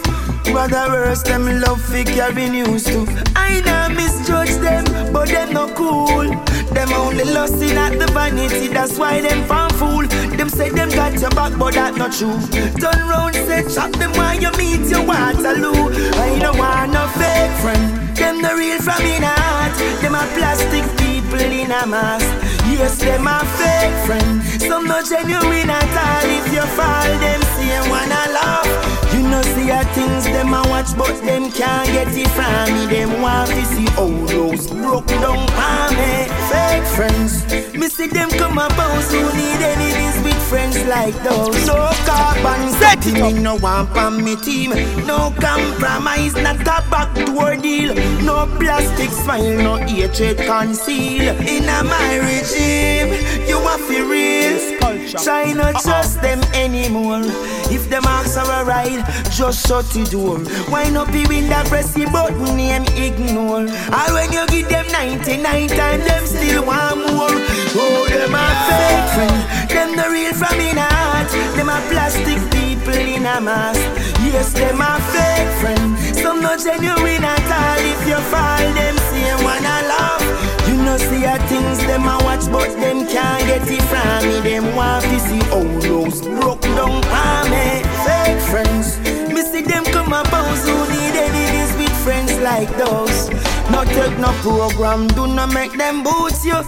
Rather 0.53 0.91
worse, 0.91 1.23
them 1.23 1.61
love 1.61 1.81
fi 1.81 2.03
carry 2.03 2.49
news 2.49 2.83
too. 2.83 3.05
I 3.51 3.59
know 3.67 3.95
misjudge 3.95 4.55
them, 4.63 4.85
but 5.11 5.27
them 5.27 5.51
no 5.53 5.67
cool. 5.75 6.27
Them 6.71 6.93
only 6.93 7.25
lusting 7.25 7.77
at 7.77 7.99
the 7.99 8.07
vanity, 8.13 8.67
that's 8.67 8.97
why 8.97 9.19
them 9.21 9.43
fan 9.47 9.69
fool. 9.71 10.07
Them 10.37 10.47
say 10.47 10.69
them 10.69 10.89
got 10.89 11.19
your 11.19 11.29
back, 11.31 11.57
but 11.59 11.73
that 11.73 11.95
not 11.97 12.13
true. 12.13 12.39
Turn 12.79 12.99
round, 13.11 13.35
say 13.35 13.63
chop 13.73 13.91
them 13.99 14.11
while 14.13 14.39
you 14.39 14.51
meet 14.57 14.87
your 14.89 15.03
Waterloo. 15.05 15.91
I 16.15 16.39
don't 16.39 16.57
want 16.57 16.93
no 16.93 17.03
fake 17.19 17.55
friend. 17.59 18.15
Them 18.15 18.41
the 18.41 18.55
real 18.55 18.79
from 18.79 19.03
in 19.03 19.23
heart. 19.23 19.75
Them 20.01 20.15
a 20.15 20.23
plastic 20.37 20.85
people 21.03 21.41
in 21.41 21.71
a 21.71 21.85
mask. 21.85 22.31
Yes, 22.71 22.97
them 22.99 23.27
a 23.27 23.43
fake 23.59 23.97
friend. 24.07 24.41
Some 24.61 24.85
not 24.85 25.05
genuine 25.05 25.69
at 25.69 25.91
all. 25.91 26.23
If 26.23 26.53
you 26.53 26.65
fall, 26.77 27.11
them 27.19 27.41
see 27.59 27.89
wanna 27.89 28.23
laugh. 28.31 29.00
Know 29.31 29.41
see 29.43 29.69
a 29.69 29.81
things 29.95 30.25
them 30.25 30.53
a 30.53 30.61
watch, 30.67 30.91
but 30.97 31.15
them 31.23 31.49
can't 31.51 31.87
get 31.87 32.09
it 32.09 32.27
from 32.35 32.73
me. 32.73 32.85
Them 32.87 33.21
want 33.21 33.49
to 33.49 33.63
see 33.63 33.87
old 33.97 34.27
those 34.27 34.67
broke 34.67 35.07
down 35.07 35.47
for 35.55 35.95
me. 35.95 36.27
Fake 36.51 36.83
friends, 36.95 37.33
me 37.73 37.87
see 37.87 38.07
them 38.07 38.29
come 38.31 38.57
up 38.57 38.73
house 38.73 39.09
who 39.09 39.23
need 39.39 39.61
enemies 39.63 40.21
with 40.21 40.41
friends 40.49 40.83
like 40.85 41.15
those. 41.23 41.65
No 41.65 41.77
carbon 42.05 42.67
set 42.81 43.05
me 43.05 43.31
no 43.41 43.55
one 43.55 43.87
on 43.97 44.21
me 44.21 44.35
team. 44.35 44.71
No 45.07 45.33
compromise, 45.39 46.35
not 46.35 46.59
a 46.59 46.83
backdoor 46.91 47.55
deal. 47.55 47.95
No 48.25 48.45
plastic 48.59 49.11
smile, 49.11 49.55
no 49.63 49.75
hatred 49.77 50.39
conceal. 50.39 51.33
In 51.47 51.69
a 51.69 51.83
my 51.85 52.17
regime, 52.17 53.47
you 53.47 53.59
are 53.59 53.79
real. 53.87 54.80
Try 55.19 55.51
not 55.51 55.81
trust 55.81 56.21
them 56.21 56.39
anymore. 56.53 57.21
If 57.67 57.89
them 57.89 58.03
ask 58.05 58.37
are 58.37 58.61
a 58.61 58.65
ride, 58.65 59.03
just 59.29 59.67
shut 59.67 59.85
the 59.91 60.05
door. 60.05 60.39
Wind 60.71 60.95
up 60.95 61.11
the 61.11 61.25
window, 61.27 61.61
press 61.65 61.93
the 61.93 62.05
button, 62.05 62.55
name 62.55 62.83
ignore. 62.95 63.67
Or 63.67 64.09
when 64.15 64.31
you 64.31 64.47
give 64.47 64.69
them 64.69 64.87
99 64.87 65.67
times, 65.67 66.05
them 66.07 66.25
still 66.25 66.65
want 66.65 66.97
more. 66.97 67.35
Oh, 67.75 68.07
them 68.07 68.35
a 68.35 68.47
fake 68.71 69.09
friend, 69.11 69.69
them 69.69 69.89
the 69.99 70.07
real 70.09 70.33
from 70.33 70.59
in 70.59 70.77
heart. 70.77 71.29
Them 71.55 71.67
a 71.67 71.79
plastic 71.91 72.39
people 72.51 72.95
in 72.95 73.25
a 73.25 73.41
mask. 73.41 73.83
Yes, 74.23 74.53
them 74.53 74.79
a 74.79 74.95
fake 75.11 75.51
friend. 75.59 76.15
Some 76.15 76.41
not 76.41 76.59
genuine 76.59 77.23
at 77.23 77.51
all. 77.51 77.83
If 77.83 78.07
you 78.07 78.19
fall, 78.31 78.63
them 78.73 78.95
same 79.11 79.43
wanna 79.43 79.75
laugh. 79.91 80.60
You 80.71 80.77
know 80.77 80.95
see 80.95 81.23
how 81.27 81.37
things 81.47 81.79
them 81.79 82.07
a 82.07 82.17
watch, 82.23 82.49
but 82.49 82.71
them 82.79 83.05
can't 83.05 83.43
get 83.45 83.67
it 83.67 83.83
from 83.91 84.23
me. 84.23 84.39
Them 84.39 84.73
want 84.73 85.03
to 85.03 85.19
see 85.19 85.41
old 85.51 85.83
rose 85.83 86.21
broke 86.21 86.61
down 86.61 87.03
for 87.11 87.49
me. 87.51 87.83
Fake 88.07 88.39
friends, 88.49 88.97
me 89.33 89.41
see 89.41 89.63
them 89.63 89.83
come 89.83 90.13
up 90.13 90.27
house 90.27 90.65
who 90.65 90.77
need 90.87 91.13
enemies 91.13 91.75
with 91.75 91.91
friends 92.05 92.39
like 92.39 92.69
those. 92.77 93.29
No 93.69 93.83
take 93.83 94.17
no 94.17 94.31
program, 94.39 95.07
do 95.09 95.27
not 95.27 95.53
make 95.53 95.73
them 95.73 96.03
boots 96.03 96.45
you. 96.45 96.63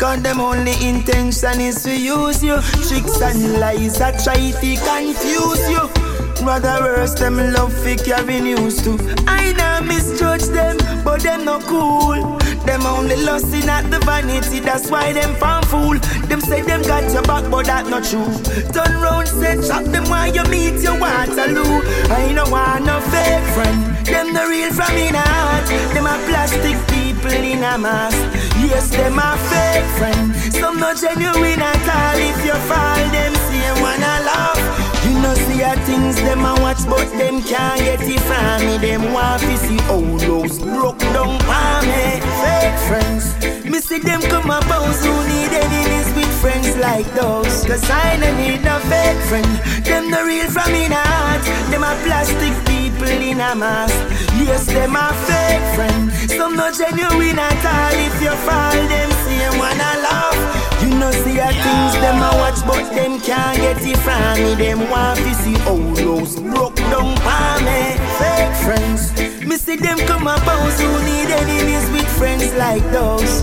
Cause 0.00 0.20
them 0.22 0.40
only 0.40 0.74
intention 0.84 1.60
is 1.60 1.80
to 1.84 1.96
use 1.96 2.42
you. 2.42 2.60
Tricks 2.88 3.22
and 3.22 3.60
lies 3.60 4.00
that 4.00 4.18
try 4.24 4.50
to 4.50 4.76
confuse 4.82 5.70
you. 5.70 6.03
Rather 6.44 6.84
worse, 6.84 7.14
them 7.14 7.36
love 7.36 7.72
fi 7.72 7.96
carry 7.96 8.40
news 8.40 8.82
too. 8.82 8.98
I 9.26 9.52
know 9.52 9.86
misjudge 9.86 10.44
them, 10.52 10.76
but 11.02 11.22
them 11.22 11.44
no 11.44 11.58
cool. 11.60 12.38
Them 12.66 12.86
only 12.86 13.16
lusting 13.16 13.68
at 13.68 13.90
the 13.90 13.98
vanity, 14.00 14.60
that's 14.60 14.90
why 14.90 15.12
them 15.12 15.34
farm 15.36 15.64
fool. 15.64 15.98
Them 16.28 16.40
say 16.40 16.62
them 16.62 16.82
got 16.82 17.10
your 17.12 17.22
back, 17.22 17.50
but 17.50 17.66
that 17.66 17.88
not 17.88 18.04
true. 18.04 18.28
Turn 18.72 19.00
round, 19.00 19.28
say 19.28 19.56
chop 19.66 19.84
them 19.84 20.04
while 20.08 20.32
you 20.32 20.44
meet 20.44 20.80
your 20.82 20.98
Waterloo. 21.00 21.80
I 22.12 22.32
no 22.32 22.44
want 22.50 22.84
no 22.84 23.00
fake 23.00 23.44
friend. 23.56 24.06
Them 24.06 24.34
the 24.34 24.46
real 24.46 24.70
from 24.72 24.96
in 24.96 25.14
heart. 25.14 25.66
Them 25.94 26.06
a 26.06 26.16
plastic 26.28 26.76
people 26.92 27.32
in 27.32 27.64
a 27.64 27.78
mask. 27.78 28.20
Yes, 28.60 28.90
them 28.90 29.18
a 29.18 29.36
fake 29.48 29.88
friend. 29.98 30.34
Some 30.52 30.78
not 30.78 30.96
genuine 30.96 31.60
at 31.60 31.88
all. 31.88 32.18
If 32.20 32.44
you 32.44 32.56
fall, 32.68 33.04
them 33.12 33.34
say 33.48 33.82
wanna 33.82 34.24
laugh. 34.28 34.60
You 34.78 34.83
know 35.24 35.34
see 35.34 35.62
a 35.62 35.74
things 35.88 36.16
them 36.16 36.44
a 36.44 36.52
watch, 36.60 36.84
but 36.86 37.08
them 37.18 37.42
can't 37.42 37.80
get 37.80 38.00
it 38.02 38.20
from 38.28 38.60
me. 38.66 38.76
Them 38.78 39.12
want 39.12 39.40
to 39.42 39.56
see 39.64 39.80
old 39.88 40.22
house 40.22 40.58
broke 40.58 41.00
down 41.16 41.38
for 41.48 41.76
me. 41.88 42.06
Fake 42.42 42.78
friends, 42.88 43.24
me 43.64 43.78
see 43.80 43.98
them 43.98 44.20
come 44.32 44.50
up 44.50 44.64
house 44.64 45.00
who 45.04 45.14
need 45.32 45.52
enemies 45.64 46.08
with 46.14 46.32
friends 46.42 46.76
like 46.76 47.08
those. 47.14 47.64
Cause 47.64 47.84
I 47.90 48.18
don't 48.20 48.36
need 48.36 48.62
no 48.68 48.76
fake 48.90 49.22
friend. 49.30 49.52
Them 49.88 50.10
the 50.12 50.20
real 50.28 50.48
from 50.54 50.74
in 50.74 50.92
heart. 50.92 51.42
Them 51.70 51.82
a 51.82 51.92
plastic 52.04 52.54
people 52.68 53.08
in 53.08 53.40
a 53.40 53.54
mask. 53.54 53.98
Yes, 54.44 54.66
them 54.66 54.94
a 54.96 55.08
fake 55.26 55.66
friend. 55.74 56.12
Some 56.36 56.54
not 56.56 56.74
genuine 56.74 57.38
at 57.38 57.64
all. 57.64 57.94
If 58.06 58.16
you 58.22 58.34
fall, 58.46 58.76
them 58.92 59.10
see 59.24 59.38
them 59.38 59.58
wanna 59.58 59.92
laugh. 60.04 60.53
Know 61.04 61.10
see 61.10 61.38
a 61.38 61.48
things 61.48 61.94
them 62.00 62.16
a 62.16 62.30
watch, 62.38 62.64
but 62.64 62.88
them 62.94 63.20
can't 63.20 63.58
get 63.58 63.76
it 63.82 63.98
from 63.98 64.42
me. 64.42 64.54
Them 64.54 64.88
want 64.88 65.18
to 65.18 65.34
see 65.34 65.54
old 65.66 65.98
house 65.98 66.36
broke 66.40 66.76
down 66.76 67.14
for 67.20 67.60
me. 67.60 67.98
Fake 68.16 68.54
friends, 68.64 69.12
me 69.44 69.56
see 69.58 69.76
them 69.76 69.98
come 70.06 70.26
up 70.26 70.40
house 70.40 70.80
who 70.80 70.88
need 71.04 71.28
enemies 71.28 71.90
with 71.90 72.08
friends 72.16 72.54
like 72.54 72.82
those. 72.90 73.42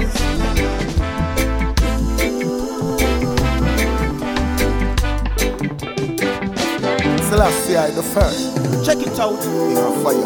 Selassie 7.29 7.77
I 7.77 7.91
the 7.91 8.01
first. 8.01 8.55
Check 8.87 9.05
it 9.05 9.19
out. 9.19 9.39
King 9.39 9.77
of 9.77 10.01
fire. 10.01 10.25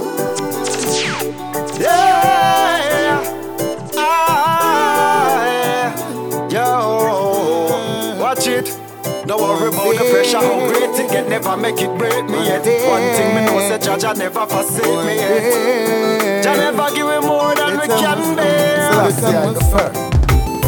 Yeah. 1.81 2.74
Don't 9.27 9.41
worry 9.41 9.69
about 9.69 9.97
the 9.97 10.05
pressure, 10.11 10.37
how 10.37 10.67
great 10.69 10.99
it 10.99 11.09
get, 11.09 11.27
never 11.27 11.57
make 11.57 11.81
it 11.81 11.97
break 11.97 12.25
me 12.29 12.45
yet. 12.45 12.61
One 12.87 13.01
thing 13.17 13.33
me 13.33 13.41
know, 13.43 13.57
say 13.57 13.79
Jah 13.79 13.97
Jah 13.97 14.13
never 14.13 14.45
forsake 14.45 14.85
me 14.85 15.15
yet. 15.15 16.43
Jah 16.43 16.55
never 16.55 16.93
give 16.93 17.07
me 17.07 17.19
more 17.25 17.55
than 17.55 17.73
we 17.79 17.87
can 17.87 18.35
bear. 18.35 18.91
Selassie 18.91 19.35
I 19.35 19.51
the 19.51 19.61
first. 19.73 19.99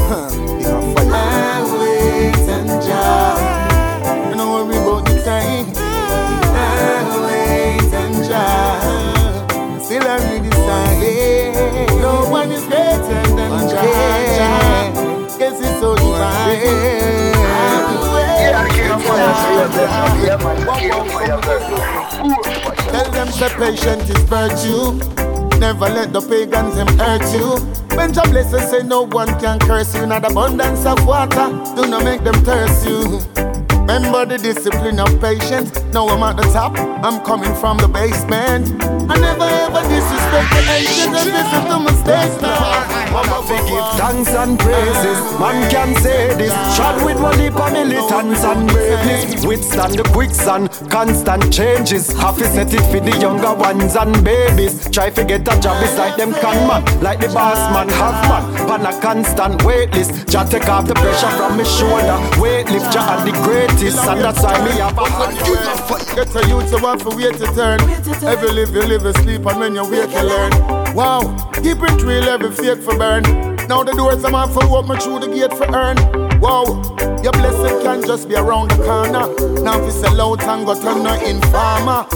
Huh. 0.10 0.30
King 0.58 0.74
of 0.74 0.94
fire. 0.96 1.12
I 1.14 1.62
wait 1.78 2.50
and 2.50 2.82
Jah. 2.82 3.38
You 4.36 4.46
worry 4.50 4.78
about 4.78 5.06
the 5.06 5.22
time. 5.24 5.68
I 5.78 7.14
wait 7.30 7.94
and 7.94 8.18
Jah. 8.26 8.82
Still 9.86 10.02
I 10.02 10.18
read 10.18 10.44
the 10.44 10.52
sign. 10.66 12.02
No 12.02 12.26
one 12.32 12.52
is 12.52 12.64
greater 12.66 13.22
than 13.36 13.70
Jah. 13.70 15.38
Guess 15.38 15.60
it's 15.62 15.80
so 15.80 15.96
divine. 15.96 16.97
Tell 22.92 23.12
them 23.12 23.28
the 23.28 23.50
patient 23.58 24.02
is 24.10 24.24
virtue. 24.26 24.98
Never 25.60 25.90
let 25.90 26.14
the 26.14 26.22
pagans 26.22 26.76
them 26.76 26.88
hurt 26.98 27.24
you. 27.34 27.58
When 27.96 28.14
your 28.14 28.26
blessings 28.26 28.70
say 28.70 28.84
no 28.84 29.02
one 29.04 29.40
can 29.40 29.60
curse 29.60 29.96
you, 29.96 30.06
not 30.06 30.30
abundance 30.30 30.86
of 30.86 31.06
water. 31.06 31.50
Do 31.76 31.88
not 31.88 32.04
make 32.04 32.24
them 32.24 32.36
thirst 32.46 32.88
you. 32.88 33.22
Remember 33.88 34.26
the 34.26 34.38
discipline 34.38 35.00
of 35.00 35.20
patience. 35.22 35.72
Now 35.94 36.08
I'm 36.10 36.22
at 36.24 36.38
the 36.38 36.44
top, 36.54 36.78
I'm 36.78 37.24
coming 37.24 37.54
from 37.56 37.78
the 37.78 37.88
basement. 37.88 38.97
I 39.10 39.16
never 39.20 39.44
ever 39.44 39.82
disrespect 39.88 40.50
the 40.52 40.62
ancients 40.68 41.24
and 41.24 41.32
listen 41.32 41.64
to 41.72 41.78
mistakes 41.80 42.42
now. 42.42 42.98
Mama 43.12 43.42
fi 43.48 43.58
give 43.68 43.88
thanks 43.98 44.30
and 44.36 44.60
praises. 44.60 45.20
Man 45.40 45.72
can 45.72 45.96
say 46.02 46.36
this. 46.36 46.54
Shot 46.76 47.04
with 47.06 47.20
one 47.20 47.40
heap 47.40 47.56
of 47.56 47.72
militants 47.72 48.44
and 48.44 48.70
braveness. 48.70 49.46
Withstand 49.46 49.96
the 49.96 50.04
quicksand, 50.04 50.70
constant 50.92 51.52
changes. 51.52 52.12
Have 52.20 52.38
to 52.38 52.46
set 52.46 52.74
it 52.74 52.84
for 52.92 53.00
the 53.00 53.18
younger 53.18 53.54
ones 53.54 53.96
and 53.96 54.14
babies. 54.24 54.90
Try 54.92 55.10
to 55.12 55.24
get 55.24 55.42
a 55.42 55.60
job, 55.60 55.82
it's 55.84 55.98
like 55.98 56.18
them 56.18 56.34
can 56.34 56.68
man, 56.68 56.84
like 57.02 57.20
the 57.20 57.30
boss 57.30 57.58
man 57.72 57.90
have 57.90 58.20
man. 58.30 58.68
Pan 58.68 58.86
a 58.86 59.02
constant 59.02 59.64
wait 59.64 59.92
list. 59.94 60.28
Jah 60.28 60.46
take 60.46 60.68
off 60.68 60.86
the 60.86 60.94
pressure 60.96 61.32
from 61.38 61.58
me 61.58 61.64
shoulder. 61.64 62.20
Weight 62.42 62.70
lift 62.70 62.92
Jah 62.92 63.18
are 63.18 63.26
the 63.26 63.32
greatest, 63.44 64.04
and 64.06 64.22
that's 64.22 64.44
why 64.44 64.60
me 64.66 64.72
have 64.78 64.98
a 64.98 65.10
hand. 65.10 65.38
Get 66.14 66.36
a 66.36 66.48
youth 66.48 66.70
to 66.72 66.78
want 66.84 67.02
for 67.02 67.16
way 67.16 67.32
to 67.32 67.48
turn. 67.56 67.80
Every 68.28 68.52
live 68.52 68.74
you 68.74 68.84
live, 68.84 68.97
you 69.04 69.14
sleep, 69.22 69.46
and 69.46 69.60
when 69.60 69.76
you 69.76 69.84
wake 69.90 70.12
you 70.12 70.24
learn. 70.24 70.52
Wow, 70.96 71.22
keep 71.56 71.78
it 71.82 72.02
real, 72.04 72.24
every 72.24 72.52
fake 72.52 72.82
for 72.82 72.98
burn. 72.98 73.24
Now 73.68 73.84
the 73.84 73.94
doors 73.94 74.24
I'm 74.24 74.34
on 74.34 74.52
for 74.52 74.64
open 74.64 75.00
through 75.00 75.20
the 75.20 75.28
gate 75.28 75.54
for 75.54 75.68
earn. 75.76 75.98
Wow, 76.40 76.82
your 77.22 77.34
blessing 77.34 77.82
can 77.84 78.06
just 78.06 78.30
be 78.30 78.36
around 78.36 78.72
the 78.72 78.78
corner. 78.84 79.28
Now 79.62 79.80
if 79.80 79.86
you 79.86 79.92
sell 79.92 80.22
out 80.22 80.44
and 80.44 80.66
go 80.66 80.74
turn 80.80 81.04
no 81.04 81.14
informer. 81.16 82.08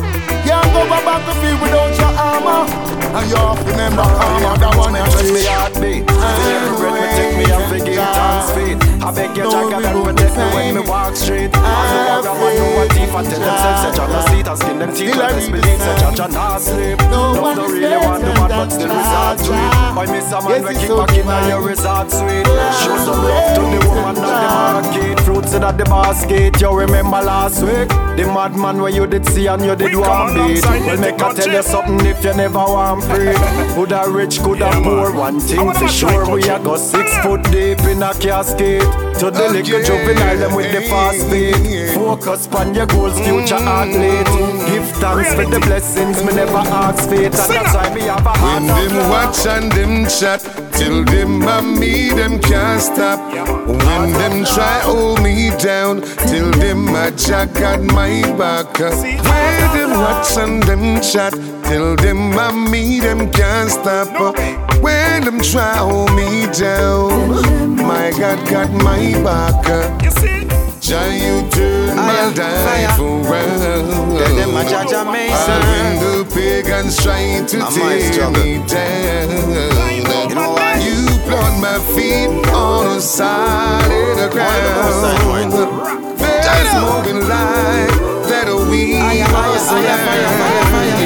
Can't 0.46 0.74
go 0.74 0.88
back 0.90 1.26
to 1.28 1.40
field 1.42 1.62
without 1.62 1.98
your 1.98 2.14
armor. 2.18 3.01
And 3.12 3.30
you 3.30 3.36
have 3.36 3.60
to 3.60 3.72
remember 3.72 4.04
karma, 4.04 4.56
that 4.56 4.74
one 4.80 4.94
When 4.96 5.34
me 5.36 5.44
heart 5.44 5.76
beat, 5.84 6.08
every 6.08 6.72
breath 6.80 6.96
me 6.96 7.08
take 7.20 7.36
me 7.36 7.46
and 7.52 7.66
forgive 7.68 8.00
thanks 8.00 8.50
feet. 8.56 8.78
I 9.04 9.12
beg 9.12 9.36
your 9.36 9.52
God 9.52 9.84
and 9.84 10.00
protect 10.04 10.38
me 10.38 10.46
when 10.56 10.76
me 10.76 10.82
walk 10.88 11.16
straight. 11.16 11.52
I 11.54 11.60
know 11.60 12.24
I 12.24 12.36
man 12.40 12.56
know 12.56 12.70
what 12.80 12.88
thief 12.96 13.12
and 13.12 13.28
tell 13.28 13.42
themselves 13.44 13.82
say 13.84 13.92
Jah 13.98 14.08
no 14.08 14.20
sleep 14.32 14.48
and 14.48 14.58
skin 14.60 14.80
them 14.80 14.92
teeth 14.96 15.20
and 15.20 15.36
disbelief 15.36 15.80
say 15.82 15.96
Jah 16.00 16.12
Jah 16.16 16.28
not 16.32 16.62
sleep. 16.62 16.98
No 17.12 17.42
one 17.42 17.56
don't 17.58 17.72
really 17.72 18.00
want 18.00 18.24
the 18.24 18.32
man 18.32 18.50
but 18.50 18.70
still 18.72 18.88
resort 18.88 19.38
to 19.44 19.52
it. 19.60 19.72
Why 19.92 20.06
miss 20.08 20.32
a 20.32 20.40
man 20.40 20.64
we 20.64 20.74
keep 20.80 20.96
back 20.96 21.12
in 21.12 21.28
on 21.28 21.50
your 21.50 21.62
resort 21.68 22.08
suite? 22.12 22.48
Show 22.80 22.96
some 23.04 23.20
love 23.28 23.60
to 23.60 23.62
the 23.68 23.80
woman 23.92 24.16
that 24.16 24.40
the 24.40 24.48
market. 24.56 25.21
Fruits 25.52 25.66
in 25.66 25.78
the 25.78 25.84
basket. 25.86 26.62
You 26.62 26.72
remember 26.78 27.22
last 27.22 27.62
week? 27.64 27.90
The 28.18 28.26
madman 28.26 28.82
where 28.82 28.92
you 28.92 29.08
did 29.08 29.26
see 29.26 29.48
and 29.48 29.64
you 29.64 29.76
did 29.76 29.96
one 29.96 30.34
beat. 30.34 30.64
Well 30.64 30.98
make 30.98 31.22
I 31.22 31.34
tell 31.34 31.54
you 31.54 31.64
something 31.64 32.06
if 32.06 32.24
you 32.24 32.34
never 32.34 32.60
want 32.60 33.04
free. 33.06 33.34
Coulda 33.74 34.06
rich, 34.08 34.40
coulda 34.40 34.70
poor. 34.84 35.14
One 35.14 35.40
thing 35.40 35.74
for 35.74 35.88
sure, 35.88 36.30
we 36.32 36.44
a 36.50 36.60
go 36.60 36.78
six 36.78 37.18
foot 37.20 37.44
deep 37.52 37.80
in 37.82 38.04
a 38.04 38.14
casket. 38.14 38.82
To 39.20 39.30
the 39.30 39.50
little 39.50 39.84
juvenile 39.84 40.38
them 40.38 40.56
with 40.56 40.72
the 40.72 40.82
fast 40.88 41.30
beat. 41.30 41.94
Focus 41.94 42.48
on 42.48 42.74
your 42.74 42.88
goals, 42.88 43.20
future 43.20 43.56
athlete. 43.56 44.28
Give 44.68 44.88
thanks 44.98 45.34
for 45.34 45.46
the 45.46 45.60
blessings, 45.60 46.24
me 46.24 46.34
never 46.34 46.58
ask 46.58 47.10
fate, 47.10 47.26
and 47.26 47.34
that's 47.36 47.76
why 47.76 47.94
me 47.94 48.02
have 48.02 48.26
a 48.26 48.30
heart 48.30 48.64
When 48.64 48.68
them 48.68 49.10
watch 49.10 49.46
and 49.46 49.72
them 49.72 50.06
chat, 50.06 50.42
till 50.74 51.04
them 51.06 51.44
and 51.44 51.80
me 51.80 52.10
them 52.10 52.40
can't 52.40 52.82
stop. 52.82 53.20
When 54.02 54.14
them 54.14 54.44
try 54.46 54.80
hold 54.80 55.22
me 55.22 55.52
down, 55.62 56.02
till 56.02 56.50
them 56.50 56.88
a 56.90 57.12
jack 57.12 57.56
at 57.58 57.82
my 57.82 58.24
back. 58.36 58.80
When 58.80 59.78
them 59.78 59.92
watch 59.92 60.36
and 60.38 60.64
them 60.64 61.00
chat, 61.02 61.34
till 61.66 61.96
them 61.98 62.34
and 62.34 62.72
me 62.72 63.00
them 63.00 63.32
can't 63.32 63.70
stop. 63.70 64.10
When 64.82 65.24
them 65.24 65.40
try 65.40 65.78
hold 65.78 66.16
me 66.16 66.48
down, 66.48 67.76
my 67.78 68.10
God 68.18 68.40
got 68.50 68.72
my 68.72 69.14
back. 69.22 69.66
Jah, 70.82 71.06
you 71.14 71.48
turn 71.52 71.96
my 71.96 72.26
life 72.34 73.00
around. 73.00 74.18
Tell 74.18 74.36
them 74.36 74.56
a 74.56 74.64
Jah 74.68 74.84
Jah 74.90 75.06
Mason. 75.12 75.62
When 75.62 76.00
the 76.02 76.26
pagans 76.34 76.98
trying 77.04 77.46
to 77.46 77.60
I'm 77.60 77.72
tear 77.72 78.32
me 78.32 78.66
down, 78.66 79.30
You 80.82 81.01
know 81.42 81.62
why? 81.62 81.62
you 81.62 81.62
plant 81.62 81.62
my 81.62 81.80
feet 81.96 82.54
on 82.54 82.98
a 82.98 83.02
solid 83.02 84.32
ground. 84.32 85.54
Fast 86.20 86.74
moving 86.76 87.28
like 87.28 88.28
that 88.30 88.48
Watch 89.34 91.01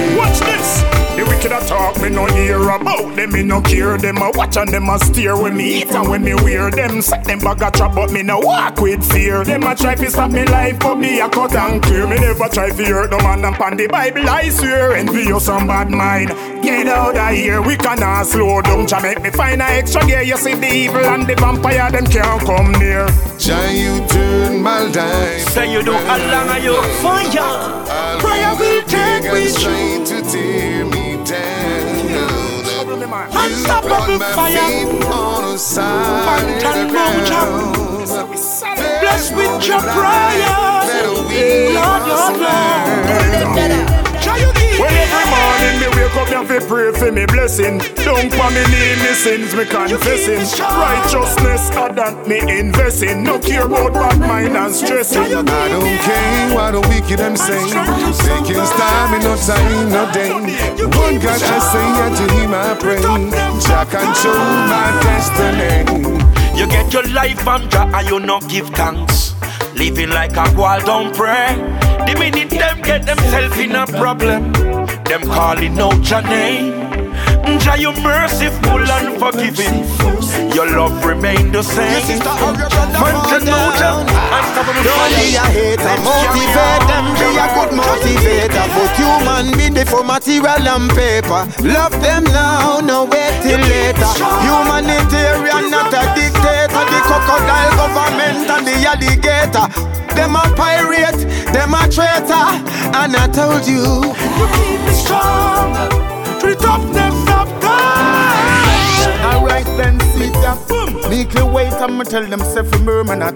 about 2.76 3.16
them, 3.16 3.32
me 3.32 3.44
no 3.44 3.62
care 3.62 3.98
them. 3.98 4.18
A 4.18 4.32
watch 4.32 4.58
and 4.58 4.72
them 4.72 4.90
a 4.90 5.00
steer 5.00 5.36
when 5.42 5.56
me 5.56 5.82
eat 5.82 5.92
and 5.92 6.10
when 6.10 6.24
me 6.24 6.34
wear 6.36 6.70
them. 6.72 7.02
Set 7.02 7.24
them 7.24 7.40
bag 7.40 7.62
a 7.62 7.72
trap, 7.72 7.96
but 7.96 8.12
me 8.12 8.24
no 8.24 8.40
walk 8.40 8.80
with 8.82 9.04
fear. 9.12 9.44
Them 9.44 9.64
a 9.64 9.76
try 9.76 9.96
to 9.96 10.10
stop 10.10 10.32
me 10.32 10.46
life, 10.46 10.80
but 10.80 10.96
me 10.96 11.20
a 11.20 11.30
cut 11.30 11.56
and 11.56 11.82
clear. 11.82 12.08
Me 12.08 12.18
never 12.18 12.48
try 12.50 12.70
to 12.70 12.86
hurt 12.86 13.12
no 13.12 13.18
man 13.20 13.46
and 13.46 13.56
pan 13.56 13.78
the 13.78 13.88
Bible, 13.88 14.30
I 14.30 14.50
swear. 14.50 14.96
Envy 14.96 15.24
you 15.24 15.40
some 15.40 15.68
bad 15.68 15.90
mind. 15.90 16.30
Get 16.64 16.88
out 16.88 17.18
of 17.18 17.30
here, 17.30 17.62
we 17.62 17.76
cannot 17.76 18.26
slow 18.26 18.62
down. 18.62 18.88
Try 18.88 19.02
make 19.02 19.22
me 19.22 19.30
find 19.32 19.62
a 19.62 19.66
extra 19.66 20.06
gear. 20.06 20.22
You 20.22 20.38
see 20.38 20.56
the 20.56 20.68
evil 20.68 21.06
and 21.06 21.28
the 21.28 21.36
vampire, 21.36 21.92
them 21.92 22.06
can't 22.06 22.42
come 22.42 22.72
near. 22.74 23.08
Jah, 23.38 23.72
you 23.72 24.06
turn 24.08 24.62
my 24.62 24.82
life. 24.84 25.50
Say 25.50 25.72
you 25.72 25.84
do 25.84 25.92
a 25.92 26.18
long 26.32 26.50
of 26.50 26.64
your 26.64 26.84
fire. 27.02 28.20
Prayer 28.20 28.56
will 28.56 28.82
take 28.84 29.24
me 29.24 29.46
Pagans 29.54 30.10
to 30.10 30.22
tear 30.32 30.86
me 30.86 30.92
down. 30.92 30.95
Unstoppable 33.24 34.20
fire. 34.20 34.86
Mountain 36.26 36.92
mountain. 36.92 38.06
Blessed 39.00 39.36
with 39.36 39.68
your 39.68 39.80
prayers. 39.80 40.90
Lord, 41.74 42.08
Lord, 42.08 42.38
Lord. 42.42 43.85
Wake 46.06 46.16
up, 46.18 46.28
me 46.30 46.54
have 46.56 46.68
pray 46.68 46.92
for 46.92 47.12
me 47.12 47.26
blessing. 47.26 47.78
Don't 48.04 48.32
for 48.34 48.50
me 48.52 48.64
name 48.70 49.00
me 49.00 49.14
sins, 49.14 49.56
me 49.56 49.66
confessing. 49.66 50.46
Righteousness, 50.60 51.70
I 51.72 51.92
that 51.94 52.28
me 52.28 52.40
investing. 52.60 53.24
No 53.24 53.40
care 53.40 53.66
about 53.66 53.94
bad 53.94 54.20
mind 54.20 54.56
and 54.56 54.74
stressing. 54.74 55.24
I 55.24 55.44
don't 55.44 56.00
care 56.02 56.56
what 56.56 56.72
the 56.72 56.82
wicked 56.82 57.20
them 57.20 57.36
say. 57.36 57.62
They 57.66 58.40
can 58.46 58.66
stop 58.66 59.12
me 59.12 59.20
no 59.20 59.36
time, 59.36 59.90
no 59.90 60.12
day. 60.12 60.32
One 60.86 61.20
God 61.20 61.42
I 61.42 61.60
say, 61.72 61.88
and 62.04 62.16
to 62.18 62.26
him 62.36 62.54
I 62.54 62.76
pray. 62.80 63.02
Jah 63.66 63.86
control 63.86 64.46
my 64.70 64.88
destiny. 65.04 66.26
You 66.60 66.68
get 66.68 66.94
your 66.94 67.08
life 67.14 67.48
under 67.48 67.78
and 67.78 68.08
you 68.08 68.20
not 68.20 68.48
give 68.50 68.70
thanks. 68.70 69.34
Living 69.76 70.10
like 70.10 70.38
a 70.38 70.46
wall, 70.56 70.80
don't 70.80 71.14
pray. 71.14 71.56
The 72.08 72.16
minute 72.18 72.50
them 72.50 72.82
get 72.82 73.06
themselves 73.06 73.58
in 73.58 73.76
a 73.76 73.86
problem, 73.88 74.54
them 75.06 75.22
calling 75.24 75.80
out 75.80 76.10
your 76.10 76.22
name. 76.22 76.85
Jah, 77.60 77.78
you 77.78 77.92
merciful 78.02 78.82
and 78.82 79.20
forgiving. 79.20 79.86
Your 80.54 80.66
love 80.72 81.04
remain 81.06 81.52
the 81.52 81.62
same. 81.62 82.18
Man 82.18 83.16
to 83.30 83.38
know 83.46 83.66
Jah, 83.78 84.02
Don't 84.82 85.10
be 85.14 85.36
a 85.36 85.46
hater, 85.54 85.96
motivate 86.02 86.84
them. 86.90 87.06
Be 87.20 87.30
a 87.38 87.46
good 87.54 87.72
motivator. 87.78 88.66
But 88.74 88.92
human 88.98 89.46
being 89.58 89.86
for 89.86 90.04
material 90.04 90.68
and 90.68 90.90
paper. 90.92 91.46
Love 91.62 91.94
them 92.02 92.24
now, 92.26 92.80
no 92.80 93.06
wait 93.06 93.36
till 93.44 93.60
later. 93.60 94.12
Humanitarian, 94.46 95.70
not 95.70 95.94
a 95.94 96.04
dictator. 96.18 96.84
The 96.90 97.00
crocodile 97.06 97.72
government 97.78 98.50
and 98.50 98.66
the 98.66 98.76
alligator. 98.90 99.68
Them 100.16 100.36
a 100.36 100.44
pirate, 100.56 101.20
them 101.54 101.74
a 101.74 101.84
traitor. 101.92 102.48
And 102.96 103.16
I 103.16 103.28
told 103.32 103.68
you, 103.68 103.84
you 104.40 104.48
keep 104.56 104.80
me 104.88 104.94
strong. 104.94 105.76
Treat 106.40 106.64
up 106.64 106.82
them 106.94 107.15
Alright 109.24 109.66
then, 109.78 110.00
sit 110.00 110.34
down. 110.34 110.58
Make 111.10 111.34
you 111.34 111.46
wait, 111.46 111.74
I'ma 111.74 112.04
tell 112.04 112.26
them 112.26 112.40
say 112.40 112.64
for 112.64 112.80
murmur 112.80 113.16
not. 113.16 113.34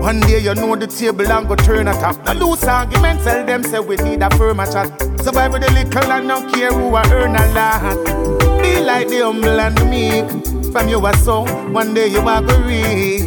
One 0.00 0.20
day 0.20 0.38
you 0.38 0.54
know 0.54 0.76
the 0.76 0.86
table 0.86 1.30
and 1.30 1.48
go 1.48 1.56
turn 1.56 1.88
at 1.88 2.02
up. 2.02 2.24
No 2.26 2.50
loose 2.50 2.64
argument, 2.64 3.22
tell 3.22 3.44
them 3.44 3.62
say 3.64 3.80
we 3.80 3.96
need 3.96 4.22
a 4.22 4.30
firm 4.36 4.58
chat. 4.58 4.88
Survive 5.20 5.52
with 5.52 5.62
the 5.62 5.72
little 5.72 6.12
and 6.12 6.28
not 6.28 6.54
care 6.54 6.72
who 6.72 6.94
I 6.94 7.02
earn 7.12 7.34
a 7.34 7.46
lot. 7.52 8.62
Be 8.62 8.80
like 8.80 9.08
the 9.08 9.20
humble 9.24 9.60
and 9.60 9.76
the 9.76 9.84
meek. 9.84 10.72
From 10.72 10.88
you 10.88 11.04
a 11.04 11.16
song, 11.16 11.72
one 11.72 11.94
day 11.94 12.08
you 12.08 12.20
are 12.20 12.42
going 12.42 12.62
read. 12.66 13.22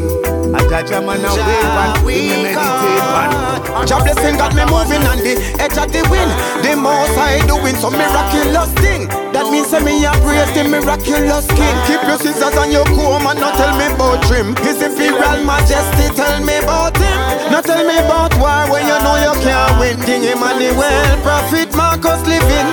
I 0.55 0.59
judge 0.69 0.91
a 0.91 1.01
man 1.01 1.25
a 1.25 1.33
wave 1.33 1.77
and 1.83 2.05
we 2.05 2.29
meditate 2.43 3.05
one. 3.11 3.87
Jah 3.87 3.99
blessing 3.99 4.37
got 4.37 4.55
me 4.55 4.63
moving 4.65 5.03
on 5.07 5.17
the 5.17 5.35
edge 5.59 5.77
of 5.77 5.91
the 5.91 6.07
wind. 6.09 6.31
The 6.63 6.75
most 6.75 7.17
I 7.17 7.45
doing 7.47 7.75
some 7.75 7.93
miraculous 7.93 8.71
thing. 8.75 9.20
That 9.41 9.49
means 9.49 9.73
that 9.73 9.81
me 9.81 9.97
a 10.05 10.13
praise 10.21 10.53
the 10.53 10.69
miraculous 10.69 11.49
king. 11.57 11.65
Ah. 11.65 11.89
Keep 11.89 12.01
your 12.05 12.19
scissors 12.21 12.53
and 12.61 12.69
your 12.69 12.85
comb 12.93 13.25
and 13.25 13.41
not 13.41 13.57
tell 13.57 13.73
me 13.73 13.89
about 13.89 14.21
trim. 14.29 14.53
His 14.61 14.77
imperial 14.77 15.41
majesty 15.41 16.13
tell 16.13 16.37
me 16.45 16.61
about 16.61 16.93
him. 16.93 17.17
Not 17.49 17.65
tell 17.65 17.81
me 17.81 17.97
about 17.97 18.37
war 18.37 18.69
when 18.69 18.85
you 18.85 18.93
know 19.01 19.17
you 19.17 19.33
can't 19.41 19.73
win. 19.81 19.97
King 20.05 20.29
Emmanuel, 20.29 20.77
Prophet 21.25 21.73
Marcus 21.73 22.21
living. 22.29 22.69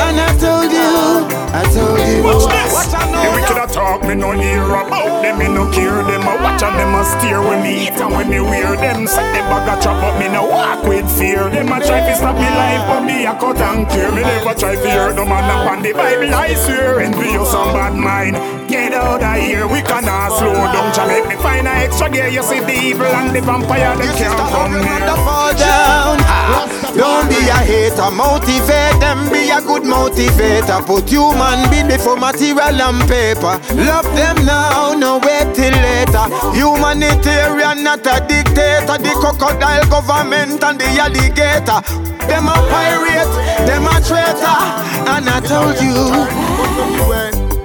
And 0.00 0.16
I 0.16 0.32
told 0.40 0.72
you, 0.72 1.28
I 1.52 1.60
told 1.68 2.00
you. 2.08 2.24
Watch 2.24 2.48
this. 2.48 2.72
Watch 2.72 2.96
I 2.96 3.04
know. 3.12 3.28
The 3.28 3.30
wicked 3.36 3.60
a 3.60 3.66
talk, 3.68 4.00
me 4.08 4.16
no 4.16 4.32
hear 4.32 4.64
about 4.64 5.20
them, 5.20 5.44
me 5.44 5.52
no 5.52 5.68
care 5.76 6.00
them. 6.08 6.24
I 6.24 6.40
watch 6.52 6.62
and 6.62 6.78
them 6.78 6.94
a 6.94 7.04
steer 7.04 7.40
when 7.40 7.62
me 7.62 7.86
eat 7.86 8.00
and 8.00 8.12
when 8.12 8.28
me 8.28 8.40
wear 8.40 8.76
them. 8.76 9.06
Set 9.06 9.24
the 9.32 9.40
bag 9.48 9.68
a 9.78 9.82
chop 9.82 10.02
up, 10.02 10.18
me 10.18 10.28
no 10.28 10.46
walk 10.46 10.84
with 10.84 11.08
fear. 11.18 11.48
Them 11.50 11.68
a 11.68 11.80
try 11.80 12.00
to 12.00 12.14
stop 12.16 12.36
me 12.36 12.48
life, 12.48 12.86
but 12.88 13.04
me 13.04 13.26
a 13.26 13.32
cut 13.34 13.58
and 13.58 13.88
clear. 13.88 14.10
Me 14.12 14.22
never 14.22 14.54
try 14.54 14.74
to 14.76 14.88
hear 14.88 15.12
no 15.14 15.24
man 15.24 15.44
up 15.50 15.70
on 15.70 15.82
the 15.82 15.92
Bible. 15.92 16.34
I 16.34 16.54
swear, 16.54 17.00
envy 17.00 17.32
you 17.32 17.44
some 17.46 17.72
bad 17.72 17.94
mind. 17.94 18.36
Get 18.68 18.92
out 18.92 19.22
of 19.22 19.36
here, 19.40 19.66
we 19.66 19.82
cannot 19.82 20.38
slow 20.38 20.52
down. 20.52 20.72
Don't 20.72 20.94
try 20.94 21.06
make 21.06 21.28
me 21.28 21.36
find 21.36 21.66
a 21.66 21.70
extra 21.70 22.10
gear. 22.10 22.28
You 22.28 22.42
see 22.42 22.60
the 22.60 22.72
evil 22.72 23.06
and 23.06 23.34
the 23.34 23.40
vampire, 23.40 23.96
they 23.96 24.12
can't 24.16 24.36
come 24.36 24.72
near. 24.72 25.16
fall 25.24 25.52
down. 25.56 26.18
Ah, 26.24 26.68
Don't 26.96 27.28
be 27.28 27.40
a 27.48 27.60
hater, 27.64 28.10
motivate 28.12 28.98
them, 29.00 29.28
be 29.32 29.50
a 29.50 29.60
good 29.60 29.82
motivator. 29.84 30.84
Put 30.84 31.08
human 31.08 31.68
being 31.70 31.88
before 31.88 32.16
material 32.16 32.80
and 32.80 33.00
paper. 33.08 33.56
Love 33.76 34.08
them 34.16 34.44
now, 34.44 34.92
no 34.94 35.18
wait 35.18 35.54
till 35.54 35.72
later. 35.72 36.24
Humanitarian, 36.50 37.84
not 37.84 38.06
a 38.06 38.18
dictator. 38.26 38.98
The 38.98 39.14
crocodile 39.20 39.86
government 39.86 40.62
and 40.62 40.80
the 40.80 40.88
alligator. 40.98 41.80
Them 42.26 42.48
a 42.48 42.56
pirate, 42.66 43.30
them 43.66 43.86
a 43.86 43.94
traitor. 44.02 44.58
And 45.06 45.28
I 45.30 45.38
told 45.40 45.78
you. 45.78 45.94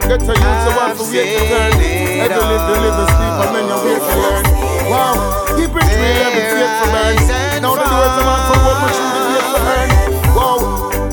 Get 0.07 0.21
to 0.21 0.31
use 0.31 0.37
the 0.37 0.71
one 0.71 0.95
for 0.95 1.03
wait 1.11 1.27
to 1.27 1.43
turn. 1.51 1.73
Every 1.75 2.39
live, 2.39 2.63
you 2.69 2.75
live, 2.79 2.95
you 2.95 3.07
sleep, 3.11 3.35
and 3.43 3.51
then 3.51 3.65
you 3.67 3.77
wait 3.83 3.99
to 3.99 4.15
learn. 4.23 4.45
Wow, 4.87 5.15
keep 5.57 5.67
it 5.67 5.83
real, 5.83 6.23
every 6.23 6.43
faith 6.47 6.75
for 6.79 6.89
man. 6.95 7.15
Now 7.61 7.75
the 7.75 7.83
doors 7.83 8.15
are 8.15 8.23
man 8.23 8.39
for 8.47 8.59
what 8.63 8.95
you 8.95 9.07
the 9.11 9.21
wait 9.27 9.47
to 9.51 9.59
earn. 9.75 9.89
Wow, 10.31 10.59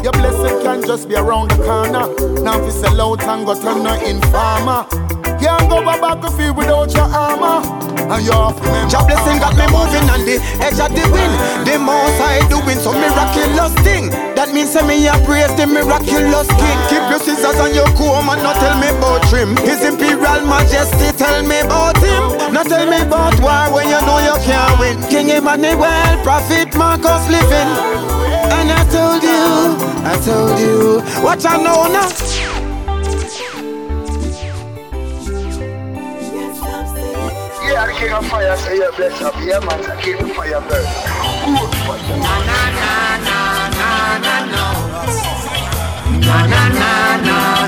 your 0.01 0.13
blessing 0.13 0.63
can 0.63 0.79
just 0.87 1.05
be 1.09 1.17
around 1.17 1.51
the 1.51 1.57
corner. 1.65 2.07
Now 2.43 2.61
if 2.61 2.67
you 2.67 2.71
sell 2.71 3.01
out 3.01 3.23
and 3.25 3.45
go 3.45 3.61
turn 3.61 3.83
no 3.83 3.95
informer. 3.95 4.87
Can't 5.45 5.69
go 5.69 5.85
back 5.85 6.01
battlefield 6.01 6.57
without 6.57 6.89
your 6.97 7.05
armor. 7.05 7.61
And 8.09 8.25
Jah 8.25 9.05
blessing 9.05 9.37
got 9.45 9.53
me 9.61 9.69
moving 9.69 10.09
on 10.09 10.25
the 10.25 10.41
edge 10.65 10.81
of 10.81 10.89
the 10.89 11.05
wind. 11.13 11.37
The 11.69 11.77
most 11.77 12.17
I 12.17 12.41
doing 12.49 12.81
some 12.81 12.97
miraculous 12.97 13.77
thing. 13.85 14.09
That 14.41 14.57
means 14.57 14.73
say 14.73 14.81
me 14.89 15.05
a 15.05 15.13
praise 15.29 15.53
the 15.61 15.69
miraculous 15.69 16.49
king. 16.49 16.79
Keep 16.89 17.05
your 17.13 17.21
scissors 17.21 17.61
and 17.61 17.77
your 17.77 17.93
comb 17.93 18.33
and 18.33 18.41
not 18.41 18.57
tell 18.57 18.73
me 18.81 18.89
about 18.89 19.21
trim. 19.29 19.53
His 19.69 19.85
imperial 19.85 20.49
majesty 20.49 21.13
tell 21.13 21.45
me 21.45 21.61
about 21.61 22.01
him. 22.01 22.25
Not 22.49 22.65
tell 22.73 22.89
me 22.89 23.05
about 23.05 23.37
war 23.45 23.69
when 23.69 23.93
you 23.93 24.01
know 24.01 24.25
you 24.25 24.41
can't 24.49 24.81
win. 24.81 24.97
King 25.13 25.29
Emmanuel, 25.29 26.25
Prophet 26.25 26.73
Marcus 26.73 27.29
living. 27.29 27.69
And 28.49 28.73
I 28.73 28.81
told 28.89 29.21
you, 29.21 29.77
I 30.09 30.17
told 30.25 30.57
you, 30.57 31.05
what 31.21 31.45
I 31.45 31.61
know 31.61 31.85
now. 31.93 32.54
King 38.05 38.13
of 38.13 38.27
fire 38.27 38.57
say 38.57 38.77
you 38.77 38.91
bless 38.97 39.23
up. 39.23 39.35
Yeah, 39.41 39.61
man, 39.61 39.81
the 39.83 39.97
king 40.03 40.21
of 40.21 40.31
fire 40.37 40.61
burn. 40.61 40.85
Na 42.25 42.35
na 42.49 42.61
na 42.77 42.93
na 43.27 43.39
na 43.79 43.91
na 44.25 44.37
no. 44.53 44.67
Na 46.21 46.39
na 46.47 46.63
na 46.69 47.17
na 47.27 47.64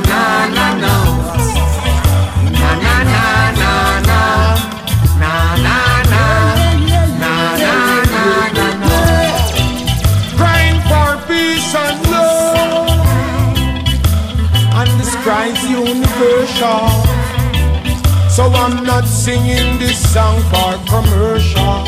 So 18.37 18.45
I'm 18.53 18.85
not 18.85 19.07
singing 19.07 19.79
this 19.79 19.97
song 20.13 20.39
for 20.53 20.77
commercial. 20.85 21.85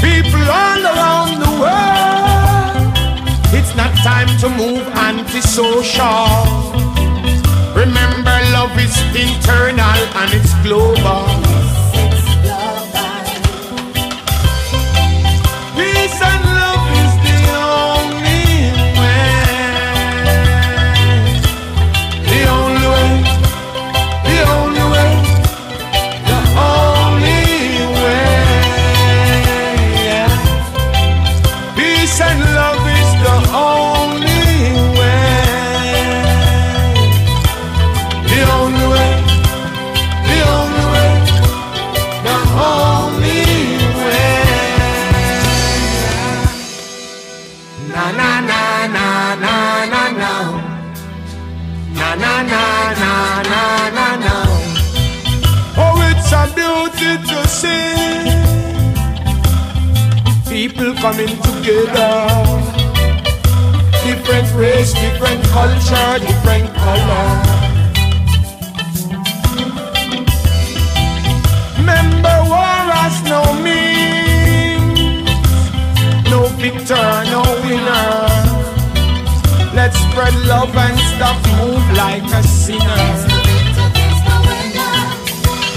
People 0.00 0.44
all 0.48 0.82
around 0.92 1.32
the 1.44 1.52
world, 1.60 2.96
it's 3.52 3.76
not 3.76 3.94
time 3.98 4.30
to 4.40 4.48
move 4.48 4.88
antisocial. 4.96 6.32
Remember, 7.74 8.36
love 8.56 8.72
is 8.78 8.96
internal 9.14 10.00
and 10.16 10.32
it's 10.32 10.54
global. 10.64 11.65
Coming 61.06 61.36
together. 61.50 62.14
Different 64.02 64.48
race, 64.58 64.92
different 64.92 65.40
culture, 65.54 66.10
different 66.18 66.66
color. 66.82 67.28
Remember, 71.78 72.36
war 72.50 72.78
has 72.98 73.16
no 73.32 73.42
means, 73.66 75.30
no 76.32 76.40
victor, 76.58 77.08
no 77.34 77.42
winner. 77.62 78.10
Let's 79.78 79.98
spread 80.06 80.34
love 80.50 80.74
and 80.74 80.98
stop 81.14 81.38
move 81.60 81.86
like 82.02 82.26
a 82.34 82.42
sinner. 82.42 83.06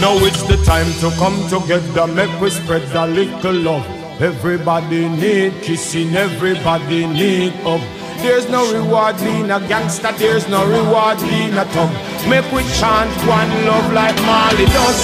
Now 0.01 0.15
it's 0.25 0.41
the 0.49 0.57
time 0.65 0.91
to 1.01 1.15
come 1.21 1.38
together, 1.53 2.07
make 2.07 2.34
we 2.41 2.49
spread 2.49 2.82
a 2.95 3.05
little 3.05 3.53
love. 3.53 3.99
Everybody 4.22 5.07
need 5.07 5.53
kissing, 5.61 6.13
everybody 6.13 7.07
need 7.07 7.53
hug. 7.63 7.80
There's 8.22 8.49
no 8.49 8.70
reward 8.74 9.15
being 9.20 9.49
a 9.49 9.61
gangster, 9.65 10.11
there's 10.11 10.45
no 10.49 10.67
reward 10.67 11.20
being 11.20 11.53
a 11.53 11.63
thug. 11.63 11.89
Make 12.28 12.51
we 12.51 12.63
chant 12.78 13.09
one 13.26 13.49
love 13.65 13.93
like 13.93 14.17
Marley 14.24 14.65
does. 14.65 14.99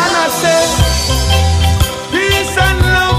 And 0.00 0.14
I 0.16 0.28
say, 0.40 0.64
peace 2.10 2.56
and 2.56 2.80
love. 2.80 3.11